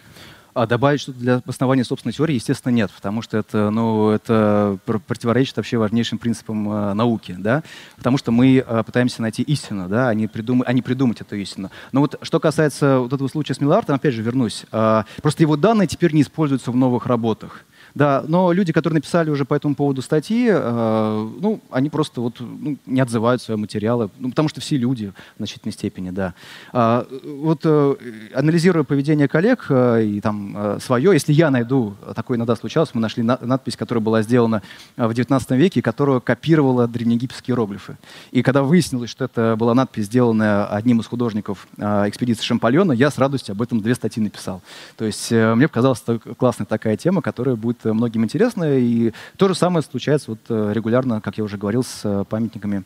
А 0.54 0.68
добавить 0.68 1.01
что-то 1.01 1.20
для 1.20 1.36
обоснования 1.38 1.84
собственной 1.84 2.14
теории, 2.14 2.36
естественно, 2.36 2.72
нет, 2.72 2.91
потому 2.91 3.24
что 3.24 3.38
это, 3.38 3.72
ну, 3.72 4.12
это 4.12 4.78
противоречит 4.86 5.58
вообще 5.58 5.78
важнейшим 5.78 6.20
принципам 6.20 6.72
э, 6.72 6.93
науки, 6.93 7.36
да, 7.38 7.64
потому 7.97 8.20
что 8.20 8.32
мы 8.32 8.58
э, 8.58 8.84
пытаемся 8.84 9.24
найти 9.24 9.41
истину, 9.41 9.89
да, 9.89 10.10
а 10.10 10.14
не, 10.14 10.28
придум... 10.28 10.64
а 10.66 10.72
не 10.74 10.84
придумать 10.84 11.22
эту 11.22 11.36
истину. 11.38 11.72
Но 11.91 12.01
вот 12.01 12.20
что 12.22 12.39
касается 12.39 12.99
вот 12.99 13.12
этого 13.12 13.28
случая 13.28 13.56
с 13.56 13.62
Миллардом, 13.62 13.95
опять 13.95 14.14
же 14.14 14.22
вернусь, 14.22 14.66
э, 14.72 15.04
просто 15.24 15.41
его 15.41 15.58
данные 15.58 15.88
теперь 15.88 16.14
не 16.14 16.22
используются 16.22 16.72
в 16.72 16.76
новых 16.76 17.08
работах. 17.08 17.66
Да, 17.96 18.24
но 18.28 18.52
люди, 18.52 18.74
которые 18.74 18.96
написали 18.96 19.30
уже 19.30 19.46
по 19.46 19.54
этому 19.54 19.76
поводу 19.76 20.02
статьи, 20.02 20.48
э, 20.50 21.30
ну, 21.39 21.62
они 21.70 21.89
просто 21.91 22.22
вот 22.22 22.39
ну, 22.39 22.78
не 22.88 23.02
отзывают 23.02 23.41
свои 23.41 23.56
материалы, 23.56 24.10
ну, 24.18 24.30
потому 24.30 24.50
что 24.50 24.62
все 24.62 24.78
люди 24.78 25.14
в 25.36 25.38
значительной 25.38 25.74
степени, 25.74 26.10
да. 26.10 26.34
А, 26.72 27.06
вот 27.24 27.62
э, 27.66 27.96
анализируя 28.34 28.84
поведение 28.84 29.28
коллег 29.28 29.68
э, 29.70 30.06
и 30.06 30.22
там 30.22 30.56
э, 30.58 30.80
свое, 30.82 31.14
если 31.14 31.34
я 31.34 31.52
найду, 31.52 31.96
такое 32.16 32.38
иногда 32.38 32.56
случалось, 32.56 32.89
мы 32.94 33.02
нашли 33.02 33.22
на, 33.22 33.38
надпись, 33.41 33.78
которая 33.78 34.04
была 34.04 34.24
сделана 34.24 34.64
э, 34.98 35.06
в 35.06 35.14
19 35.14 35.52
веке, 35.52 35.84
которая 35.84 36.20
копировала 36.20 36.88
древнеегипетские 36.88 37.54
иероглифы. 37.54 37.98
И 38.32 38.41
когда 38.41 38.64
выяснилось, 38.64 39.12
что 39.12 39.26
это 39.26 39.56
была 39.56 39.76
надпись, 39.76 40.06
сделанная 40.06 40.66
одним 40.66 41.02
из 41.02 41.06
художников 41.06 41.68
э, 41.78 42.10
экспедиции 42.10 42.44
Шампальона, 42.44 42.94
я 42.94 43.12
с 43.12 43.20
радостью 43.20 43.54
об 43.54 43.62
этом 43.62 43.82
две 43.82 43.94
статьи 43.94 44.24
написал. 44.24 44.64
То 44.98 45.06
есть 45.06 45.32
э, 45.32 45.54
мне 45.54 45.68
показалась 45.68 46.04
классная 46.38 46.66
такая 46.66 46.98
тема, 46.98 47.22
которая 47.22 47.56
будет 47.56 47.83
многим 47.86 48.24
интересно. 48.24 48.78
И 48.78 49.14
то 49.38 49.48
же 49.48 49.56
самое 49.56 49.84
случается 49.84 50.32
вот 50.32 50.40
регулярно, 50.50 51.22
как 51.22 51.38
я 51.38 51.44
уже 51.44 51.58
говорил, 51.58 51.84
с 51.84 52.26
памятниками 52.30 52.84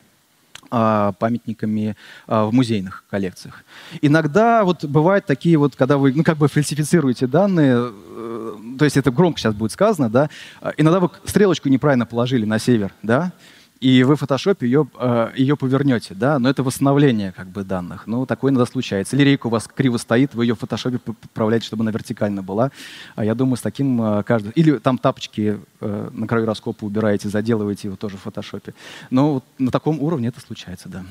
а, 0.70 1.12
памятниками 1.12 1.96
а, 2.26 2.44
в 2.44 2.52
музейных 2.52 3.04
коллекциях. 3.10 3.64
Иногда 4.02 4.64
вот 4.64 4.84
бывают 4.84 5.24
такие 5.24 5.56
вот, 5.56 5.74
когда 5.76 5.96
вы 5.96 6.12
ну, 6.12 6.22
как 6.22 6.36
бы 6.36 6.46
фальсифицируете 6.48 7.26
данные, 7.26 7.90
э, 7.90 8.54
то 8.78 8.84
есть 8.84 8.98
это 8.98 9.10
громко 9.10 9.38
сейчас 9.38 9.54
будет 9.54 9.72
сказано, 9.72 10.10
да, 10.10 10.28
иногда 10.76 11.00
вы 11.00 11.08
стрелочку 11.24 11.70
неправильно 11.70 12.04
положили 12.04 12.44
на 12.44 12.58
север, 12.58 12.92
да, 13.02 13.32
и 13.80 14.02
вы 14.02 14.16
в 14.16 14.20
фотошопе 14.20 14.66
ее, 14.66 14.88
э, 14.98 15.30
ее 15.36 15.56
повернете, 15.56 16.14
да, 16.14 16.38
но 16.38 16.48
это 16.50 16.62
восстановление 16.62 17.32
как 17.32 17.48
бы 17.48 17.62
данных. 17.62 18.06
Ну, 18.06 18.26
такое 18.26 18.50
иногда 18.50 18.66
случается. 18.66 19.16
Или 19.16 19.38
у 19.42 19.48
вас 19.48 19.68
криво 19.68 19.98
стоит, 19.98 20.34
вы 20.34 20.46
ее 20.46 20.54
в 20.54 20.58
фотошопе 20.58 20.98
поправляете, 20.98 21.66
чтобы 21.66 21.82
она 21.84 21.92
вертикально 21.92 22.42
была. 22.42 22.72
А 23.14 23.24
я 23.24 23.34
думаю, 23.34 23.56
с 23.56 23.60
таким 23.60 24.00
э, 24.02 24.22
каждый... 24.24 24.50
Или 24.52 24.78
там 24.78 24.98
тапочки 24.98 25.60
э, 25.80 26.10
на 26.12 26.26
краю 26.26 26.46
раскопа 26.46 26.84
убираете, 26.84 27.28
заделываете 27.28 27.88
его 27.88 27.96
тоже 27.96 28.16
в 28.16 28.20
фотошопе. 28.20 28.74
Но 29.10 29.34
вот 29.34 29.44
на 29.58 29.70
таком 29.70 30.00
уровне 30.02 30.28
это 30.28 30.40
случается, 30.40 30.88
да. 30.88 31.04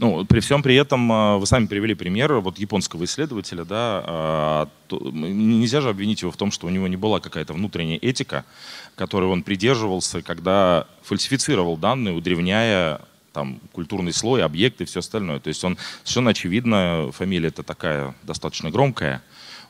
Ну, 0.00 0.24
при 0.24 0.40
всем 0.40 0.62
при 0.62 0.76
этом, 0.76 1.12
а, 1.12 1.36
вы 1.36 1.46
сами 1.46 1.66
привели 1.66 1.92
пример 1.92 2.32
вот 2.40 2.58
японского 2.58 3.04
исследователя, 3.04 3.66
да, 3.66 4.02
а, 4.06 4.68
нельзя 4.90 5.82
же 5.82 5.90
обвинить 5.90 6.22
его 6.22 6.32
в 6.32 6.38
том, 6.38 6.50
что 6.50 6.66
у 6.66 6.70
него 6.70 6.88
не 6.88 6.96
была 6.96 7.20
какая-то 7.20 7.52
внутренняя 7.52 7.98
этика, 7.98 8.46
которой 8.94 9.26
он 9.26 9.42
придерживался, 9.42 10.22
когда 10.22 10.86
фальсифицировал 11.02 11.76
данные, 11.76 12.14
удревняя 12.14 13.02
там 13.34 13.60
культурный 13.72 14.14
слой, 14.14 14.42
объекты 14.42 14.84
и 14.84 14.86
все 14.86 15.00
остальное. 15.00 15.38
То 15.38 15.48
есть 15.48 15.62
он 15.64 15.76
совершенно 16.02 16.30
очевидно, 16.30 17.10
фамилия 17.12 17.48
это 17.48 17.62
такая 17.62 18.14
достаточно 18.22 18.70
громкая, 18.70 19.22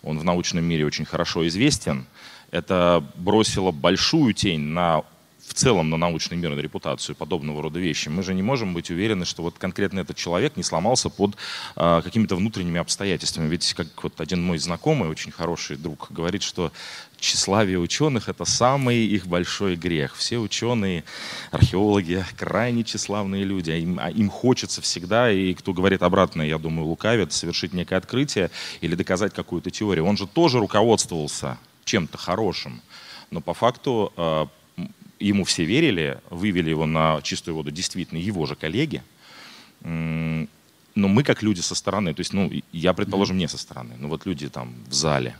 он 0.05 0.17
в 0.17 0.23
научном 0.23 0.63
мире 0.63 0.87
очень 0.87 1.07
хорошо 1.07 1.45
известен. 1.49 2.07
Это 2.53 3.03
бросило 3.17 3.73
большую 3.73 4.33
тень 4.35 4.61
на 4.61 5.03
в 5.51 5.55
целом 5.55 5.91
на 5.91 5.97
научный 5.97 6.37
мир, 6.37 6.55
на 6.55 6.61
репутацию 6.61 7.17
подобного 7.17 7.61
рода 7.61 7.81
вещи, 7.81 8.09
мы 8.09 8.23
же 8.23 8.35
не 8.35 8.43
можем 8.43 8.73
быть 8.73 8.89
уверены, 8.89 9.25
что 9.25 9.43
вот 9.43 9.59
конкретно 9.59 9.99
этот 9.99 10.17
человек 10.17 10.57
не 10.57 10.63
сломался 10.63 11.11
под 11.11 11.37
э, 11.75 12.03
какими-то 12.05 12.37
внутренними 12.37 12.79
обстоятельствами. 12.79 13.49
Ведь 13.49 13.75
как 13.75 13.89
вот 14.05 14.21
один 14.21 14.45
мой 14.45 14.59
знакомый, 14.59 15.09
очень 15.09 15.33
хороший 15.33 15.77
друг, 15.77 16.07
говорит, 16.13 16.45
что 16.45 16.71
тщеславие 17.19 17.81
ученых— 17.81 18.29
это 18.29 18.45
самый 18.45 19.05
их 19.05 19.27
большой 19.27 19.75
грех. 19.75 20.15
Все 20.15 20.39
ученые, 20.39 21.03
археологи, 21.51 22.25
крайне 22.39 22.85
тщеславные 22.85 23.43
люди. 23.43 23.73
Им, 23.73 23.99
а 24.01 24.09
им 24.09 24.31
хочется 24.31 24.81
всегда, 24.81 25.33
и 25.33 25.53
кто 25.55 25.73
говорит 25.73 26.03
обратно, 26.05 26.43
я 26.43 26.59
думаю, 26.59 26.87
лукавит, 26.87 27.33
совершить 27.33 27.73
некое 27.73 27.97
открытие 27.97 28.53
или 28.81 28.95
доказать 28.95 29.35
какую-то 29.35 29.73
теорию. 29.73 30.05
Он 30.07 30.17
же 30.17 30.29
тоже 30.29 30.61
руководствовался 30.61 31.59
чем-то 31.85 32.19
хорошим. 32.19 32.81
Но 33.33 33.41
по 33.41 33.53
факту 33.53 34.13
а, 34.17 34.49
ему 35.21 35.45
все 35.45 35.65
верили, 35.65 36.19
вывели 36.31 36.71
его 36.71 36.87
на 36.87 37.21
чистую 37.23 37.55
воду 37.55 37.71
действительно 37.71 38.19
его 38.19 38.47
же 38.47 38.57
коллеги, 38.57 39.03
но 39.83 41.09
мы 41.09 41.23
как 41.23 41.43
люди 41.43 41.61
со 41.61 41.75
стороны, 41.75 42.15
то 42.15 42.21
есть, 42.21 42.33
ну, 42.33 42.51
я, 42.73 42.93
предположим, 42.93 43.39
не 43.39 43.49
со 43.49 43.59
стороны, 43.59 43.95
но 43.99 44.09
вот 44.09 44.27
люди 44.27 44.49
там 44.49 44.75
в 44.89 44.93
зале, 44.93 45.37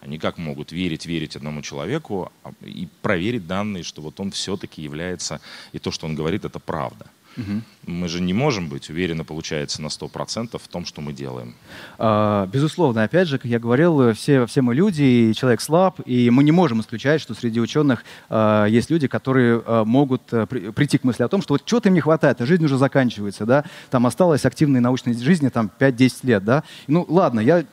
они 0.00 0.18
как 0.18 0.38
могут 0.38 0.72
верить, 0.72 1.06
верить 1.06 1.36
одному 1.36 1.62
человеку 1.62 2.30
а, 2.42 2.52
и 2.62 2.88
проверить 3.02 3.46
данные, 3.46 3.82
что 3.82 4.02
вот 4.02 4.20
он 4.20 4.30
все-таки 4.30 4.82
является, 4.82 5.40
и 5.72 5.78
то, 5.78 5.90
что 5.90 6.06
он 6.06 6.14
говорит, 6.14 6.44
это 6.44 6.58
правда. 6.58 7.06
Угу. 7.36 7.62
Мы 7.86 8.08
же 8.08 8.20
не 8.20 8.32
можем 8.32 8.68
быть 8.68 8.90
уверены, 8.90 9.24
получается, 9.24 9.82
на 9.82 9.88
100% 9.88 10.58
в 10.62 10.68
том, 10.68 10.84
что 10.86 11.00
мы 11.00 11.12
делаем. 11.12 11.54
А, 11.98 12.46
безусловно, 12.46 13.02
опять 13.02 13.28
же, 13.28 13.38
как 13.38 13.50
я 13.50 13.58
говорил, 13.58 14.12
все, 14.14 14.46
все 14.46 14.62
мы 14.62 14.74
люди, 14.74 15.02
и 15.02 15.34
человек 15.34 15.60
слаб, 15.60 16.00
и 16.06 16.30
мы 16.30 16.44
не 16.44 16.52
можем 16.52 16.80
исключать, 16.80 17.20
что 17.20 17.34
среди 17.34 17.60
ученых 17.60 18.04
а, 18.28 18.66
есть 18.66 18.90
люди, 18.90 19.06
которые 19.06 19.62
а, 19.66 19.84
могут 19.84 20.22
а, 20.32 20.46
при, 20.46 20.70
прийти 20.70 20.98
к 20.98 21.04
мысли 21.04 21.22
о 21.22 21.28
том, 21.28 21.42
что 21.42 21.54
вот 21.54 21.64
чего-то 21.64 21.88
им 21.88 21.94
не 21.94 22.00
хватает, 22.00 22.40
а 22.40 22.46
жизнь 22.46 22.64
уже 22.64 22.78
заканчивается, 22.78 23.44
да, 23.46 23.64
там 23.90 24.06
осталось 24.06 24.44
активной 24.44 24.80
научной 24.80 25.14
жизни 25.14 25.48
там 25.48 25.70
5-10 25.78 26.12
лет, 26.22 26.44
да. 26.44 26.64
Ну, 26.86 27.04
ладно, 27.08 27.40
я 27.40 27.64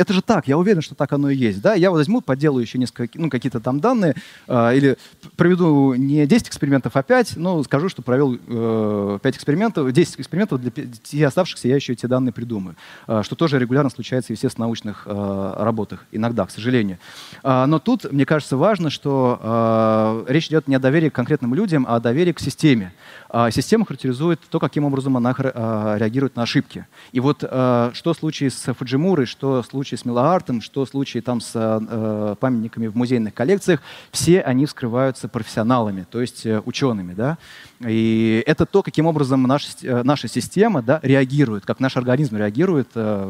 это 0.00 0.14
же 0.14 0.22
так, 0.22 0.48
я 0.48 0.56
уверен, 0.56 0.80
что 0.80 0.94
так 0.94 1.12
оно 1.12 1.28
и 1.28 1.36
есть. 1.36 1.60
Да? 1.60 1.74
Я 1.74 1.90
возьму, 1.90 2.22
поделаю 2.22 2.62
еще 2.62 2.78
несколько, 2.78 3.18
ну, 3.18 3.28
какие-то 3.28 3.60
там 3.60 3.80
данные, 3.80 4.14
э, 4.48 4.76
или 4.76 4.96
проведу 5.40 5.94
не 5.94 6.26
10 6.26 6.48
экспериментов, 6.48 6.96
а 6.96 7.02
5, 7.02 7.38
но 7.38 7.62
скажу, 7.62 7.88
что 7.88 8.02
провел 8.02 8.36
э, 8.46 9.18
5 9.22 9.36
экспериментов, 9.36 9.90
10 9.90 10.20
экспериментов, 10.20 10.60
для 10.60 10.70
5 10.70 11.14
оставшихся 11.22 11.66
я 11.66 11.76
еще 11.76 11.94
эти 11.94 12.04
данные 12.04 12.34
придумаю. 12.34 12.76
Э, 13.06 13.22
что 13.24 13.36
тоже 13.36 13.58
регулярно 13.58 13.88
случается, 13.88 14.34
естественно, 14.34 14.66
в 14.66 14.68
научных 14.68 15.04
э, 15.06 15.54
работах, 15.56 16.04
иногда, 16.12 16.44
к 16.44 16.50
сожалению. 16.50 16.98
Э, 17.42 17.64
но 17.64 17.78
тут, 17.78 18.12
мне 18.12 18.26
кажется, 18.26 18.58
важно, 18.58 18.90
что 18.90 20.24
э, 20.28 20.30
речь 20.30 20.48
идет 20.48 20.68
не 20.68 20.74
о 20.74 20.78
доверии 20.78 21.08
к 21.08 21.14
конкретным 21.14 21.54
людям, 21.54 21.86
а 21.88 21.96
о 21.96 22.00
доверии 22.00 22.32
к 22.32 22.40
системе. 22.40 22.92
Э, 23.32 23.50
система 23.52 23.86
характеризует 23.86 24.40
то, 24.50 24.58
каким 24.58 24.84
образом 24.84 25.16
она 25.16 25.34
э, 25.36 25.96
реагирует 25.98 26.36
на 26.36 26.42
ошибки. 26.42 26.86
И 27.12 27.20
вот 27.20 27.42
э, 27.42 27.90
что 27.94 28.12
в 28.12 28.16
случае 28.16 28.50
с 28.50 28.72
Фуджимурой, 28.74 29.26
что 29.26 29.62
в 29.62 29.66
случае 29.66 29.98
с 29.98 30.04
Милоартом, 30.04 30.60
что 30.60 30.84
в 30.84 30.88
случае 30.88 31.22
там 31.22 31.40
с 31.40 32.36
памятниками 32.40 32.88
в 32.88 32.96
музейных 32.96 33.34
коллекциях, 33.34 33.80
все 34.12 34.40
они 34.40 34.66
вскрываются 34.66 35.28
профессионалами, 35.28 36.06
то 36.10 36.20
есть 36.20 36.46
э, 36.46 36.60
учеными. 36.64 37.14
Да? 37.14 37.38
И 37.80 38.42
это 38.46 38.66
то, 38.66 38.82
каким 38.82 39.06
образом 39.06 39.42
наш, 39.44 39.68
э, 39.82 40.02
наша 40.02 40.28
система 40.28 40.82
да, 40.82 41.00
реагирует, 41.02 41.64
как 41.64 41.80
наш 41.80 41.96
организм 41.96 42.36
реагирует 42.36 42.88
э, 42.94 43.24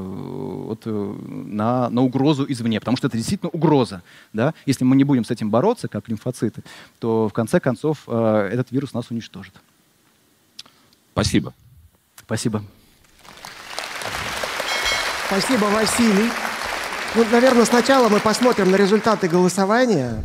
вот, 0.66 0.86
на, 0.86 1.90
на 1.90 2.02
угрозу 2.02 2.46
извне, 2.48 2.80
потому 2.80 2.96
что 2.96 3.08
это 3.08 3.16
действительно 3.16 3.50
угроза. 3.50 4.02
Да? 4.32 4.54
Если 4.66 4.84
мы 4.84 4.96
не 4.96 5.04
будем 5.04 5.24
с 5.24 5.30
этим 5.30 5.50
бороться, 5.50 5.88
как 5.88 6.08
лимфоциты, 6.08 6.62
то 6.98 7.28
в 7.28 7.32
конце 7.32 7.60
концов 7.60 8.08
этот 8.08 8.70
вирус 8.70 8.94
нас 8.94 9.10
уничтожит. 9.10 9.54
Спасибо. 11.12 11.54
Спасибо. 12.20 12.62
Спасибо, 15.26 15.64
Василий. 15.66 16.30
Ну, 17.14 17.24
наверное, 17.30 17.64
сначала 17.64 18.08
мы 18.08 18.20
посмотрим 18.20 18.70
на 18.70 18.76
результаты 18.76 19.28
голосования. 19.28 20.22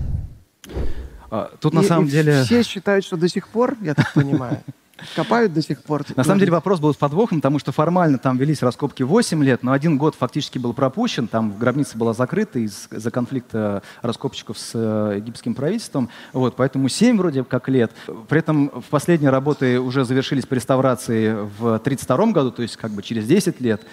А, 1.31 1.51
тут 1.59 1.73
и, 1.73 1.75
на 1.77 1.83
самом 1.83 2.05
и 2.05 2.09
деле... 2.09 2.43
Все 2.43 2.63
считают, 2.63 3.05
что 3.05 3.17
до 3.17 3.27
сих 3.27 3.47
пор, 3.47 3.75
я 3.81 3.93
так 3.95 4.13
понимаю, 4.13 4.63
копают 5.15 5.53
до 5.53 5.61
сих 5.61 5.83
пор. 5.83 6.03
На 6.15 6.23
самом 6.23 6.39
деле 6.39 6.51
вопрос 6.51 6.79
был 6.79 6.93
с 6.93 6.97
подвохом, 6.97 7.39
потому 7.39 7.59
что 7.59 7.71
формально 7.71 8.17
там 8.17 8.37
велись 8.37 8.61
раскопки 8.61 9.03
8 9.03 9.43
лет, 9.43 9.63
но 9.63 9.71
один 9.71 9.97
год 9.97 10.15
фактически 10.15 10.57
был 10.57 10.73
пропущен, 10.73 11.27
там 11.27 11.57
гробница 11.57 11.97
была 11.97 12.13
закрыта 12.13 12.59
из-за 12.59 13.11
конфликта 13.11 13.83
раскопщиков 14.01 14.57
с 14.57 14.71
э, 14.73 15.17
египетским 15.17 15.53
правительством, 15.53 16.09
вот, 16.33 16.55
поэтому 16.55 16.89
7 16.89 17.17
вроде 17.17 17.43
как 17.43 17.69
лет. 17.69 17.91
При 18.29 18.39
этом 18.39 18.69
в 18.69 18.85
последние 18.89 19.31
работы 19.31 19.79
уже 19.79 20.05
завершились 20.05 20.45
по 20.45 20.53
реставрации 20.53 21.33
в 21.33 21.75
1932 21.75 22.25
году, 22.27 22.51
то 22.51 22.61
есть 22.61 22.77
как 22.77 22.91
бы 22.91 23.03
через 23.03 23.25
10 23.25 23.59
лет. 23.61 23.85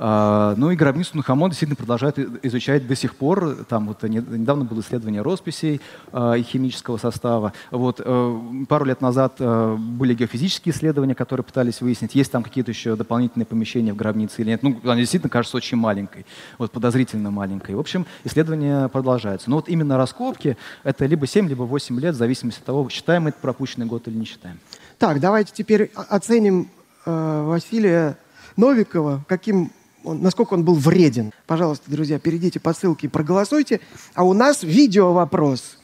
А, 0.00 0.54
ну 0.56 0.70
и 0.70 0.76
гробницу 0.76 1.16
Нахамон 1.16 1.50
действительно 1.50 1.76
продолжают 1.76 2.18
изучать 2.44 2.86
до 2.86 2.94
сих 2.94 3.16
пор. 3.16 3.64
Там 3.68 3.88
вот 3.88 4.02
недавно 4.04 4.64
было 4.64 4.80
исследование 4.80 5.22
росписей 5.22 5.80
а, 6.12 6.34
и 6.34 6.42
химического 6.42 6.98
состава. 6.98 7.52
Вот, 7.72 8.00
э, 8.04 8.40
пару 8.68 8.84
лет 8.84 9.00
назад 9.00 9.34
э, 9.40 9.76
были 9.76 10.14
геофизические 10.14 10.72
исследования, 10.72 11.16
которые 11.16 11.42
пытались 11.42 11.80
выяснить, 11.80 12.14
есть 12.14 12.30
там 12.30 12.44
какие-то 12.44 12.70
еще 12.70 12.94
дополнительные 12.94 13.46
помещения 13.46 13.92
в 13.92 13.96
гробнице 13.96 14.42
или 14.42 14.50
нет. 14.50 14.62
Ну, 14.62 14.78
она 14.84 14.96
действительно 14.96 15.30
кажется 15.30 15.56
очень 15.56 15.76
маленькой, 15.76 16.26
вот 16.58 16.70
подозрительно 16.70 17.32
маленькой. 17.32 17.74
В 17.74 17.80
общем, 17.80 18.06
исследования 18.22 18.86
продолжаются. 18.88 19.50
Но 19.50 19.56
вот 19.56 19.68
именно 19.68 19.96
раскопки— 19.96 20.56
это 20.84 21.06
либо 21.06 21.26
7, 21.26 21.48
либо 21.48 21.64
8 21.64 21.98
лет, 21.98 22.14
в 22.14 22.18
зависимости 22.18 22.60
от 22.60 22.66
того, 22.66 22.88
считаем 22.88 23.26
это 23.26 23.38
пропущенный 23.40 23.86
год 23.86 24.06
или 24.06 24.16
не 24.16 24.24
считаем. 24.26 24.60
Так, 24.98 25.18
давайте 25.18 25.52
теперь 25.52 25.90
оценим 25.94 26.68
э, 27.04 27.42
Василия 27.44 28.16
Новикова, 28.56 29.24
каким 29.26 29.72
он, 30.08 30.22
насколько 30.22 30.54
он 30.54 30.64
был 30.64 30.74
вреден. 30.74 31.32
Пожалуйста, 31.46 31.90
друзья, 31.90 32.18
перейдите 32.18 32.60
по 32.60 32.72
ссылке 32.72 33.06
и 33.06 33.10
проголосуйте. 33.10 33.80
А 34.14 34.24
у 34.24 34.32
нас 34.32 34.62
видео 34.62 35.12
вопрос. 35.12 35.78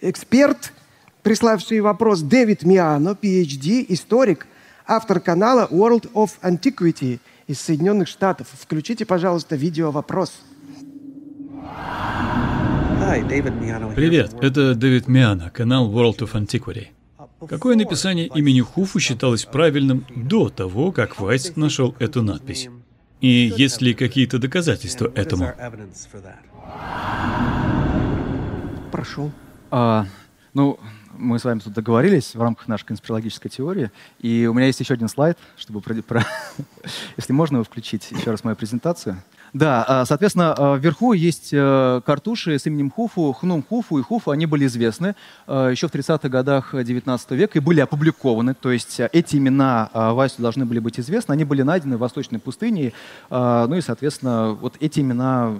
Эксперт, 0.00 0.72
приславший 1.22 1.80
вопрос, 1.80 2.20
Дэвид 2.20 2.62
Миано, 2.62 3.16
PhD, 3.20 3.84
историк, 3.88 4.46
автор 4.86 5.20
канала 5.20 5.68
World 5.70 6.12
of 6.12 6.30
Antiquity 6.42 7.18
из 7.46 7.60
Соединенных 7.60 8.08
Штатов. 8.08 8.48
Включите, 8.52 9.04
пожалуйста, 9.04 9.56
видео 9.56 9.90
вопрос. 9.90 10.32
Привет, 13.96 14.34
это 14.40 14.74
Дэвид 14.74 15.08
Миано, 15.08 15.50
канал 15.50 15.90
World 15.92 16.18
of 16.18 16.32
Antiquity. 16.32 16.88
Какое 17.48 17.76
написание 17.76 18.30
имени 18.34 18.60
Хуфу 18.60 18.98
считалось 19.00 19.44
правильным 19.44 20.06
до 20.14 20.48
того, 20.48 20.92
как 20.92 21.20
Вайс 21.20 21.56
нашел 21.56 21.94
эту 21.98 22.22
надпись? 22.22 22.68
И 23.24 23.50
есть 23.56 23.80
ли 23.80 23.94
какие-то 23.94 24.38
доказательства 24.38 25.10
этому? 25.14 25.54
Прошу. 28.92 29.32
А, 29.70 30.06
ну, 30.52 30.78
мы 31.16 31.38
с 31.38 31.44
вами 31.44 31.60
тут 31.60 31.72
договорились 31.72 32.34
в 32.34 32.42
рамках 32.42 32.68
нашей 32.68 32.84
конспирологической 32.84 33.50
теории, 33.50 33.90
и 34.20 34.44
у 34.44 34.52
меня 34.52 34.66
есть 34.66 34.78
еще 34.80 34.92
один 34.92 35.08
слайд, 35.08 35.38
чтобы 35.56 35.80
про, 35.80 35.94
про... 36.02 36.26
если 37.16 37.32
можно, 37.32 37.56
вы 37.60 37.64
включить 37.64 38.10
еще 38.10 38.30
раз 38.30 38.44
мою 38.44 38.56
презентацию. 38.56 39.16
Да, 39.54 39.84
а, 39.86 40.04
соответственно, 40.04 40.52
а, 40.52 40.74
вверху 40.74 41.12
есть 41.12 41.50
э, 41.52 42.00
картуши 42.04 42.58
с 42.58 42.66
именем 42.66 42.90
Хуфу, 42.90 43.32
Хнум 43.32 43.62
Хуфу 43.62 44.00
и 44.00 44.02
Хуфу, 44.02 44.32
они 44.32 44.46
были 44.46 44.66
известны 44.66 45.14
э, 45.46 45.68
еще 45.70 45.86
в 45.86 45.94
30-х 45.94 46.28
годах 46.28 46.74
19 46.74 47.30
века 47.30 47.58
и 47.58 47.62
были 47.62 47.78
опубликованы, 47.78 48.54
то 48.54 48.72
есть 48.72 48.98
э, 48.98 49.08
эти 49.12 49.36
имена 49.36 49.90
Васю 49.94 50.42
должны 50.42 50.64
были 50.64 50.80
быть 50.80 50.98
известны, 50.98 51.34
они 51.34 51.44
были 51.44 51.62
найдены 51.62 51.96
в 51.96 52.00
Восточной 52.00 52.40
пустыне, 52.40 52.92
ну 53.30 53.74
и, 53.74 53.80
соответственно, 53.80 54.58
вот 54.60 54.74
эти 54.80 54.98
имена, 55.00 55.52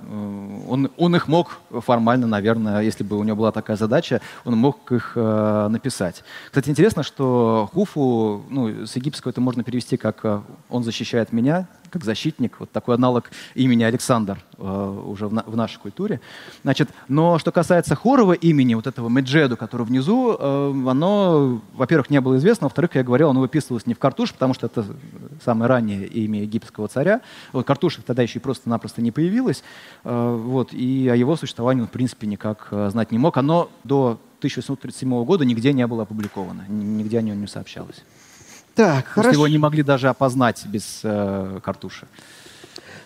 он, 0.68 0.90
он 0.97 1.14
их 1.14 1.28
мог 1.28 1.61
формально, 1.70 2.26
наверное, 2.26 2.80
если 2.80 3.05
бы 3.05 3.16
у 3.16 3.22
него 3.22 3.36
была 3.36 3.53
такая 3.53 3.76
задача, 3.76 4.20
он 4.45 4.57
мог 4.57 4.90
их 4.90 5.14
написать. 5.14 6.24
Кстати, 6.47 6.68
интересно, 6.68 7.05
что 7.05 7.68
Хуфу, 7.72 8.45
ну, 8.51 8.86
с 8.86 8.97
египетского 8.97 9.30
это 9.30 9.40
можно 9.40 9.62
перевести 9.62 9.97
как 9.97 10.42
«он 10.68 10.82
защищает 10.82 11.32
меня», 11.32 11.68
как 11.95 12.05
защитник, 12.05 12.59
вот 12.59 12.72
такой 12.72 12.97
аналог 12.97 13.30
имени 13.55 13.84
Александр 13.84 14.38
э, 14.59 15.03
уже 15.07 15.28
в, 15.28 15.32
на, 15.32 15.45
в 15.47 15.57
нашей 15.57 15.78
культуре. 15.78 16.20
Значит, 16.64 16.90
но 17.07 17.38
что 17.38 17.53
касается 17.53 17.95
хорового 17.95 18.32
имени, 18.32 18.74
вот 18.74 18.88
этого 18.88 19.09
Меджеду, 19.09 19.57
который 19.57 19.86
внизу, 19.86 20.36
э, 20.36 20.70
оно, 20.88 21.62
во-первых, 21.72 22.11
не 22.11 22.20
было 22.20 22.36
известно, 22.38 22.66
во-вторых, 22.66 22.97
я 22.97 23.05
говорил, 23.05 23.30
оно 23.30 23.40
выписывалось 23.40 23.86
не 23.86 23.95
в 23.95 24.01
картуш, 24.01 24.32
потому 24.32 24.55
что 24.55 24.66
это 24.66 24.84
самое 25.45 25.68
раннее 25.68 26.05
имя 26.09 26.42
египетского 26.42 26.88
царя. 26.88 27.20
Вот 27.53 27.64
картуш 27.64 28.01
тогда 28.05 28.22
еще 28.22 28.40
просто-напросто 28.40 29.01
не 29.01 29.12
появилось, 29.12 29.62
э, 30.03 30.40
вот, 30.45 30.72
и 30.72 31.09
о 31.09 31.14
его 31.14 31.36
существовании 31.36 31.82
он, 31.82 31.86
в 31.86 31.92
принципе, 31.92 32.26
никак 32.26 32.66
э, 32.72 32.90
знать 32.90 33.12
не 33.12 33.18
мог. 33.18 33.36
Оно 33.36 33.70
до 33.84 34.18
1837 34.38 35.24
года 35.24 35.45
нигде 35.45 35.72
не 35.72 35.86
было 35.86 36.03
опубликовано, 36.03 36.64
нигде 36.68 37.18
о 37.18 37.22
нем 37.22 37.40
не 37.40 37.47
сообщалось. 37.47 38.03
Так, 38.74 39.06
хорошо. 39.06 39.32
Его 39.32 39.48
не 39.48 39.58
могли 39.58 39.82
даже 39.82 40.08
опознать 40.08 40.66
без 40.66 41.00
э, 41.04 41.60
картуши. 41.62 42.06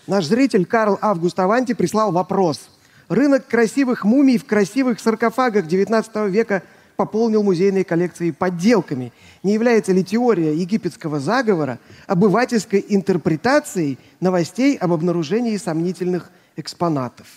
Наш 0.07 0.25
зритель 0.25 0.65
Карл 0.65 0.97
Август 1.01 1.39
Аванти 1.39 1.73
прислал 1.73 2.11
вопрос. 2.11 2.69
Рынок 3.09 3.47
красивых 3.47 4.03
мумий 4.03 4.37
в 4.37 4.45
красивых 4.45 4.99
саркофагах 4.99 5.65
XIX 5.65 6.29
века 6.29 6.63
пополнил 6.95 7.43
музейные 7.43 7.83
коллекции 7.83 8.31
подделками. 8.31 9.13
Не 9.43 9.53
является 9.53 9.93
ли 9.93 10.03
теория 10.03 10.53
египетского 10.53 11.19
заговора 11.19 11.79
обывательской 12.07 12.83
интерпретацией 12.89 13.99
новостей 14.19 14.75
об 14.75 14.91
обнаружении 14.91 15.55
сомнительных 15.57 16.29
экспонатов? 16.55 17.27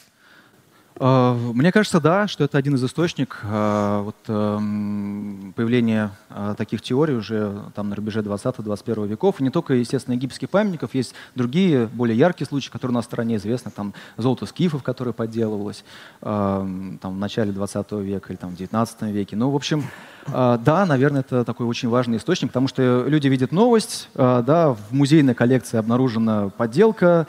Э, 1.05 1.35
мне 1.35 1.73
кажется, 1.73 2.01
да, 2.01 2.29
что 2.29 2.45
это 2.45 2.57
один 2.57 2.77
из 2.77 2.85
источников 2.85 3.41
э, 3.43 4.03
вот, 4.05 4.15
эм, 4.29 5.53
появления 5.57 6.13
э, 6.31 6.55
таких 6.57 6.81
теорий 6.81 7.15
уже 7.15 7.61
там, 7.75 7.89
на 7.89 7.97
рубеже 7.97 8.21
20-21 8.21 9.09
веков. 9.09 9.41
И 9.41 9.43
не 9.43 9.51
только, 9.51 9.75
естественно, 9.75 10.15
египетских 10.15 10.49
памятников, 10.49 10.95
есть 10.95 11.15
другие, 11.35 11.87
более 11.89 12.17
яркие 12.17 12.47
случаи, 12.47 12.71
которые 12.71 13.01
в 13.01 13.05
стране 13.05 13.35
известны. 13.37 13.73
Там 13.73 13.95
золото 14.17 14.47
скифов, 14.47 14.85
которое 14.85 15.13
подделывалось 15.13 15.85
эм, 16.21 17.01
там, 17.03 17.15
в 17.15 17.19
начале 17.19 17.51
20 17.51 17.93
века 17.93 18.33
или 18.33 18.37
там, 18.37 18.51
в 18.51 18.57
19 18.57 19.03
веке. 19.03 19.35
Ну, 19.35 19.51
в 19.51 19.57
общем, 19.57 19.85
да, 20.29 20.87
наверное, 20.87 21.23
это 21.23 21.45
такой 21.45 21.67
очень 21.67 21.89
важный 21.89 22.19
источник, 22.19 22.51
потому 22.51 22.69
что 22.69 23.05
люди 23.09 23.27
видят 23.27 23.51
новость, 23.51 24.09
да, 24.15 24.77
в 24.89 24.93
музейной 24.93 25.35
коллекции 25.35 25.79
обнаружена 25.79 26.51
подделка. 26.51 27.27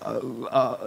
А, 0.00 0.78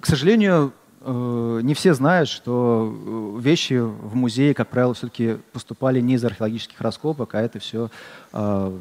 к 0.00 0.06
сожалению, 0.06 0.72
не 1.04 1.74
все 1.74 1.94
знают, 1.94 2.28
что 2.28 2.94
э, 2.94 3.40
вещи 3.40 3.74
в 3.80 4.14
музее, 4.14 4.54
как 4.54 4.68
правило, 4.68 4.94
все-таки 4.94 5.38
поступали 5.52 6.00
не 6.00 6.14
из 6.14 6.24
археологических 6.24 6.80
раскопок, 6.80 7.34
а 7.34 7.40
это 7.40 7.58
все 7.58 7.90
э, 8.32 8.80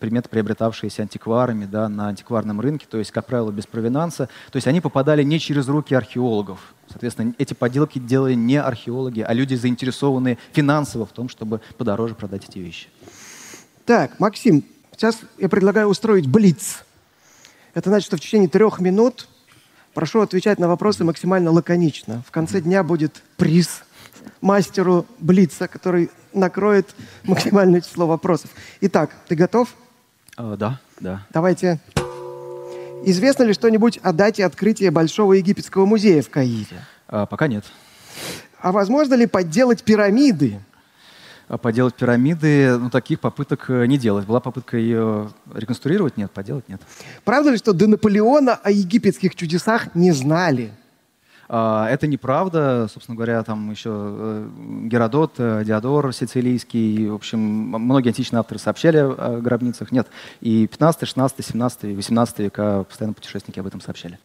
предметы, 0.00 0.28
приобретавшиеся 0.28 1.02
антикварами 1.02 1.66
да, 1.66 1.88
на 1.88 2.08
антикварном 2.08 2.60
рынке, 2.60 2.86
то 2.88 2.96
есть, 2.98 3.10
как 3.10 3.26
правило, 3.26 3.50
без 3.50 3.66
провинанса. 3.66 4.28
То 4.50 4.56
есть 4.56 4.66
они 4.66 4.80
попадали 4.80 5.22
не 5.22 5.38
через 5.38 5.68
руки 5.68 5.94
археологов. 5.94 6.74
Соответственно, 6.88 7.34
эти 7.36 7.52
поделки 7.52 7.98
делали 7.98 8.34
не 8.34 8.56
археологи, 8.56 9.20
а 9.20 9.32
люди, 9.34 9.54
заинтересованные 9.54 10.38
финансово 10.52 11.04
в 11.04 11.12
том, 11.12 11.28
чтобы 11.28 11.60
подороже 11.76 12.14
продать 12.14 12.48
эти 12.48 12.58
вещи. 12.58 12.88
Так, 13.84 14.18
Максим, 14.20 14.64
сейчас 14.96 15.18
я 15.36 15.48
предлагаю 15.48 15.88
устроить 15.88 16.26
блиц. 16.26 16.84
Это 17.74 17.90
значит, 17.90 18.06
что 18.06 18.16
в 18.16 18.20
течение 18.20 18.48
трех 18.48 18.80
минут 18.80 19.28
Прошу 19.98 20.20
отвечать 20.20 20.60
на 20.60 20.68
вопросы 20.68 21.02
максимально 21.02 21.50
лаконично. 21.50 22.22
В 22.24 22.30
конце 22.30 22.60
дня 22.60 22.84
будет 22.84 23.20
приз 23.36 23.82
мастеру 24.40 25.06
Блица, 25.18 25.66
который 25.66 26.12
накроет 26.32 26.94
максимальное 27.24 27.80
число 27.80 28.06
вопросов. 28.06 28.48
Итак, 28.80 29.10
ты 29.26 29.34
готов? 29.34 29.74
Uh, 30.36 30.56
да, 30.56 30.78
да. 31.00 31.26
Давайте. 31.30 31.80
Известно 33.06 33.42
ли 33.42 33.52
что-нибудь 33.52 33.98
о 34.04 34.12
дате 34.12 34.44
открытия 34.44 34.92
Большого 34.92 35.32
египетского 35.32 35.84
музея 35.84 36.22
в 36.22 36.30
Каире? 36.30 36.86
Uh, 37.08 37.26
пока 37.26 37.48
нет. 37.48 37.64
А 38.60 38.70
возможно 38.70 39.14
ли 39.14 39.26
подделать 39.26 39.82
пирамиды? 39.82 40.60
А 41.48 41.56
поделать 41.56 41.94
пирамиды, 41.94 42.76
ну, 42.76 42.90
таких 42.90 43.20
попыток 43.20 43.70
э, 43.70 43.86
не 43.86 43.96
делать. 43.96 44.26
Была 44.26 44.38
попытка 44.38 44.76
ее 44.76 45.30
реконструировать? 45.54 46.18
Нет, 46.18 46.30
поделать 46.30 46.68
нет. 46.68 46.82
Правда 47.24 47.50
ли, 47.50 47.56
что 47.56 47.72
до 47.72 47.86
Наполеона 47.86 48.54
о 48.54 48.70
египетских 48.70 49.34
чудесах 49.34 49.94
не 49.94 50.12
знали? 50.12 50.72
А, 51.48 51.88
это 51.88 52.06
неправда. 52.06 52.86
Собственно 52.92 53.16
говоря, 53.16 53.42
там 53.42 53.70
еще 53.70 53.90
э, 53.90 54.48
Геродот, 54.84 55.34
э, 55.38 55.62
Диодор 55.64 56.12
Сицилийский, 56.12 57.08
в 57.08 57.14
общем, 57.14 57.40
многие 57.40 58.08
античные 58.08 58.40
авторы 58.40 58.60
сообщали 58.60 58.98
о 58.98 59.40
гробницах. 59.40 59.90
Нет, 59.90 60.06
и 60.42 60.66
15, 60.66 61.08
16, 61.08 61.46
17, 61.46 61.96
18 61.96 62.38
века 62.40 62.84
постоянно 62.84 63.14
путешественники 63.14 63.60
об 63.60 63.66
этом 63.66 63.80
сообщали. 63.80 64.18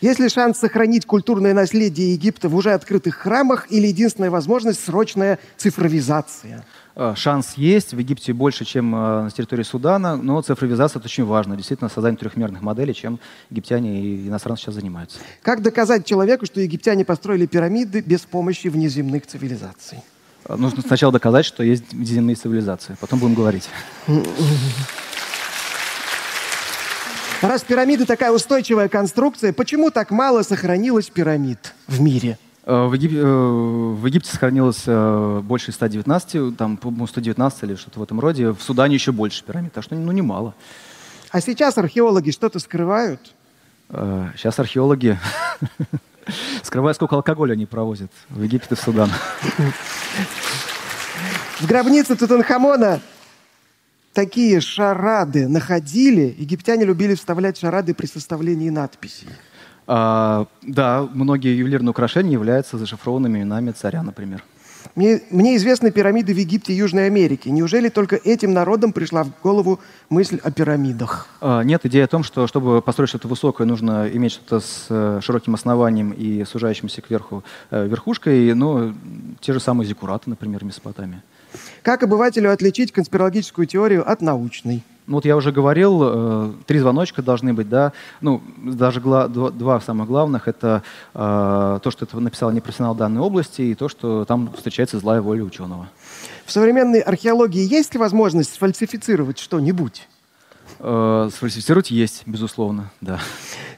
Есть 0.00 0.20
ли 0.20 0.28
шанс 0.28 0.58
сохранить 0.58 1.06
культурное 1.06 1.54
наследие 1.54 2.12
Египта 2.12 2.48
в 2.48 2.54
уже 2.54 2.72
открытых 2.72 3.16
храмах 3.16 3.66
или 3.70 3.88
единственная 3.88 4.30
возможность 4.30 4.84
срочная 4.84 5.40
цифровизация? 5.56 6.64
Э, 6.94 7.14
шанс 7.16 7.54
есть. 7.56 7.94
В 7.94 7.98
Египте 7.98 8.32
больше, 8.32 8.64
чем 8.64 8.94
э, 8.94 9.22
на 9.24 9.30
территории 9.30 9.64
Судана, 9.64 10.16
но 10.16 10.40
цифровизация 10.40 11.00
это 11.00 11.06
очень 11.06 11.24
важно. 11.24 11.56
Действительно, 11.56 11.90
создание 11.90 12.16
трехмерных 12.16 12.62
моделей, 12.62 12.94
чем 12.94 13.18
египтяне 13.50 14.00
и 14.00 14.28
иностранцы 14.28 14.64
сейчас 14.64 14.74
занимаются. 14.74 15.18
Как 15.42 15.62
доказать 15.62 16.06
человеку, 16.06 16.46
что 16.46 16.60
египтяне 16.60 17.04
построили 17.04 17.46
пирамиды 17.46 18.00
без 18.00 18.20
помощи 18.20 18.68
внеземных 18.68 19.26
цивилизаций? 19.26 19.98
Э, 20.44 20.54
нужно 20.54 20.82
сначала 20.82 21.12
доказать, 21.12 21.44
что 21.44 21.64
есть 21.64 21.92
внеземные 21.92 22.36
цивилизации. 22.36 22.96
Потом 23.00 23.18
будем 23.18 23.34
говорить. 23.34 23.68
Раз 27.40 27.62
пирамиды 27.62 28.04
такая 28.04 28.32
устойчивая 28.32 28.88
конструкция, 28.88 29.52
почему 29.52 29.92
так 29.92 30.10
мало 30.10 30.42
сохранилось 30.42 31.08
пирамид 31.08 31.72
в 31.86 32.00
мире? 32.00 32.36
Э, 32.64 32.86
в, 32.86 32.94
Егип... 32.94 33.12
Э, 33.14 33.24
в 33.24 34.04
Египте 34.06 34.30
сохранилось 34.30 34.82
э, 34.86 35.40
больше 35.44 35.70
119, 35.70 36.56
там, 36.56 36.76
по 36.76 37.06
119 37.06 37.62
или 37.62 37.76
что-то 37.76 38.00
в 38.00 38.02
этом 38.02 38.18
роде. 38.18 38.50
В 38.50 38.60
Судане 38.60 38.94
еще 38.94 39.12
больше 39.12 39.44
пирамид, 39.44 39.72
так 39.72 39.84
что 39.84 39.94
ну, 39.94 40.10
немало. 40.10 40.54
А 41.30 41.40
сейчас 41.40 41.78
археологи 41.78 42.32
что-то 42.32 42.58
скрывают? 42.58 43.20
Сейчас 43.88 44.58
археологи 44.58 45.18
скрывают, 46.62 46.96
сколько 46.96 47.14
алкоголя 47.14 47.52
они 47.52 47.66
провозят 47.66 48.10
в 48.28 48.42
Египет 48.42 48.72
и 48.72 48.74
в 48.74 48.80
Судан. 48.80 49.10
В 51.60 51.66
гробнице 51.66 52.16
Тутанхамона 52.16 53.00
такие 54.18 54.60
шарады 54.60 55.46
находили, 55.46 56.34
египтяне 56.36 56.84
любили 56.84 57.14
вставлять 57.14 57.56
шарады 57.56 57.94
при 57.94 58.06
составлении 58.06 58.68
надписей. 58.68 59.28
А, 59.86 60.48
да, 60.62 61.08
многие 61.14 61.56
ювелирные 61.56 61.90
украшения 61.90 62.32
являются 62.32 62.78
зашифрованными 62.78 63.38
именами 63.38 63.70
царя, 63.70 64.02
например. 64.02 64.42
Мне, 64.96 65.20
мне 65.30 65.54
известны 65.56 65.92
пирамиды 65.92 66.34
в 66.34 66.36
Египте 66.36 66.72
и 66.72 66.76
Южной 66.76 67.06
Америке. 67.06 67.52
Неужели 67.52 67.90
только 67.90 68.16
этим 68.16 68.52
народам 68.52 68.92
пришла 68.92 69.22
в 69.22 69.30
голову 69.40 69.78
мысль 70.10 70.40
о 70.42 70.50
пирамидах? 70.50 71.28
А, 71.40 71.62
нет, 71.62 71.86
идея 71.86 72.06
о 72.06 72.08
том, 72.08 72.24
что 72.24 72.48
чтобы 72.48 72.82
построить 72.82 73.10
что-то 73.10 73.28
высокое, 73.28 73.68
нужно 73.68 74.08
иметь 74.12 74.32
что-то 74.32 74.58
с 74.58 74.86
э, 74.90 75.20
широким 75.22 75.54
основанием 75.54 76.10
и 76.10 76.44
сужающимся 76.44 77.02
кверху 77.02 77.44
э, 77.70 77.86
верхушкой. 77.86 78.52
Ну, 78.54 78.94
те 79.40 79.52
же 79.52 79.60
самые 79.60 79.86
зиккураты, 79.86 80.28
например, 80.28 80.64
Месопотамия. 80.64 81.22
Как 81.82 82.02
обывателю 82.02 82.52
отличить 82.52 82.92
конспирологическую 82.92 83.66
теорию 83.66 84.10
от 84.10 84.20
научной? 84.20 84.82
Ну 85.06 85.14
вот 85.14 85.24
я 85.24 85.36
уже 85.36 85.52
говорил, 85.52 86.00
э, 86.02 86.52
три 86.66 86.78
звоночка 86.80 87.22
должны 87.22 87.54
быть, 87.54 87.68
да. 87.70 87.92
Ну, 88.20 88.42
даже 88.58 89.00
гла- 89.00 89.26
два, 89.26 89.50
два 89.50 89.80
самых 89.80 90.06
главных— 90.06 90.46
это 90.48 90.82
э, 91.14 91.78
то, 91.82 91.90
что 91.90 92.04
это 92.04 92.20
написал 92.20 92.50
не 92.50 92.60
профессионал 92.60 92.94
данной 92.94 93.22
области, 93.22 93.62
и 93.62 93.74
то, 93.74 93.88
что 93.88 94.26
там 94.26 94.52
встречается 94.54 94.98
злая 94.98 95.22
воля 95.22 95.44
ученого. 95.44 95.88
В 96.44 96.52
современной 96.52 97.00
археологии 97.00 97.66
есть 97.66 97.94
ли 97.94 98.00
возможность 98.00 98.52
сфальсифицировать 98.52 99.38
что-нибудь? 99.38 100.06
Э, 100.80 101.28
сфальсифицировать 101.32 101.90
есть, 101.90 102.22
безусловно, 102.26 102.90
да. 103.00 103.20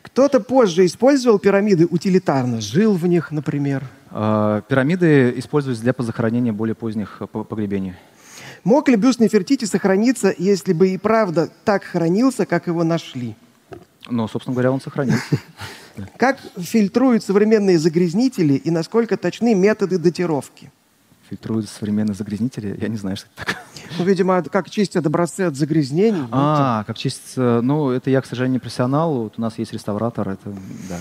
Кто-то 0.03 0.41
позже 0.41 0.85
использовал 0.85 1.39
пирамиды 1.39 1.87
утилитарно, 1.87 2.61
жил 2.61 2.95
в 2.95 3.07
них, 3.07 3.31
например. 3.31 3.85
Э, 4.11 4.63
пирамиды 4.69 5.33
используются 5.37 5.83
для 5.83 5.95
захоронения 5.99 6.53
более 6.53 6.75
поздних 6.75 7.23
погребений. 7.33 7.95
Мог 8.65 8.89
ли 8.89 8.97
бюст 8.97 9.21
Нефертити 9.21 9.65
сохраниться, 9.65 10.35
если 10.37 10.75
бы 10.75 10.89
и 10.89 10.99
правда 10.99 11.49
так 11.65 11.85
хранился, 11.85 12.45
как 12.45 12.67
его 12.67 12.85
нашли? 12.85 13.35
Ну, 14.09 14.29
собственно 14.29 14.55
говоря, 14.55 14.73
он 14.73 14.81
сохранился. 14.81 15.39
Как 16.17 16.39
фильтруют 16.59 17.25
современные 17.25 17.79
загрязнители 17.79 18.55
и 18.55 18.71
насколько 18.71 19.17
точны 19.17 19.55
методы 19.55 19.99
датировки? 19.99 20.71
Фильтруют 21.31 21.69
современные 21.69 22.15
загрязнители? 22.17 22.77
Я 22.81 22.89
не 22.89 22.97
знаю, 22.97 23.17
что 23.17 23.29
это 23.37 23.47
такое. 23.47 23.63
Ну, 23.99 24.05
видимо, 24.05 24.43
как 24.43 24.69
чистят 24.69 25.07
образцы 25.07 25.43
от 25.43 25.55
загрязнений. 25.55 26.27
А, 26.33 26.83
как 26.85 26.99
чистится... 26.99 27.61
Ну, 27.63 27.91
это 27.91 28.11
я, 28.11 28.21
к 28.21 28.27
сожалению, 28.27 28.55
не 28.55 28.59
профессионал. 28.59 29.15
Вот 29.15 29.35
у 29.39 29.41
нас 29.41 29.57
есть 29.57 29.73
реставратор. 29.73 30.29
Это, 30.29 30.53
да. 30.89 30.99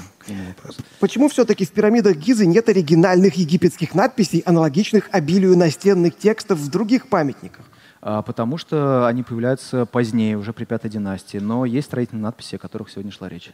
Почему 1.00 1.30
все-таки 1.30 1.66
в 1.66 1.72
пирамидах 1.72 2.16
Гизы 2.16 2.46
нет 2.46 2.70
оригинальных 2.70 3.36
египетских 3.36 3.96
надписей, 3.96 4.42
аналогичных 4.42 5.10
обилию 5.12 5.58
настенных 5.58 6.16
текстов 6.16 6.60
в 6.60 6.70
других 6.70 7.08
памятниках? 7.08 7.66
А, 8.00 8.22
потому 8.22 8.60
что 8.60 9.08
они 9.08 9.24
появляются 9.24 9.88
позднее, 9.88 10.38
уже 10.38 10.54
при 10.54 10.66
пятой 10.66 10.92
династии. 10.92 11.40
Но 11.40 11.66
есть 11.66 11.88
строительные 11.88 12.22
надписи, 12.22 12.54
о 12.54 12.60
которых 12.60 12.92
сегодня 12.92 13.12
шла 13.12 13.30
речь. 13.30 13.50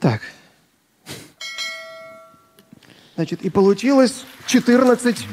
Так. 0.00 0.22
Значит, 3.14 3.42
и 3.42 3.50
получилось 3.50 4.24
14 4.46 5.26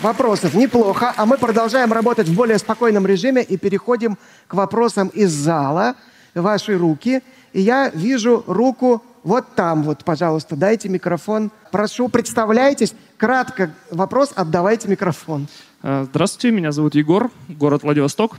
вопросов. 0.00 0.54
Неплохо. 0.54 1.12
А 1.16 1.26
мы 1.26 1.38
продолжаем 1.38 1.92
работать 1.92 2.28
в 2.28 2.34
более 2.34 2.58
спокойном 2.58 3.06
режиме 3.06 3.42
и 3.42 3.56
переходим 3.56 4.18
к 4.46 4.54
вопросам 4.54 5.08
из 5.08 5.30
зала. 5.30 5.94
Ваши 6.34 6.76
руки. 6.76 7.22
И 7.52 7.60
я 7.60 7.90
вижу 7.90 8.44
руку 8.46 9.02
вот 9.24 9.54
там 9.54 9.82
вот, 9.82 10.04
пожалуйста, 10.04 10.56
дайте 10.56 10.88
микрофон. 10.88 11.50
Прошу, 11.72 12.08
представляйтесь. 12.08 12.94
Кратко 13.16 13.72
вопрос, 13.90 14.32
отдавайте 14.34 14.88
микрофон. 14.88 15.48
А, 15.82 16.04
здравствуйте, 16.04 16.54
меня 16.54 16.72
зовут 16.72 16.94
Егор, 16.94 17.30
город 17.48 17.82
Владивосток. 17.82 18.38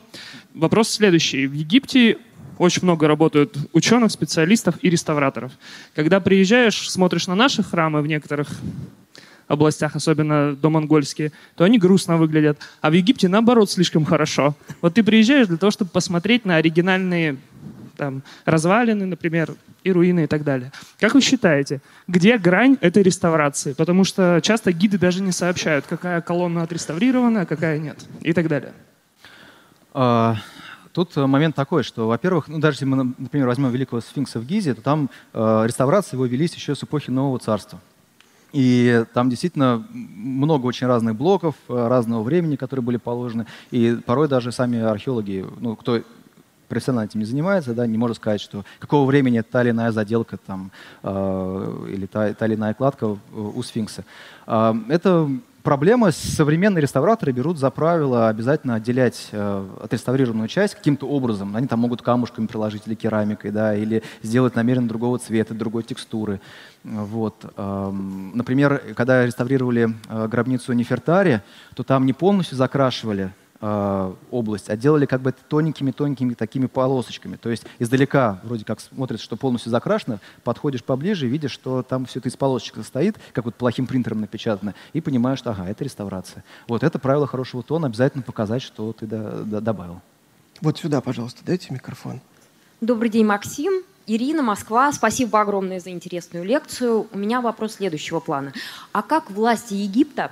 Вопрос 0.54 0.90
следующий. 0.90 1.48
В 1.48 1.54
Египте 1.54 2.18
очень 2.58 2.84
много 2.84 3.08
работают 3.08 3.58
ученых, 3.74 4.12
специалистов 4.12 4.76
и 4.82 4.90
реставраторов. 4.90 5.52
Когда 5.96 6.20
приезжаешь, 6.20 6.90
смотришь 6.90 7.28
на 7.28 7.36
наши 7.36 7.64
храмы 7.64 8.02
в 8.02 8.08
некоторых 8.08 8.50
областях, 9.50 9.96
особенно 9.96 10.56
домонгольские, 10.56 11.34
то 11.56 11.66
они 11.66 11.78
грустно 11.78 12.16
выглядят. 12.16 12.60
А 12.80 12.90
в 12.90 12.94
Египте, 12.94 13.28
наоборот, 13.28 13.70
слишком 13.70 14.06
хорошо. 14.06 14.56
Вот 14.82 14.94
ты 14.94 15.04
приезжаешь 15.04 15.48
для 15.48 15.58
того, 15.58 15.72
чтобы 15.72 15.92
посмотреть 15.92 16.46
на 16.46 16.56
оригинальные 16.56 17.38
там, 17.98 18.24
развалины, 18.46 19.06
например, 19.06 19.54
и 19.84 19.92
руины 19.92 20.24
и 20.24 20.28
так 20.28 20.44
далее. 20.44 20.72
Как 21.00 21.14
вы 21.14 21.22
считаете, 21.22 21.82
где 22.08 22.38
грань 22.38 22.78
этой 22.80 23.04
реставрации? 23.04 23.74
Потому 23.74 24.06
что 24.06 24.40
часто 24.42 24.72
гиды 24.72 24.98
даже 24.98 25.22
не 25.22 25.32
сообщают, 25.32 25.86
какая 25.86 26.22
колонна 26.22 26.64
отреставрирована, 26.64 27.42
а 27.42 27.46
какая 27.46 27.80
нет, 27.80 27.98
и 28.22 28.32
так 28.32 28.48
далее. 28.48 28.72
А, 29.94 30.38
тут 30.94 31.16
момент 31.16 31.56
такой, 31.56 31.84
что, 31.84 32.08
во-первых, 32.08 32.48
ну, 32.48 32.60
даже 32.60 32.76
если 32.76 32.86
мы, 32.86 33.16
например, 33.18 33.48
возьмем 33.48 33.72
Великого 33.72 34.00
Сфинкса 34.00 34.40
в 34.40 34.46
Гизе, 34.46 34.76
то 34.76 34.82
там 34.82 35.10
э, 35.34 35.64
реставрации 35.66 36.16
его 36.16 36.26
велись 36.26 36.54
еще 36.54 36.76
с 36.76 36.84
эпохи 36.84 37.10
Нового 37.10 37.40
Царства. 37.40 37.82
И 38.52 39.06
там 39.14 39.30
действительно 39.30 39.86
много 39.92 40.66
очень 40.66 40.88
разных 40.88 41.16
блоков, 41.16 41.56
э, 41.68 41.88
разного 41.88 42.24
времени, 42.24 42.56
которые 42.56 42.84
были 42.84 42.98
положены. 42.98 43.46
И 43.72 43.98
порой 44.06 44.28
даже 44.28 44.52
сами 44.52 44.80
археологи, 44.80 45.46
ну, 45.60 45.76
кто 45.76 46.02
профессионально 46.68 47.08
этим 47.08 47.20
не 47.20 47.26
занимается, 47.26 47.74
да, 47.74 47.88
не 47.88 47.98
может 47.98 48.18
сказать, 48.18 48.42
что 48.42 48.64
какого 48.80 49.06
времени 49.06 49.42
та 49.42 49.64
или 49.64 49.72
иная 49.72 49.92
заделка 49.92 50.38
там, 50.38 50.72
э, 51.04 51.88
или 51.92 52.06
та, 52.06 52.34
та 52.34 52.46
или 52.46 52.56
иная 52.56 52.74
кладка 52.74 53.18
у 53.34 53.64
сфинкса. 53.64 54.06
Э, 54.48 54.74
это 54.90 55.30
проблема. 55.70 56.10
Современные 56.12 56.82
реставраторы 56.82 57.32
берут 57.32 57.60
за 57.60 57.70
правило 57.70 58.28
обязательно 58.28 58.74
отделять 58.74 59.28
э, 59.32 59.68
отреставрированную 59.84 60.48
часть 60.48 60.74
каким-то 60.74 61.08
образом. 61.08 61.56
Они 61.56 61.68
там 61.68 61.80
могут 61.80 62.02
камушками 62.02 62.48
приложить 62.48 62.88
или 62.88 62.96
керамикой, 62.96 63.52
да, 63.52 63.76
или 63.76 64.02
сделать 64.24 64.56
намеренно 64.56 64.88
другого 64.88 65.20
цвета, 65.20 65.54
другой 65.54 65.84
текстуры. 65.84 66.42
Вот. 66.84 67.46
Эм, 67.56 68.32
например, 68.36 68.82
когда 68.96 69.24
реставрировали 69.24 69.94
э, 70.08 70.28
гробницу 70.28 70.74
Нефертари, 70.74 71.44
то 71.76 71.84
там 71.84 72.08
не 72.08 72.14
полностью 72.14 72.58
закрашивали 72.58 73.32
э, 73.62 74.14
область, 74.32 74.70
а 74.70 74.78
делали 74.78 75.06
как 75.06 75.22
бы 75.22 75.32
тоненькими-тоненькими 75.32 76.34
такими 76.34 76.66
полосочками. 76.68 77.36
То 77.36 77.50
есть 77.50 77.66
издалека 77.80 78.40
вроде 78.44 78.66
как 78.66 78.80
смотрится, 78.80 79.24
что 79.24 79.36
полностью 79.36 79.72
закрашено, 79.72 80.20
подходишь 80.44 80.84
поближе, 80.84 81.28
видишь, 81.28 81.52
что 81.52 81.84
там 81.84 82.06
все 82.06 82.20
это 82.20 82.30
из 82.30 82.36
полосочек 82.36 82.76
состоит, 82.76 83.18
как 83.34 83.46
вот 83.46 83.56
плохим 83.56 83.88
принтером 83.88 84.22
напечатано, 84.22 84.76
и 84.94 85.02
понимаешь, 85.02 85.40
что 85.40 85.52
ага, 85.52 85.68
это 85.68 85.84
реставрация. 85.84 86.44
Вот 86.68 86.84
это 86.84 87.00
правило 87.00 87.28
хорошего 87.28 87.64
тона, 87.64 87.88
обязательно 87.88 88.24
показать, 88.24 88.62
что 88.62 88.94
ты 88.94 89.06
до, 89.06 89.44
до, 89.44 89.62
добавил. 89.62 90.02
Вот 90.62 90.78
сюда, 90.78 91.02
пожалуйста, 91.02 91.42
дайте 91.46 91.74
микрофон. 91.74 92.20
Добрый 92.82 93.10
день, 93.10 93.26
Максим. 93.26 93.84
Ирина, 94.08 94.42
Москва, 94.42 94.92
спасибо 94.92 95.40
огромное 95.40 95.80
за 95.80 95.92
интересную 95.92 96.44
лекцию. 96.44 97.08
У 97.12 97.18
меня 97.18 97.42
вопрос 97.42 97.74
следующего 97.76 98.20
плана. 98.20 98.54
А 98.92 99.04
как 99.04 99.30
власти 99.30 99.76
Египта 99.76 100.32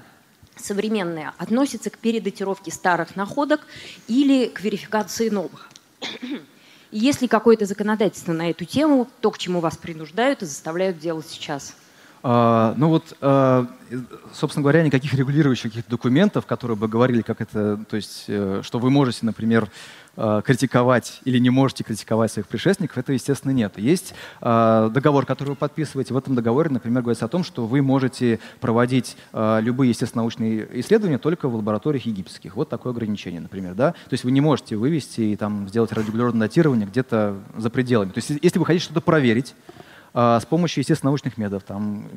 современные 0.60 1.34
относятся 1.38 1.90
к 1.90 1.98
передатировке 1.98 2.72
старых 2.72 3.16
находок 3.16 3.62
или 4.08 4.48
к 4.48 4.62
верификации 4.62 5.30
новых? 5.30 5.70
И 6.92 7.00
есть 7.00 7.22
ли 7.22 7.28
какое-то 7.28 7.66
законодательство 7.66 8.34
на 8.34 8.50
эту 8.50 8.66
тему, 8.66 9.08
то, 9.22 9.32
к 9.32 9.38
чему 9.38 9.60
вас 9.60 9.78
принуждают 9.78 10.42
и 10.42 10.46
заставляют 10.46 11.00
делать 11.00 11.28
сейчас? 11.28 11.76
А, 12.24 12.74
ну 12.78 12.90
вот, 12.90 13.16
а, 13.22 13.68
собственно 14.34 14.64
говоря, 14.64 14.84
никаких 14.84 15.14
регулирующих 15.14 15.88
документов, 15.88 16.46
которые 16.46 16.78
бы 16.78 16.88
говорили, 16.88 17.22
как 17.22 17.42
это, 17.42 17.78
то 17.90 17.96
есть, 17.96 18.26
э, 18.28 18.62
что 18.64 18.80
вы 18.80 18.90
можете, 18.90 19.26
например, 19.26 19.70
критиковать 20.18 21.22
или 21.26 21.38
не 21.38 21.52
можете 21.52 21.84
критиковать 21.84 22.32
своих 22.32 22.48
предшественников, 22.48 22.98
это, 22.98 23.14
естественно, 23.14 23.52
нет. 23.52 23.78
Есть 23.78 24.16
э, 24.42 24.90
договор, 24.92 25.26
который 25.26 25.50
вы 25.50 25.56
подписываете. 25.56 26.14
В 26.14 26.18
этом 26.18 26.34
договоре, 26.34 26.72
например, 26.72 27.04
говорится 27.04 27.26
о 27.26 27.28
том, 27.28 27.44
что 27.44 27.68
вы 27.68 27.84
можете 27.84 28.40
проводить 28.60 29.16
э, 29.34 29.60
любые 29.62 29.90
естественно-научные 29.90 30.68
исследования 30.82 31.20
только 31.20 31.48
в 31.48 31.56
лабораториях 31.56 32.08
египетских. 32.08 32.56
Вот 32.56 32.68
такое 32.68 32.94
ограничение, 32.94 33.42
например. 33.42 33.76
Да? 33.76 33.92
То 33.92 34.14
есть 34.14 34.24
вы 34.24 34.32
не 34.32 34.42
можете 34.42 34.76
вывести 34.76 35.22
и 35.22 35.36
там, 35.36 35.70
сделать 35.70 35.92
радиоуглеродное 35.92 36.48
датирование 36.48 36.88
где-то 36.88 37.36
за 37.56 37.70
пределами. 37.70 38.10
То 38.10 38.18
есть 38.18 38.32
если 38.42 38.58
вы 38.58 38.66
хотите 38.66 38.86
что-то 38.86 39.02
проверить, 39.02 39.54
с 40.14 40.46
помощью 40.50 40.82
естественно-научных 40.82 41.38
методов, 41.38 41.64
там, 41.64 42.08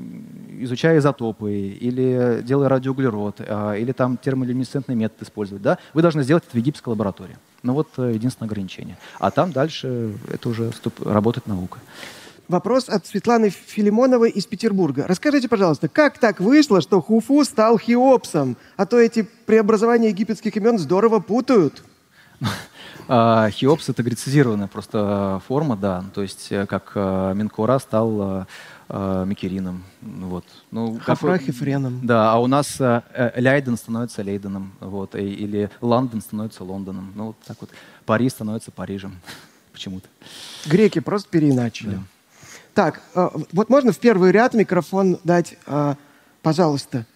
изучая 0.60 0.98
изотопы, 0.98 1.52
или 1.52 2.40
делая 2.42 2.70
радиоуглерод, 2.70 3.40
или 3.40 3.92
там 3.92 4.16
термолюминесцентный 4.16 4.94
метод 4.94 5.20
использовать, 5.22 5.62
да, 5.62 5.76
вы 5.92 6.00
должны 6.00 6.22
сделать 6.22 6.44
это 6.44 6.54
в 6.54 6.58
египетской 6.58 6.88
лаборатории. 6.88 7.36
Ну 7.62 7.74
вот 7.74 7.88
э, 7.98 8.12
единственное 8.14 8.48
ограничение. 8.48 8.96
А 9.18 9.30
там 9.30 9.52
дальше 9.52 10.14
это 10.28 10.48
уже 10.48 10.72
ступ... 10.72 11.06
работает 11.06 11.46
наука. 11.46 11.78
Вопрос 12.48 12.88
от 12.88 13.06
Светланы 13.06 13.50
Филимоновой 13.50 14.30
из 14.30 14.44
Петербурга. 14.44 15.04
Расскажите, 15.06 15.48
пожалуйста, 15.48 15.88
как 15.88 16.18
так 16.18 16.40
вышло, 16.40 16.80
что 16.80 17.00
Хуфу 17.00 17.44
стал 17.44 17.78
Хеопсом? 17.78 18.56
А 18.76 18.86
то 18.86 18.98
эти 18.98 19.22
преобразования 19.46 20.08
египетских 20.08 20.56
имен 20.56 20.78
здорово 20.78 21.20
путают. 21.20 21.82
А, 23.12 23.50
Хеопс— 23.50 23.88
это 23.88 24.04
грецизированная 24.04 24.68
просто 24.68 25.42
форма, 25.48 25.76
да. 25.76 26.04
То 26.14 26.22
есть 26.22 26.46
э, 26.50 26.64
как 26.66 26.92
э, 26.94 27.32
Минкора 27.34 27.80
стал 27.80 28.46
э, 28.90 29.24
Микерином. 29.26 29.84
Вот. 30.02 30.44
Ну, 30.70 30.98
Хафра 30.98 31.38
Хефреном. 31.38 32.00
Да, 32.02 32.32
а 32.32 32.38
у 32.38 32.46
нас 32.46 32.80
э, 32.80 33.02
э, 33.14 33.40
Лейден 33.40 33.76
становится 33.76 34.22
Лейденом, 34.22 34.72
вот, 34.80 35.14
и, 35.14 35.20
или 35.20 35.70
Лондон 35.80 36.20
становится 36.20 36.64
Лондоном. 36.64 37.12
Ну, 37.14 37.26
вот 37.28 37.36
так 37.46 37.56
вот. 37.60 37.70
Пари 38.04 38.28
становится 38.28 38.70
Парижем 38.70 39.20
почему-то. 39.72 40.08
Греки 40.66 40.98
просто 40.98 41.28
переиначили. 41.30 41.94
Да. 41.94 42.02
Так, 42.74 43.00
э, 43.14 43.28
вот 43.52 43.68
можно 43.70 43.92
в 43.92 43.98
первый 43.98 44.32
ряд 44.32 44.54
микрофон 44.54 45.18
дать, 45.24 45.56
э, 45.66 45.94
пожалуйста. 46.42 47.06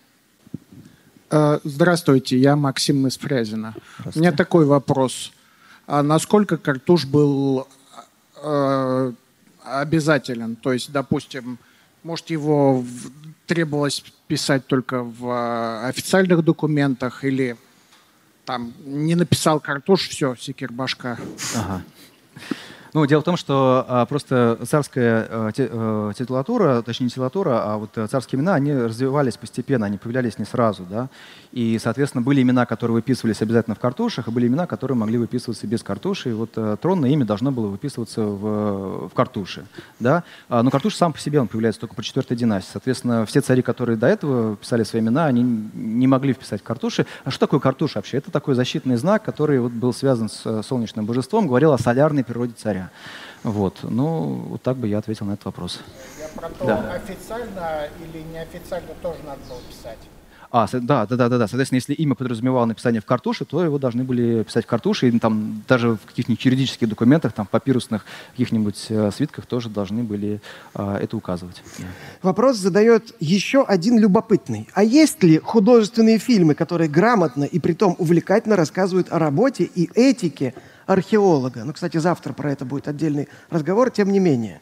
Э, 1.30 1.58
здравствуйте, 1.64 2.38
я 2.38 2.54
Максим 2.54 3.06
из 3.06 3.18
Фрязина. 3.18 3.74
У 4.14 4.18
меня 4.18 4.32
такой 4.32 4.66
вопрос. 4.66 5.32
А 5.86 6.02
насколько 6.02 6.56
картуш 6.56 7.04
был 7.06 7.66
э, 8.42 9.12
обязателен. 9.64 10.56
То 10.56 10.72
есть, 10.72 10.92
допустим, 10.92 11.58
может, 12.02 12.30
его 12.30 12.84
требовалось 13.46 14.04
писать 14.28 14.66
только 14.66 15.02
в 15.02 15.26
э, 15.28 15.88
официальных 15.88 16.44
документах 16.44 17.24
или 17.24 17.56
там 18.44 18.72
не 18.84 19.14
написал 19.14 19.60
картуш, 19.60 20.08
все, 20.08 20.34
секирбашка. 20.36 21.18
Ага. 21.54 21.82
Ну, 22.94 23.04
дело 23.06 23.22
в 23.22 23.24
том, 23.24 23.36
что 23.36 23.84
а, 23.88 24.06
просто 24.06 24.56
царская 24.68 25.26
а, 25.28 25.50
те, 25.50 25.68
а, 25.68 26.12
титулатура, 26.12 26.80
точнее 26.80 27.06
не 27.06 27.10
титулатура, 27.10 27.60
а 27.64 27.76
вот 27.76 27.90
царские 28.08 28.38
имена, 28.38 28.54
они 28.54 28.72
развивались 28.72 29.36
постепенно, 29.36 29.84
они 29.84 29.98
появлялись 29.98 30.38
не 30.38 30.44
сразу, 30.44 30.84
да. 30.88 31.08
И, 31.50 31.76
соответственно, 31.82 32.22
были 32.22 32.40
имена, 32.40 32.66
которые 32.66 32.94
выписывались 32.94 33.42
обязательно 33.42 33.74
в 33.74 33.80
картушах, 33.80 34.28
и 34.28 34.30
были 34.30 34.46
имена, 34.46 34.68
которые 34.68 34.96
могли 34.96 35.18
выписываться 35.18 35.66
без 35.66 35.82
картуши. 35.82 36.30
И 36.30 36.32
вот 36.34 36.50
а, 36.54 36.76
тронное 36.76 37.10
имя 37.10 37.24
должно 37.24 37.50
было 37.50 37.66
выписываться 37.66 38.22
в, 38.22 39.08
в 39.08 39.12
картуше, 39.12 39.66
да. 39.98 40.22
А, 40.48 40.62
но 40.62 40.70
картуш 40.70 40.94
сам 40.94 41.12
по 41.12 41.18
себе, 41.18 41.40
он 41.40 41.48
появляется 41.48 41.80
только 41.80 41.96
при 41.96 42.04
четвертой 42.04 42.36
династии. 42.36 42.70
Соответственно, 42.74 43.26
все 43.26 43.40
цари, 43.40 43.62
которые 43.62 43.96
до 43.96 44.06
этого 44.06 44.54
писали 44.54 44.84
свои 44.84 45.02
имена, 45.02 45.26
они 45.26 45.42
не 45.42 46.06
могли 46.06 46.32
вписать 46.32 46.62
картуши. 46.62 47.06
А 47.24 47.32
что 47.32 47.40
такое 47.40 47.58
картуш 47.58 47.96
вообще? 47.96 48.18
Это 48.18 48.30
такой 48.30 48.54
защитный 48.54 48.94
знак, 48.94 49.24
который 49.24 49.58
вот 49.58 49.72
был 49.72 49.92
связан 49.92 50.28
с 50.28 50.62
солнечным 50.62 51.06
божеством, 51.06 51.48
говорил 51.48 51.72
о 51.72 51.78
солярной 51.78 52.22
природе 52.22 52.52
царя. 52.56 52.83
Вот. 53.42 53.80
Ну, 53.82 54.46
вот 54.48 54.62
так 54.62 54.76
бы 54.76 54.88
я 54.88 54.98
ответил 54.98 55.26
на 55.26 55.32
этот 55.32 55.44
вопрос. 55.46 55.80
Я 56.18 56.28
про 56.28 56.48
то, 56.48 56.64
да. 56.64 56.92
официально 56.92 57.88
или 58.00 58.22
неофициально 58.22 58.94
тоже 59.02 59.18
надо 59.24 59.40
было 59.48 59.60
писать. 59.60 59.98
А, 60.56 60.68
да, 60.72 61.04
да, 61.04 61.16
да, 61.16 61.28
да, 61.28 61.38
да. 61.38 61.48
Соответственно, 61.48 61.78
если 61.78 61.94
имя 61.94 62.14
подразумевало 62.14 62.64
написание 62.64 63.00
в 63.00 63.04
картуше, 63.04 63.44
то 63.44 63.64
его 63.64 63.76
должны 63.76 64.04
были 64.04 64.44
писать 64.44 64.64
в 64.64 64.68
картуше, 64.68 65.08
и 65.08 65.18
там 65.18 65.64
даже 65.66 65.94
в 65.94 66.06
каких-нибудь 66.06 66.44
юридических 66.44 66.88
документах, 66.88 67.32
там, 67.32 67.46
папирусных 67.46 68.04
каких-нибудь 68.30 68.86
э, 68.88 69.10
свитках 69.10 69.46
тоже 69.46 69.68
должны 69.68 70.04
были 70.04 70.40
э, 70.76 70.98
это 71.02 71.16
указывать. 71.16 71.60
Вопрос 72.22 72.58
задает 72.58 73.16
еще 73.18 73.64
один 73.64 73.98
любопытный. 73.98 74.68
А 74.74 74.84
есть 74.84 75.24
ли 75.24 75.40
художественные 75.40 76.18
фильмы, 76.18 76.54
которые 76.54 76.88
грамотно 76.88 77.42
и 77.42 77.58
притом 77.58 77.96
увлекательно 77.98 78.54
рассказывают 78.54 79.08
о 79.10 79.18
работе 79.18 79.64
и 79.64 79.90
этике 79.96 80.54
археолога? 80.86 81.64
Ну, 81.64 81.72
кстати, 81.72 81.96
завтра 81.96 82.32
про 82.32 82.52
это 82.52 82.64
будет 82.64 82.86
отдельный 82.86 83.28
разговор, 83.50 83.90
тем 83.90 84.12
не 84.12 84.20
менее. 84.20 84.60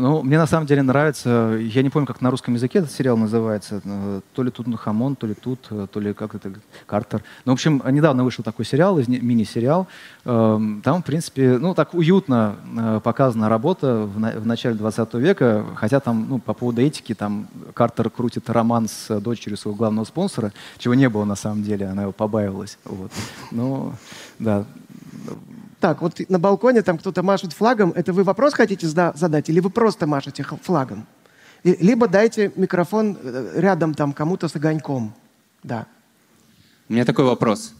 Ну, 0.00 0.22
мне 0.22 0.38
на 0.38 0.46
самом 0.46 0.66
деле 0.66 0.82
нравится, 0.82 1.58
я 1.60 1.82
не 1.82 1.90
помню, 1.90 2.06
как 2.06 2.20
на 2.20 2.30
русском 2.30 2.54
языке 2.54 2.78
этот 2.78 2.90
сериал 2.90 3.16
называется, 3.16 3.80
э, 3.84 4.20
то 4.34 4.42
ли 4.42 4.50
тут 4.50 4.66
Хамон, 4.78 5.16
то 5.16 5.26
ли 5.26 5.34
тут, 5.34 5.66
э, 5.70 5.86
то 5.90 6.00
ли 6.00 6.12
как 6.12 6.34
это, 6.34 6.52
Картер. 6.86 7.22
Ну, 7.44 7.52
в 7.52 7.54
общем, 7.54 7.82
недавно 7.90 8.24
вышел 8.24 8.44
такой 8.44 8.64
сериал, 8.64 8.98
мини-сериал. 8.98 9.86
Эм, 10.24 10.82
там, 10.82 11.02
в 11.02 11.06
принципе, 11.06 11.58
ну, 11.58 11.74
так 11.74 11.94
уютно 11.94 12.56
э, 12.76 13.00
показана 13.02 13.48
работа 13.48 14.08
в 14.12 14.46
начале 14.46 14.74
20 14.74 15.14
века, 15.14 15.64
хотя 15.76 16.00
там, 16.00 16.26
ну, 16.28 16.38
по 16.38 16.54
поводу 16.54 16.80
этики, 16.80 17.14
там 17.14 17.48
Картер 17.74 18.10
крутит 18.10 18.50
роман 18.50 18.88
с 18.88 19.20
дочерью 19.20 19.56
своего 19.56 19.76
главного 19.76 20.04
спонсора, 20.04 20.52
чего 20.78 20.94
не 20.94 21.08
было 21.08 21.24
на 21.24 21.36
самом 21.36 21.62
деле, 21.62 21.86
она 21.86 22.02
его 22.02 22.12
побаивалась. 22.12 22.78
Вот. 22.84 23.12
Ну, 23.50 23.92
да, 24.38 24.64
так, 25.80 26.00
вот 26.00 26.20
на 26.28 26.38
балконе 26.38 26.82
там 26.82 26.98
кто-то 26.98 27.22
машет 27.22 27.52
флагом. 27.52 27.92
Это 27.92 28.12
вы 28.12 28.24
вопрос 28.24 28.54
хотите 28.54 28.86
задать 28.86 29.48
или 29.48 29.60
вы 29.60 29.70
просто 29.70 30.06
машете 30.06 30.42
флагом? 30.42 31.06
Либо 31.64 32.06
дайте 32.06 32.52
микрофон 32.54 33.18
э, 33.20 33.52
рядом 33.56 33.94
там 33.94 34.12
кому-то 34.12 34.48
с 34.48 34.54
огоньком. 34.54 35.12
Да. 35.62 35.86
У 36.88 36.92
меня 36.92 37.04
такой 37.04 37.24
вопрос. 37.24 37.74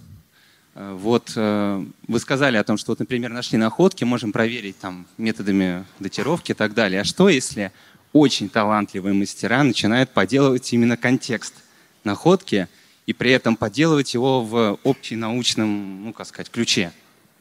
Э, 0.75 0.93
вот 0.99 1.33
э, 1.37 1.85
вы 2.09 2.19
сказали 2.19 2.57
о 2.57 2.65
том, 2.65 2.79
что, 2.79 2.93
вот, 2.93 2.99
например, 2.99 3.31
нашли 3.31 3.59
находки, 3.59 4.03
можем 4.03 4.33
проверить 4.33 4.79
там 4.79 5.07
методами 5.19 5.85
датировки 6.01 6.51
и 6.51 6.55
так 6.55 6.75
далее. 6.75 7.03
А 7.03 7.05
что, 7.05 7.29
если 7.29 7.71
очень 8.13 8.49
талантливые 8.49 9.15
мастера 9.15 9.63
начинают 9.63 10.11
поделывать 10.11 10.73
именно 10.73 10.97
контекст 10.97 11.55
находки 12.03 12.67
и 13.07 13.13
при 13.13 13.31
этом 13.31 13.57
поделывать 13.57 14.15
его 14.15 14.43
в 14.43 14.79
общенаучном, 14.85 16.07
ну, 16.07 16.13
как 16.13 16.27
сказать, 16.27 16.51
ключе? 16.51 16.93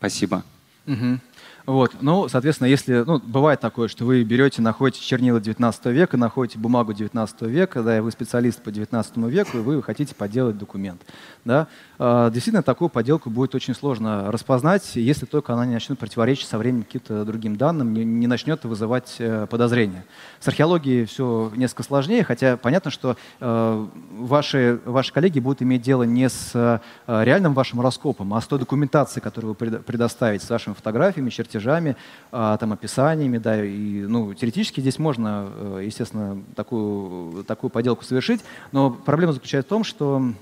Спасибо. 0.06 0.44
Угу. 0.86 1.20
Вот. 1.66 1.94
Ну, 2.02 2.28
соответственно, 2.30 2.68
если, 2.68 3.04
ну, 3.06 3.20
бывает 3.20 3.60
такое, 3.60 3.88
что 3.88 4.06
вы 4.06 4.24
берете, 4.24 4.62
находите 4.62 5.04
чернила 5.04 5.42
19 5.42 5.86
века, 5.88 6.16
находите 6.16 6.60
бумагу 6.60 6.94
19 6.94 7.42
века, 7.44 7.82
да, 7.82 7.98
и 7.98 8.00
вы 8.02 8.12
специалист 8.12 8.62
по 8.62 8.72
19 8.72 9.18
веку, 9.18 9.58
и 9.58 9.62
вы 9.62 9.82
хотите 9.82 10.14
поделать 10.14 10.58
документ. 10.60 11.02
Да? 11.44 11.68
А, 11.98 12.30
действительно, 12.30 12.62
такую 12.62 12.90
подделку 12.90 13.32
будет 13.32 13.56
очень 13.56 13.74
сложно 13.74 14.32
распознать, 14.32 14.96
если 14.96 15.26
только 15.26 15.54
она 15.54 15.66
не 15.66 15.74
начнет 15.74 15.98
противоречить 15.98 16.48
со 16.48 16.60
временем 16.60 16.84
каким-то 16.84 17.26
другим 17.26 17.56
данным, 17.56 17.94
не, 17.94 18.06
не 18.06 18.28
начнет 18.28 18.64
вызывать 18.64 19.16
э, 19.18 19.48
подозрения. 19.50 20.06
С 20.40 20.48
археологией 20.48 21.06
все 21.06 21.52
несколько 21.56 21.82
сложнее, 21.82 22.24
хотя 22.24 22.58
понятно, 22.58 22.92
что 22.92 23.18
э, 23.40 23.88
ваши, 24.12 24.80
ваши 24.86 25.12
коллеги 25.12 25.40
будут 25.40 25.64
иметь 25.64 25.82
дело 25.82 26.04
не 26.04 26.30
с 26.30 26.52
э, 26.54 26.80
реальным 27.08 27.56
вашим 27.56 27.82
раскопом, 27.82 28.36
а 28.36 28.42
с 28.42 28.46
той 28.46 28.60
документацией, 28.60 29.24
которую 29.24 29.56
вы 29.60 29.80
предоставите, 29.80 30.46
с 30.46 30.50
вашими 30.50 30.76
фотографиями, 30.76 31.30
чертежами, 31.30 31.55
чертежами, 31.56 31.96
а, 32.32 32.58
там, 32.58 32.74
описаниями, 32.74 33.38
да, 33.38 33.64
и, 33.64 34.02
ну, 34.02 34.34
теоретически 34.34 34.82
здесь 34.82 35.00
можно, 35.00 35.50
э, 35.56 35.84
естественно, 35.86 36.42
такую, 36.56 37.44
такую 37.44 37.70
поделку 37.70 38.04
совершить, 38.04 38.42
но 38.72 38.92
проблема 38.92 39.34
заключается 39.34 39.68
в 39.68 39.70
том, 39.70 39.84
что 39.84 40.34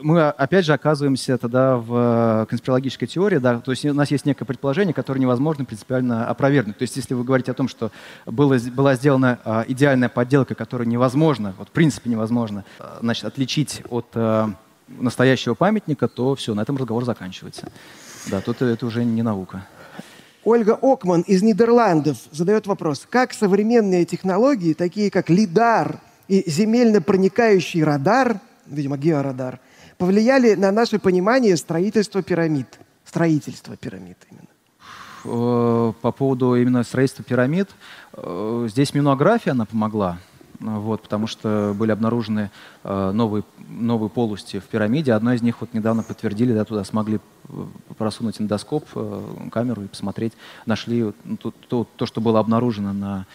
мы 0.00 0.28
опять 0.28 0.64
же 0.64 0.72
оказываемся 0.72 1.38
тогда 1.38 1.76
в 1.76 2.42
э, 2.42 2.46
конспирологической 2.46 3.06
теории, 3.06 3.38
да, 3.38 3.60
то 3.60 3.70
есть 3.70 3.84
у 3.84 3.94
нас 3.94 4.10
есть 4.10 4.26
некое 4.26 4.44
предположение, 4.44 4.92
которое 4.92 5.20
невозможно 5.20 5.64
принципиально 5.64 6.26
опровергнуть. 6.26 6.78
То 6.78 6.82
есть 6.82 6.96
если 6.96 7.14
вы 7.14 7.22
говорите 7.24 7.52
о 7.52 7.54
том, 7.54 7.68
что 7.68 7.92
было, 8.26 8.58
была 8.72 8.96
сделана 8.96 9.38
а, 9.44 9.64
идеальная 9.68 10.08
подделка, 10.08 10.54
которую 10.54 10.88
невозможно, 10.88 11.54
вот 11.58 11.68
в 11.68 11.70
принципе 11.70 12.10
невозможно, 12.10 12.64
э, 12.80 12.84
значит, 13.02 13.24
отличить 13.24 13.82
от 13.88 14.06
а, 14.14 14.50
настоящего 14.88 15.54
памятника, 15.54 16.08
то 16.08 16.34
все, 16.34 16.54
на 16.54 16.62
этом 16.62 16.76
разговор 16.76 17.04
заканчивается. 17.04 17.70
Да, 18.30 18.40
тут 18.40 18.62
это 18.62 18.86
уже 18.86 19.04
не 19.04 19.22
наука. 19.22 19.66
Ольга 20.44 20.78
Окман 20.80 21.22
из 21.22 21.42
Нидерландов 21.42 22.18
задает 22.30 22.66
вопрос, 22.66 23.06
как 23.08 23.32
современные 23.32 24.04
технологии, 24.04 24.74
такие 24.74 25.10
как 25.10 25.30
лидар 25.30 26.00
и 26.28 26.48
земельно 26.50 27.00
проникающий 27.00 27.82
радар, 27.82 28.40
видимо, 28.66 28.98
георадар, 28.98 29.60
повлияли 29.96 30.54
на 30.54 30.70
наше 30.70 30.98
понимание 30.98 31.56
строительства 31.56 32.22
пирамид, 32.22 32.66
строительства 33.04 33.76
пирамид 33.76 34.18
именно? 34.30 34.48
Э, 35.24 35.92
по 36.02 36.12
поводу 36.12 36.54
именно 36.56 36.82
строительства 36.82 37.24
пирамид, 37.24 37.70
э, 38.12 38.66
здесь 38.70 38.92
минография, 38.92 39.52
она 39.52 39.64
помогла, 39.64 40.18
вот, 40.64 41.02
потому 41.02 41.26
что 41.26 41.74
были 41.76 41.90
обнаружены 41.90 42.50
э, 42.84 43.10
новые, 43.12 43.44
новые 43.68 44.08
полости 44.08 44.60
в 44.60 44.64
пирамиде. 44.64 45.12
Одна 45.12 45.34
из 45.34 45.42
них 45.42 45.60
вот 45.60 45.74
недавно 45.74 46.02
подтвердили, 46.02 46.54
да, 46.54 46.64
туда 46.64 46.84
смогли 46.84 47.20
э, 47.48 47.64
просунуть 47.98 48.40
эндоскоп, 48.40 48.84
э, 48.94 49.48
камеру 49.52 49.82
и 49.82 49.88
посмотреть. 49.88 50.32
Нашли 50.64 51.12
ну, 51.24 51.36
то, 51.36 51.52
то, 51.68 51.86
то, 51.96 52.06
что 52.06 52.22
было 52.22 52.40
обнаружено 52.40 52.94
на 52.94 53.26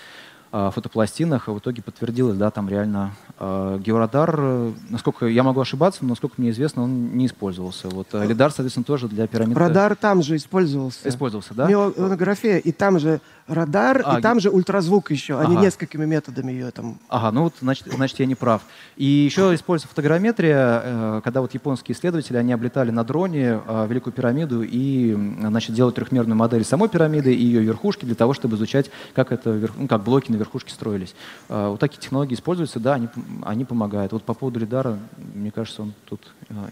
э, 0.52 0.72
фотопластинах, 0.74 1.48
в 1.48 1.60
итоге 1.60 1.84
подтвердилось, 1.84 2.36
да, 2.36 2.50
там 2.50 2.68
реально 2.68 3.12
э, 3.38 3.80
георадар, 3.80 4.36
э, 4.36 4.72
насколько 4.90 5.28
я 5.28 5.44
могу 5.44 5.62
ошибаться, 5.62 6.00
но 6.02 6.10
насколько 6.10 6.36
мне 6.38 6.50
известно, 6.50 6.82
он 6.82 7.16
не 7.16 7.28
использовался. 7.28 7.90
Вот 7.90 8.08
э, 8.14 8.26
лидар, 8.26 8.50
соответственно, 8.50 8.86
тоже 8.86 9.08
для 9.08 9.28
пирамид. 9.28 9.56
Радар 9.56 9.96
там 9.96 10.24
же 10.24 10.36
использовался. 10.36 11.08
Использовался, 11.08 11.54
да? 11.54 11.68
Меланография, 11.68 12.58
и 12.58 12.72
там 12.72 12.98
же 12.98 13.22
радар, 13.50 14.04
а, 14.06 14.20
и 14.20 14.22
там 14.22 14.40
же 14.40 14.50
ультразвук 14.50 15.12
еще. 15.12 15.40
Они 15.40 15.56
ага. 15.56 15.66
несколькими 15.66 16.06
методами 16.06 16.52
ее 16.52 16.72
там... 16.72 17.00
Ага, 17.10 17.32
ну 17.32 17.44
вот, 17.44 17.56
значит, 17.60 17.88
значит 17.92 18.20
я 18.20 18.26
не 18.26 18.36
прав. 18.36 18.62
И 18.96 19.06
еще 19.06 19.54
используется 19.56 19.90
фотограмметрия, 19.90 20.82
э, 20.84 21.22
когда 21.24 21.42
вот 21.42 21.54
японские 21.54 21.96
исследователи, 21.96 22.38
они 22.38 22.54
облетали 22.54 22.92
на 22.92 23.04
дроне 23.04 23.60
э, 23.66 23.88
Великую 23.90 24.14
пирамиду 24.14 24.62
и, 24.62 25.18
значит, 25.40 25.76
делают 25.76 25.96
трехмерную 25.96 26.38
модель 26.38 26.64
самой 26.64 26.90
пирамиды 26.90 27.34
и 27.34 27.44
ее 27.44 27.62
верхушки 27.62 28.06
для 28.06 28.16
того, 28.16 28.34
чтобы 28.34 28.56
изучать, 28.56 28.92
как 29.14 29.32
это, 29.32 29.72
ну, 29.76 29.88
как 29.88 30.04
блоки 30.04 30.32
на 30.32 30.36
верхушке 30.36 30.72
строились. 30.72 31.16
Э, 31.50 31.70
вот 31.70 31.80
такие 31.80 32.00
технологии 32.00 32.36
используются, 32.36 32.80
да, 32.80 32.94
они, 32.94 33.10
они 33.44 33.66
помогают. 33.66 34.12
Вот 34.12 34.24
по 34.24 34.34
поводу 34.34 34.60
лидара, 34.60 35.00
мне 35.34 35.52
кажется, 35.52 35.82
он 35.82 35.94
тут 36.06 36.22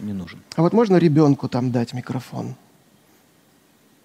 не 0.00 0.12
нужен. 0.12 0.40
А 0.56 0.62
вот 0.62 0.72
можно 0.72 0.96
ребенку 0.96 1.48
там 1.48 1.72
дать 1.72 1.92
микрофон? 1.92 2.54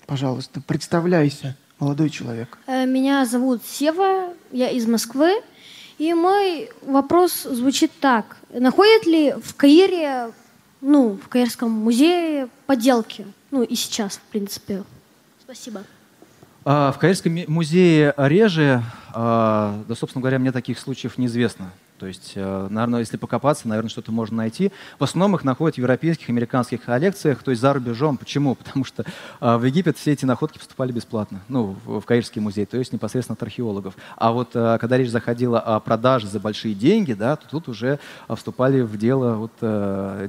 Пожалуйста, 0.05 0.61
представляйся 0.61 1.55
молодой 1.84 2.09
человек? 2.09 2.57
Э, 2.65 2.86
меня 2.86 3.25
зовут 3.25 3.61
Сева, 3.65 4.34
я 4.51 4.69
из 4.69 4.88
Москвы. 4.88 5.41
И 5.99 6.13
мой 6.13 6.69
вопрос 6.81 7.43
звучит 7.43 7.91
так. 7.99 8.38
Находят 8.51 9.05
ли 9.05 9.34
в 9.34 9.53
Каире, 9.55 10.31
ну, 10.81 11.19
в 11.23 11.27
Каирском 11.27 11.69
музее 11.69 12.47
подделки? 12.65 13.25
Ну, 13.51 13.63
и 13.63 13.75
сейчас, 13.75 14.17
в 14.17 14.21
принципе. 14.31 14.84
Спасибо. 15.41 15.84
А, 16.65 16.91
в 16.91 16.97
Каирском 16.97 17.38
музее 17.47 18.13
реже, 18.17 18.81
а, 19.13 19.84
да, 19.88 19.95
собственно 19.95 20.21
говоря, 20.21 20.39
мне 20.39 20.51
таких 20.51 20.79
случаев 20.79 21.17
неизвестно. 21.17 21.71
То 21.99 22.07
есть, 22.07 22.33
э, 22.35 22.67
наверное, 22.69 22.99
если 22.99 23.17
покопаться, 23.17 23.67
наверное, 23.67 23.89
что-то 23.89 24.11
можно 24.11 24.37
найти. 24.37 24.71
В 24.99 25.03
основном 25.03 25.35
их 25.37 25.43
находят 25.43 25.75
в 25.75 25.77
европейских, 25.77 26.29
американских 26.29 26.83
коллекциях, 26.83 27.43
то 27.43 27.51
есть 27.51 27.61
за 27.61 27.71
рубежом. 27.71 28.17
Почему? 28.17 28.55
Потому 28.63 28.83
что 28.83 29.05
э, 29.39 29.57
в 29.57 29.63
Египет 29.63 29.97
все 29.97 30.11
эти 30.11 30.25
находки 30.25 30.57
поступали 30.57 30.91
бесплатно, 30.91 31.41
ну, 31.47 31.77
в 31.85 32.01
Каирский 32.01 32.41
музей, 32.41 32.65
то 32.65 32.77
есть 32.77 32.91
непосредственно 32.91 33.35
от 33.35 33.43
археологов. 33.43 33.95
А 34.17 34.31
вот 34.31 34.49
э, 34.53 34.77
когда 34.81 34.97
речь 34.97 35.09
заходила 35.09 35.59
о 35.59 35.79
продаже 35.79 36.27
за 36.27 36.39
большие 36.39 36.73
деньги, 36.73 37.13
да, 37.13 37.35
то 37.35 37.47
тут 37.47 37.69
уже 37.69 37.99
вступали 38.27 38.81
в 38.81 38.97
дело 38.97 39.35
вот, 39.35 39.51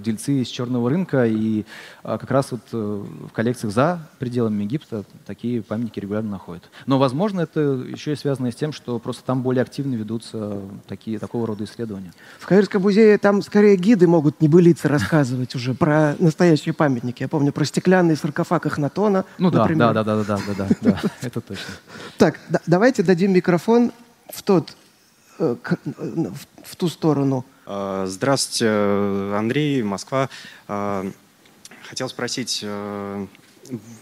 дельцы 0.02 0.42
из 0.42 0.48
черного 0.48 0.90
рынка, 0.90 1.26
и 1.26 1.64
как 2.02 2.30
раз 2.30 2.52
вот 2.52 2.60
в 2.72 3.30
коллекциях 3.32 3.72
за 3.72 4.08
пределами 4.18 4.64
Египта 4.64 5.04
такие 5.26 5.62
памятники 5.62 6.00
регулярно 6.00 6.30
находят. 6.30 6.64
Но, 6.86 6.98
возможно, 6.98 7.40
это 7.40 7.60
еще 7.60 8.12
и 8.12 8.16
связано 8.16 8.52
с 8.52 8.54
тем, 8.54 8.72
что 8.72 8.98
просто 8.98 9.24
там 9.24 9.42
более 9.42 9.62
активно 9.62 9.94
ведутся 9.94 10.60
такие, 10.86 11.18
такого 11.18 11.46
рода 11.46 11.53
исследования. 11.62 12.12
В 12.38 12.46
Каирском 12.46 12.82
музее 12.82 13.18
там 13.18 13.42
скорее 13.42 13.76
гиды 13.76 14.07
могут 14.07 14.40
небылицы 14.40 14.88
рассказывать 14.88 15.55
уже 15.55 15.74
про 15.74 16.16
настоящие 16.18 16.74
памятники. 16.74 17.22
Я 17.22 17.28
помню 17.28 17.52
про 17.52 17.64
стеклянный 17.64 18.16
саркофаг 18.16 18.66
Эхнатона. 18.66 19.24
Ну 19.38 19.50
да, 19.50 19.66
да, 19.66 19.92
да, 19.92 20.05
да, 20.05 20.24
да, 20.24 20.38
да, 20.57 20.68
да, 20.80 21.00
это 21.22 21.40
точно. 21.40 21.74
Так, 22.18 22.40
давайте 22.66 23.02
дадим 23.02 23.32
микрофон 23.32 23.92
в 24.32 24.42
тот, 24.42 24.76
э, 25.38 25.57
в 26.64 26.76
ту 26.76 26.88
сторону. 26.88 27.44
А, 27.66 28.07
здравствуйте, 28.07 28.68
Андрей, 29.36 29.82
Москва. 29.82 30.28
А, 30.68 31.07
хотел 31.88 32.09
спросить, 32.09 32.61
э, 32.62 33.26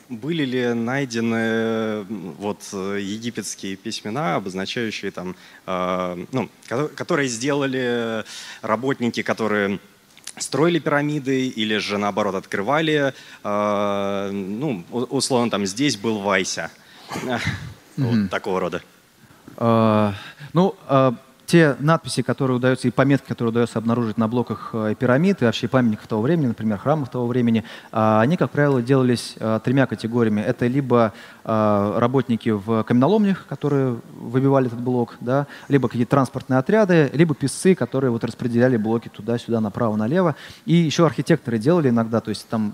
были 0.08 0.44
ли 0.44 0.72
найдены 0.74 2.04
вот 2.38 2.62
египетские 2.72 3.76
письмена, 3.76 4.36
обозначающие 4.36 5.10
там, 5.10 5.36
э, 5.66 6.26
ну, 6.32 6.48
которые 6.94 7.28
сделали 7.28 8.24
работники, 8.62 9.22
которые 9.22 9.78
строили 10.36 10.78
пирамиды 10.78 11.46
или 11.46 11.76
же 11.78 11.98
наоборот 11.98 12.34
открывали, 12.34 13.14
э, 13.44 14.30
ну, 14.32 14.84
условно 14.90 15.50
там 15.50 15.66
здесь 15.66 15.96
был 15.96 16.20
Вайся, 16.20 16.70
mm-hmm. 17.10 17.40
вот 17.96 18.30
такого 18.30 18.60
рода. 18.60 18.82
Uh, 19.56 20.14
ну, 20.54 20.74
uh 20.88 21.14
те 21.52 21.76
надписи, 21.80 22.22
которые 22.22 22.56
удается, 22.56 22.88
и 22.88 22.90
пометки, 22.90 23.28
которые 23.28 23.50
удается 23.50 23.78
обнаружить 23.78 24.16
на 24.16 24.26
блоках 24.26 24.70
э, 24.72 24.94
пирамид 24.98 25.42
и 25.42 25.44
вообще 25.44 25.68
памятников 25.68 26.06
того 26.06 26.22
времени, 26.22 26.46
например, 26.46 26.78
храмов 26.78 27.10
того 27.10 27.26
времени, 27.26 27.62
а, 27.90 28.22
они, 28.22 28.38
как 28.38 28.50
правило, 28.50 28.80
делались 28.80 29.34
э, 29.38 29.60
тремя 29.62 29.84
категориями. 29.86 30.40
Это 30.40 30.66
либо 30.66 31.12
э, 31.44 31.94
работники 31.98 32.48
в 32.48 32.84
каменоломнях, 32.84 33.44
которые 33.46 33.98
выбивали 34.18 34.68
этот 34.68 34.80
блок, 34.80 35.16
да, 35.20 35.46
либо 35.68 35.88
какие-то 35.88 36.12
транспортные 36.12 36.58
отряды, 36.58 37.10
либо 37.12 37.34
писцы, 37.34 37.74
которые 37.74 38.10
вот 38.10 38.24
распределяли 38.24 38.78
блоки 38.78 39.10
туда-сюда, 39.10 39.60
направо-налево. 39.60 40.36
И 40.64 40.72
еще 40.72 41.04
архитекторы 41.04 41.58
делали 41.58 41.90
иногда, 41.90 42.22
то 42.22 42.30
есть 42.30 42.48
там 42.48 42.72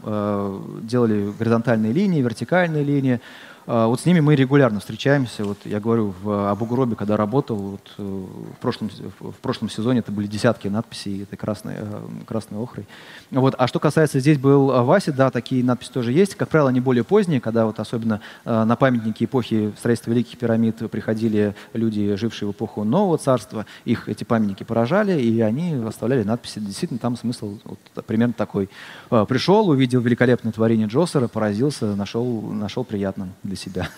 делали 0.83 1.33
горизонтальные 1.37 1.93
линии, 1.93 2.22
вертикальные 2.22 2.85
линии, 2.85 3.20
вот 3.69 4.01
с 4.01 4.07
ними 4.07 4.21
мы 4.21 4.35
регулярно 4.35 4.81
встречаемся. 4.81 5.45
Вот 5.45 5.59
я 5.66 5.79
говорю, 5.79 6.14
в 6.23 6.51
Абугробе, 6.51 6.97
когда 6.97 7.19
работал, 7.19 7.57
вот, 7.57 7.93
э, 7.99 8.03
в, 8.03 8.59
прошлом, 8.62 8.91
в 9.21 9.35
прошлом 9.43 9.69
сезоне 9.69 9.99
это 9.99 10.11
были 10.11 10.27
десятки 10.27 10.69
надписей 10.69 11.25
этой 11.25 11.37
красной, 11.37 11.75
э, 11.77 12.01
красной 12.27 12.62
охрой. 12.62 12.87
Вот. 13.31 13.55
А 13.59 13.66
что 13.66 13.79
касается, 13.79 14.21
здесь 14.21 14.39
был 14.39 14.69
Вася, 14.85 15.12
да, 15.12 15.31
такие 15.31 15.62
надписи 15.62 15.93
тоже 15.93 16.12
есть. 16.12 16.35
Как 16.35 16.49
правило, 16.49 16.71
они 16.71 16.81
более 16.81 17.05
поздние, 17.05 17.43
когда 17.43 17.66
вот 17.66 17.79
особенно 17.79 18.23
э, 18.47 18.64
на 18.64 18.75
памятники 18.75 19.25
эпохи 19.25 19.75
строительства 19.77 20.12
Великих 20.12 20.39
пирамид 20.39 20.77
приходили 20.91 21.55
люди, 21.75 22.14
жившие 22.14 22.49
в 22.49 22.53
эпоху 22.53 22.85
Нового 22.85 23.19
Царства. 23.19 23.66
Их 23.85 24.09
эти 24.09 24.25
памятники 24.25 24.62
поражали, 24.62 25.21
и 25.21 25.43
они 25.43 25.75
оставляли 25.75 26.23
надписи. 26.23 26.59
Действительно, 26.59 26.99
там 27.01 27.19
смысл 27.19 27.59
вот, 27.64 27.79
примерно 28.07 28.33
такой. 28.33 28.71
Пришел, 29.11 29.69
увидел 29.69 30.01
великолепное 30.01 30.53
творение 30.53 30.87
Джосера, 30.87 31.29
поразился, 31.29 31.95
нашел, 31.95 32.41
нашел 32.41 32.83
приятным 32.83 33.35
для 33.43 33.58
себя. 33.59 33.91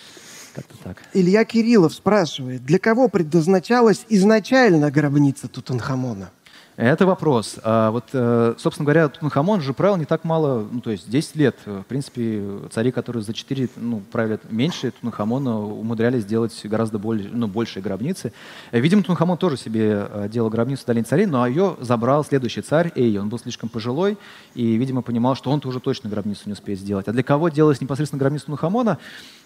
Как-то 0.54 0.74
так. 0.84 1.02
Илья 1.12 1.44
Кириллов 1.44 1.92
спрашивает, 1.92 2.64
для 2.64 2.78
кого 2.78 3.08
предназначалась 3.08 4.06
изначально 4.08 4.90
гробница 4.90 5.48
Тутанхамона? 5.48 6.30
Это 6.76 7.06
вопрос. 7.06 7.58
А 7.62 7.90
вот, 7.90 8.04
э, 8.12 8.54
собственно 8.58 8.84
говоря, 8.84 9.08
Тутанхамон 9.08 9.62
же 9.62 9.72
правил 9.72 9.96
не 9.96 10.04
так 10.04 10.24
мало, 10.24 10.66
ну, 10.70 10.82
то 10.82 10.90
есть 10.90 11.08
10 11.08 11.36
лет. 11.36 11.56
В 11.64 11.84
принципе, 11.84 12.42
цари, 12.70 12.90
которые 12.90 13.22
за 13.22 13.32
4, 13.32 13.70
ну, 13.76 14.02
правят 14.12 14.42
меньше 14.50 14.90
Тутанхамона, 14.90 15.58
умудрялись 15.58 16.24
сделать 16.24 16.52
гораздо 16.64 16.98
более, 16.98 17.30
ну, 17.32 17.46
большие 17.46 17.82
гробницы. 17.82 18.30
Видимо, 18.72 19.00
Тутанхамон 19.00 19.38
тоже 19.38 19.56
себе 19.56 20.06
э, 20.06 20.28
делал 20.30 20.50
гробницу 20.50 20.82
в 20.82 20.86
долине 20.86 21.04
царей, 21.04 21.24
но 21.24 21.46
ее 21.46 21.78
забрал 21.80 22.26
следующий 22.26 22.60
царь 22.60 22.92
Эй. 22.94 23.16
Он 23.18 23.30
был 23.30 23.38
слишком 23.38 23.70
пожилой 23.70 24.18
и, 24.54 24.76
видимо, 24.76 25.00
понимал, 25.00 25.34
что 25.34 25.50
он-то 25.50 25.68
уже 25.68 25.80
точно 25.80 26.10
гробницу 26.10 26.42
не 26.44 26.52
успеет 26.52 26.78
сделать. 26.78 27.08
А 27.08 27.12
для 27.12 27.22
кого 27.22 27.48
делалась 27.48 27.80
непосредственно 27.80 28.20
гробница 28.20 28.46
Тутанхамона? 28.46 28.98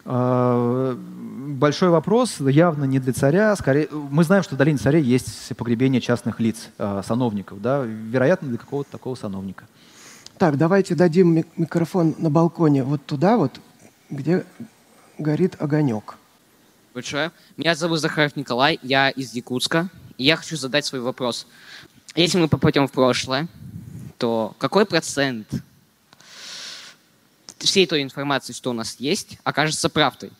А, 0.05 0.97
большой 0.97 1.91
вопрос, 1.91 2.41
явно 2.41 2.85
не 2.85 2.99
для 2.99 3.13
царя. 3.13 3.55
Скорее, 3.57 3.89
мы 3.91 4.25
знаем, 4.25 4.43
что 4.43 4.55
в 4.55 4.59
долине 4.59 4.79
царей 4.79 5.03
есть 5.03 5.55
погребение 5.57 6.01
частных 6.01 6.41
лиц, 6.41 6.71
а, 6.79 7.03
сановников. 7.03 7.61
Да? 7.61 7.83
Вероятно, 7.85 8.49
для 8.49 8.59
какого-то 8.59 8.91
такого 8.91 9.15
сановника. 9.15 9.67
Так, 10.39 10.57
давайте 10.57 10.95
дадим 10.95 11.45
микрофон 11.57 12.15
на 12.19 12.31
балконе 12.31 12.83
вот 12.83 13.05
туда 13.05 13.37
вот, 13.37 13.61
где 14.09 14.45
горит 15.19 15.57
огонек. 15.59 16.17
Большое. 16.95 17.31
Меня 17.57 17.75
зовут 17.75 18.01
Захаров 18.01 18.37
Николай, 18.37 18.81
я 18.83 19.11
из 19.11 19.33
Якутска. 19.35 19.91
И 20.17 20.25
я 20.25 20.37
хочу 20.37 20.57
задать 20.57 20.85
свой 20.85 21.01
вопрос. 21.01 21.47
Если 22.15 22.39
мы 22.39 22.49
попадем 22.49 22.89
в 22.89 22.93
прошлое, 22.93 23.49
то 24.19 24.55
какой 24.59 24.87
процент 24.87 25.47
всей 27.65 27.87
той 27.87 28.03
информации, 28.03 28.53
что 28.53 28.71
у 28.71 28.73
нас 28.73 28.97
есть, 28.99 29.39
окажется 29.45 29.89
правдой. 29.89 30.33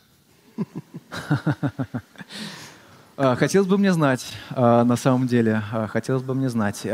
А, 3.23 3.37
хотелось 3.37 3.69
бы 3.69 3.77
мне 3.77 3.93
знать, 3.93 4.25
а, 4.49 4.83
на 4.83 4.97
самом 4.97 5.27
деле, 5.27 5.63
а, 5.73 5.87
хотелось 5.89 6.23
бы 6.23 6.35
мне 6.35 6.49
знать. 6.49 6.87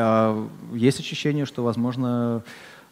Есть 0.72 0.98
ощущение, 0.98 1.46
что, 1.46 1.62
возможно, 1.62 2.42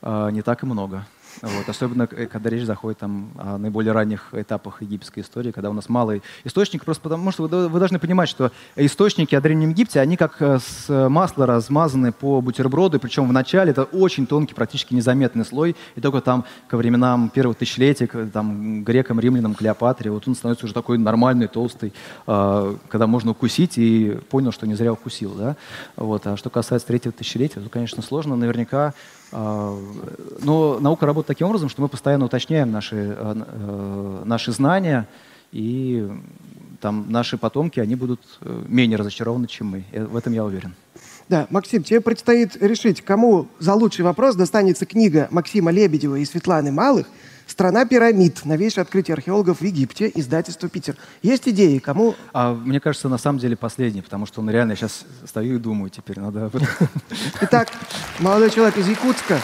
не 0.02 0.40
так 0.42 0.62
и 0.62 0.66
много. 0.66 1.04
Вот. 1.42 1.68
Особенно, 1.68 2.08
э, 2.10 2.26
когда 2.26 2.50
речь 2.50 2.64
заходит 2.64 2.98
там, 2.98 3.30
о 3.36 3.58
наиболее 3.58 3.92
ранних 3.92 4.28
этапах 4.32 4.82
египетской 4.82 5.20
истории, 5.20 5.50
когда 5.50 5.70
у 5.70 5.72
нас 5.72 5.88
малый 5.88 6.22
источник, 6.44 6.84
просто 6.84 7.02
потому 7.02 7.30
что 7.32 7.46
вы, 7.46 7.68
вы 7.68 7.78
должны 7.78 7.98
понимать, 7.98 8.28
что 8.28 8.52
источники 8.76 9.34
о 9.34 9.40
Древнем 9.40 9.70
Египте, 9.70 10.00
они 10.00 10.16
как 10.16 10.40
э, 10.40 10.58
с 10.58 11.08
масла 11.08 11.46
размазаны 11.46 12.12
по 12.12 12.40
бутерброду, 12.40 12.98
причем 12.98 13.28
в 13.28 13.32
начале 13.32 13.70
это 13.70 13.84
очень 13.84 14.26
тонкий, 14.26 14.54
практически 14.54 14.94
незаметный 14.94 15.44
слой, 15.44 15.76
и 15.96 16.00
только 16.00 16.20
там 16.20 16.44
ко 16.68 16.76
временам 16.76 17.28
первых 17.28 17.58
тысячелетий, 17.58 18.06
там, 18.06 18.84
грекам, 18.84 19.20
римлянам, 19.20 19.54
Клеопатре, 19.54 20.10
вот 20.10 20.26
он 20.28 20.34
становится 20.34 20.66
уже 20.66 20.74
такой 20.74 20.98
нормальный, 20.98 21.48
толстый, 21.48 21.92
э, 22.26 22.76
когда 22.88 23.06
можно 23.06 23.32
укусить, 23.32 23.78
и 23.78 24.18
понял, 24.30 24.52
что 24.52 24.66
не 24.66 24.74
зря 24.74 24.92
укусил. 24.92 25.32
Да? 25.34 25.56
Вот. 25.96 26.26
А 26.26 26.36
что 26.36 26.50
касается 26.50 26.88
третьего 26.88 27.12
тысячелетия, 27.12 27.60
то, 27.60 27.68
конечно, 27.68 28.02
сложно. 28.02 28.36
Наверняка 28.36 28.94
но 29.34 30.78
наука 30.80 31.06
работает 31.06 31.23
таким 31.26 31.48
образом, 31.48 31.68
что 31.68 31.82
мы 31.82 31.88
постоянно 31.88 32.24
уточняем 32.24 32.70
наши, 32.70 32.96
э, 32.96 33.34
э, 33.46 34.22
наши 34.24 34.52
знания, 34.52 35.08
и 35.52 36.08
там 36.80 37.06
наши 37.10 37.38
потомки, 37.38 37.80
они 37.80 37.94
будут 37.94 38.20
э, 38.40 38.64
менее 38.68 38.98
разочарованы, 38.98 39.46
чем 39.46 39.68
мы. 39.68 39.84
В 39.92 40.16
этом 40.16 40.32
я 40.32 40.44
уверен. 40.44 40.74
Да, 41.28 41.46
Максим, 41.50 41.82
тебе 41.82 42.00
предстоит 42.00 42.56
решить, 42.56 43.00
кому 43.00 43.48
за 43.58 43.74
лучший 43.74 44.04
вопрос 44.04 44.36
достанется 44.36 44.84
книга 44.84 45.28
Максима 45.30 45.70
Лебедева 45.70 46.16
и 46.16 46.24
Светланы 46.24 46.72
Малых– 46.72 47.06
«Страна 47.46 47.84
пирамид. 47.84 48.44
Новейшее 48.44 48.82
открытие 48.82 49.14
археологов 49.14 49.60
в 49.60 49.64
Египте. 49.64 50.10
Издательство 50.14 50.68
Питер». 50.68 50.96
Есть 51.22 51.46
идеи? 51.48 51.78
Кому? 51.78 52.14
А, 52.32 52.54
мне 52.54 52.80
кажется, 52.80 53.08
на 53.08 53.18
самом 53.18 53.38
деле 53.38 53.56
последний, 53.56 54.00
потому 54.00 54.26
что 54.26 54.40
он 54.40 54.50
реально 54.50 54.76
сейчас 54.76 55.04
стою 55.26 55.56
и 55.56 55.58
думаю 55.58 55.90
теперь. 55.90 56.18
Надо... 56.20 56.50
Итак, 57.42 57.68
молодой 58.18 58.50
человек 58.50 58.78
из 58.78 58.88
Якутска. 58.88 59.38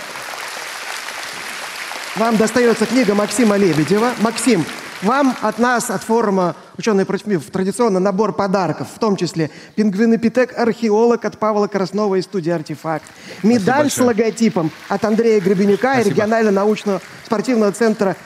Вам 2.17 2.37
достается 2.37 2.87
книга 2.87 3.15
Максима 3.15 3.57
Лебедева. 3.57 4.11
Максим, 4.21 4.65
вам 5.03 5.37
от 5.43 5.61
нас, 5.61 5.91
от 5.91 6.03
форума 6.03 6.57
«Ученые 6.77 7.07
против 7.07 7.29
мифов» 7.29 7.51
традиционно 7.53 8.01
набор 8.01 8.33
подарков, 8.33 8.89
в 8.93 8.99
том 8.99 9.15
числе 9.15 9.49
пингвинопитек 9.77 10.59
археолог 10.59 11.25
от 11.25 11.39
Павла 11.39 11.69
Краснова 11.69 12.17
из 12.17 12.25
студии 12.25 12.51
«Артефакт», 12.51 13.05
медаль 13.45 13.91
с 13.91 13.99
логотипом 13.99 14.73
от 14.89 15.05
Андрея 15.05 15.41
Гребенюка 15.41 16.01
и 16.01 16.11
регионально-научного 16.11 17.01
спортивного 17.25 17.71
центра 17.71 18.17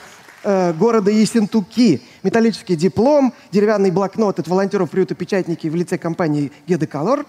э, 0.42 0.72
города 0.72 1.10
Ессентуки, 1.10 2.00
металлический 2.22 2.76
диплом, 2.76 3.34
деревянный 3.52 3.90
блокнот 3.90 4.38
от 4.38 4.48
волонтеров 4.48 4.88
приюта 4.88 5.14
«Печатники» 5.14 5.68
в 5.68 5.74
лице 5.74 5.98
компании 5.98 6.52
«Гедеколор», 6.66 7.26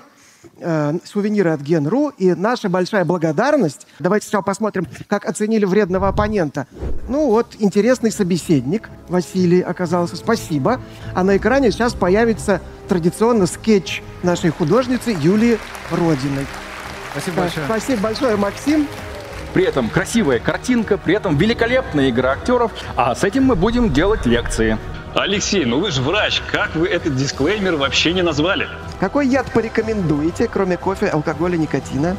э, 0.59 0.93
сувениры 1.03 1.51
от 1.51 1.61
Ген.ру 1.61 2.09
и 2.17 2.33
наша 2.33 2.69
большая 2.69 3.05
благодарность. 3.05 3.87
Давайте 3.99 4.27
сначала 4.27 4.43
посмотрим, 4.43 4.87
как 5.07 5.25
оценили 5.25 5.65
вредного 5.65 6.07
оппонента. 6.07 6.67
Ну 7.07 7.27
вот, 7.27 7.55
интересный 7.59 8.11
собеседник 8.11 8.89
Василий 9.09 9.61
оказался. 9.61 10.15
Спасибо. 10.15 10.81
А 11.13 11.23
на 11.23 11.37
экране 11.37 11.71
сейчас 11.71 11.93
появится 11.93 12.61
традиционно 12.87 13.45
скетч 13.47 14.01
нашей 14.23 14.49
художницы 14.49 15.15
Юлии 15.19 15.59
Родиной. 15.91 16.45
Спасибо 17.11 17.41
большое. 17.41 17.65
Спасибо 17.65 18.01
большое, 18.01 18.35
Максим. 18.35 18.87
При 19.53 19.63
этом 19.63 19.89
красивая 19.89 20.39
картинка, 20.39 20.97
при 20.97 21.15
этом 21.15 21.37
великолепная 21.37 22.09
игра 22.09 22.31
актеров, 22.31 22.73
а 22.97 23.15
с 23.15 23.23
этим 23.23 23.45
мы 23.45 23.55
будем 23.55 23.93
делать 23.93 24.25
лекции. 24.25 24.77
Алексей, 25.15 25.63
ну 25.63 25.79
вы 25.79 25.91
же 25.91 26.01
врач, 26.01 26.41
как 26.51 26.75
вы 26.75 26.89
этот 26.89 27.15
дисклеймер 27.15 27.77
вообще 27.77 28.11
не 28.11 28.21
назвали? 28.21 28.67
Какой 28.99 29.25
яд 29.29 29.49
порекомендуете, 29.53 30.49
кроме 30.49 30.75
кофе, 30.75 31.07
алкоголя, 31.07 31.55
никотина? 31.55 32.17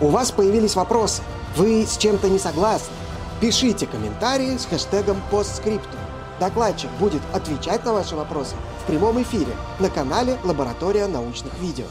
У 0.00 0.10
вас 0.10 0.30
появились 0.30 0.76
вопросы. 0.76 1.22
Вы 1.56 1.84
с 1.84 1.96
чем-то 1.98 2.28
не 2.28 2.38
согласны? 2.38 2.94
Пишите 3.40 3.88
комментарии 3.88 4.56
с 4.56 4.66
хэштегом 4.66 5.20
постскриптум. 5.28 5.98
Докладчик 6.38 6.90
будет 7.00 7.20
отвечать 7.32 7.84
на 7.84 7.94
ваши 7.94 8.14
вопросы 8.14 8.54
в 8.84 8.86
прямом 8.86 9.20
эфире 9.22 9.52
на 9.80 9.90
канале 9.90 10.38
«Лаборатория 10.44 11.08
научных 11.08 11.52
видео». 11.58 11.86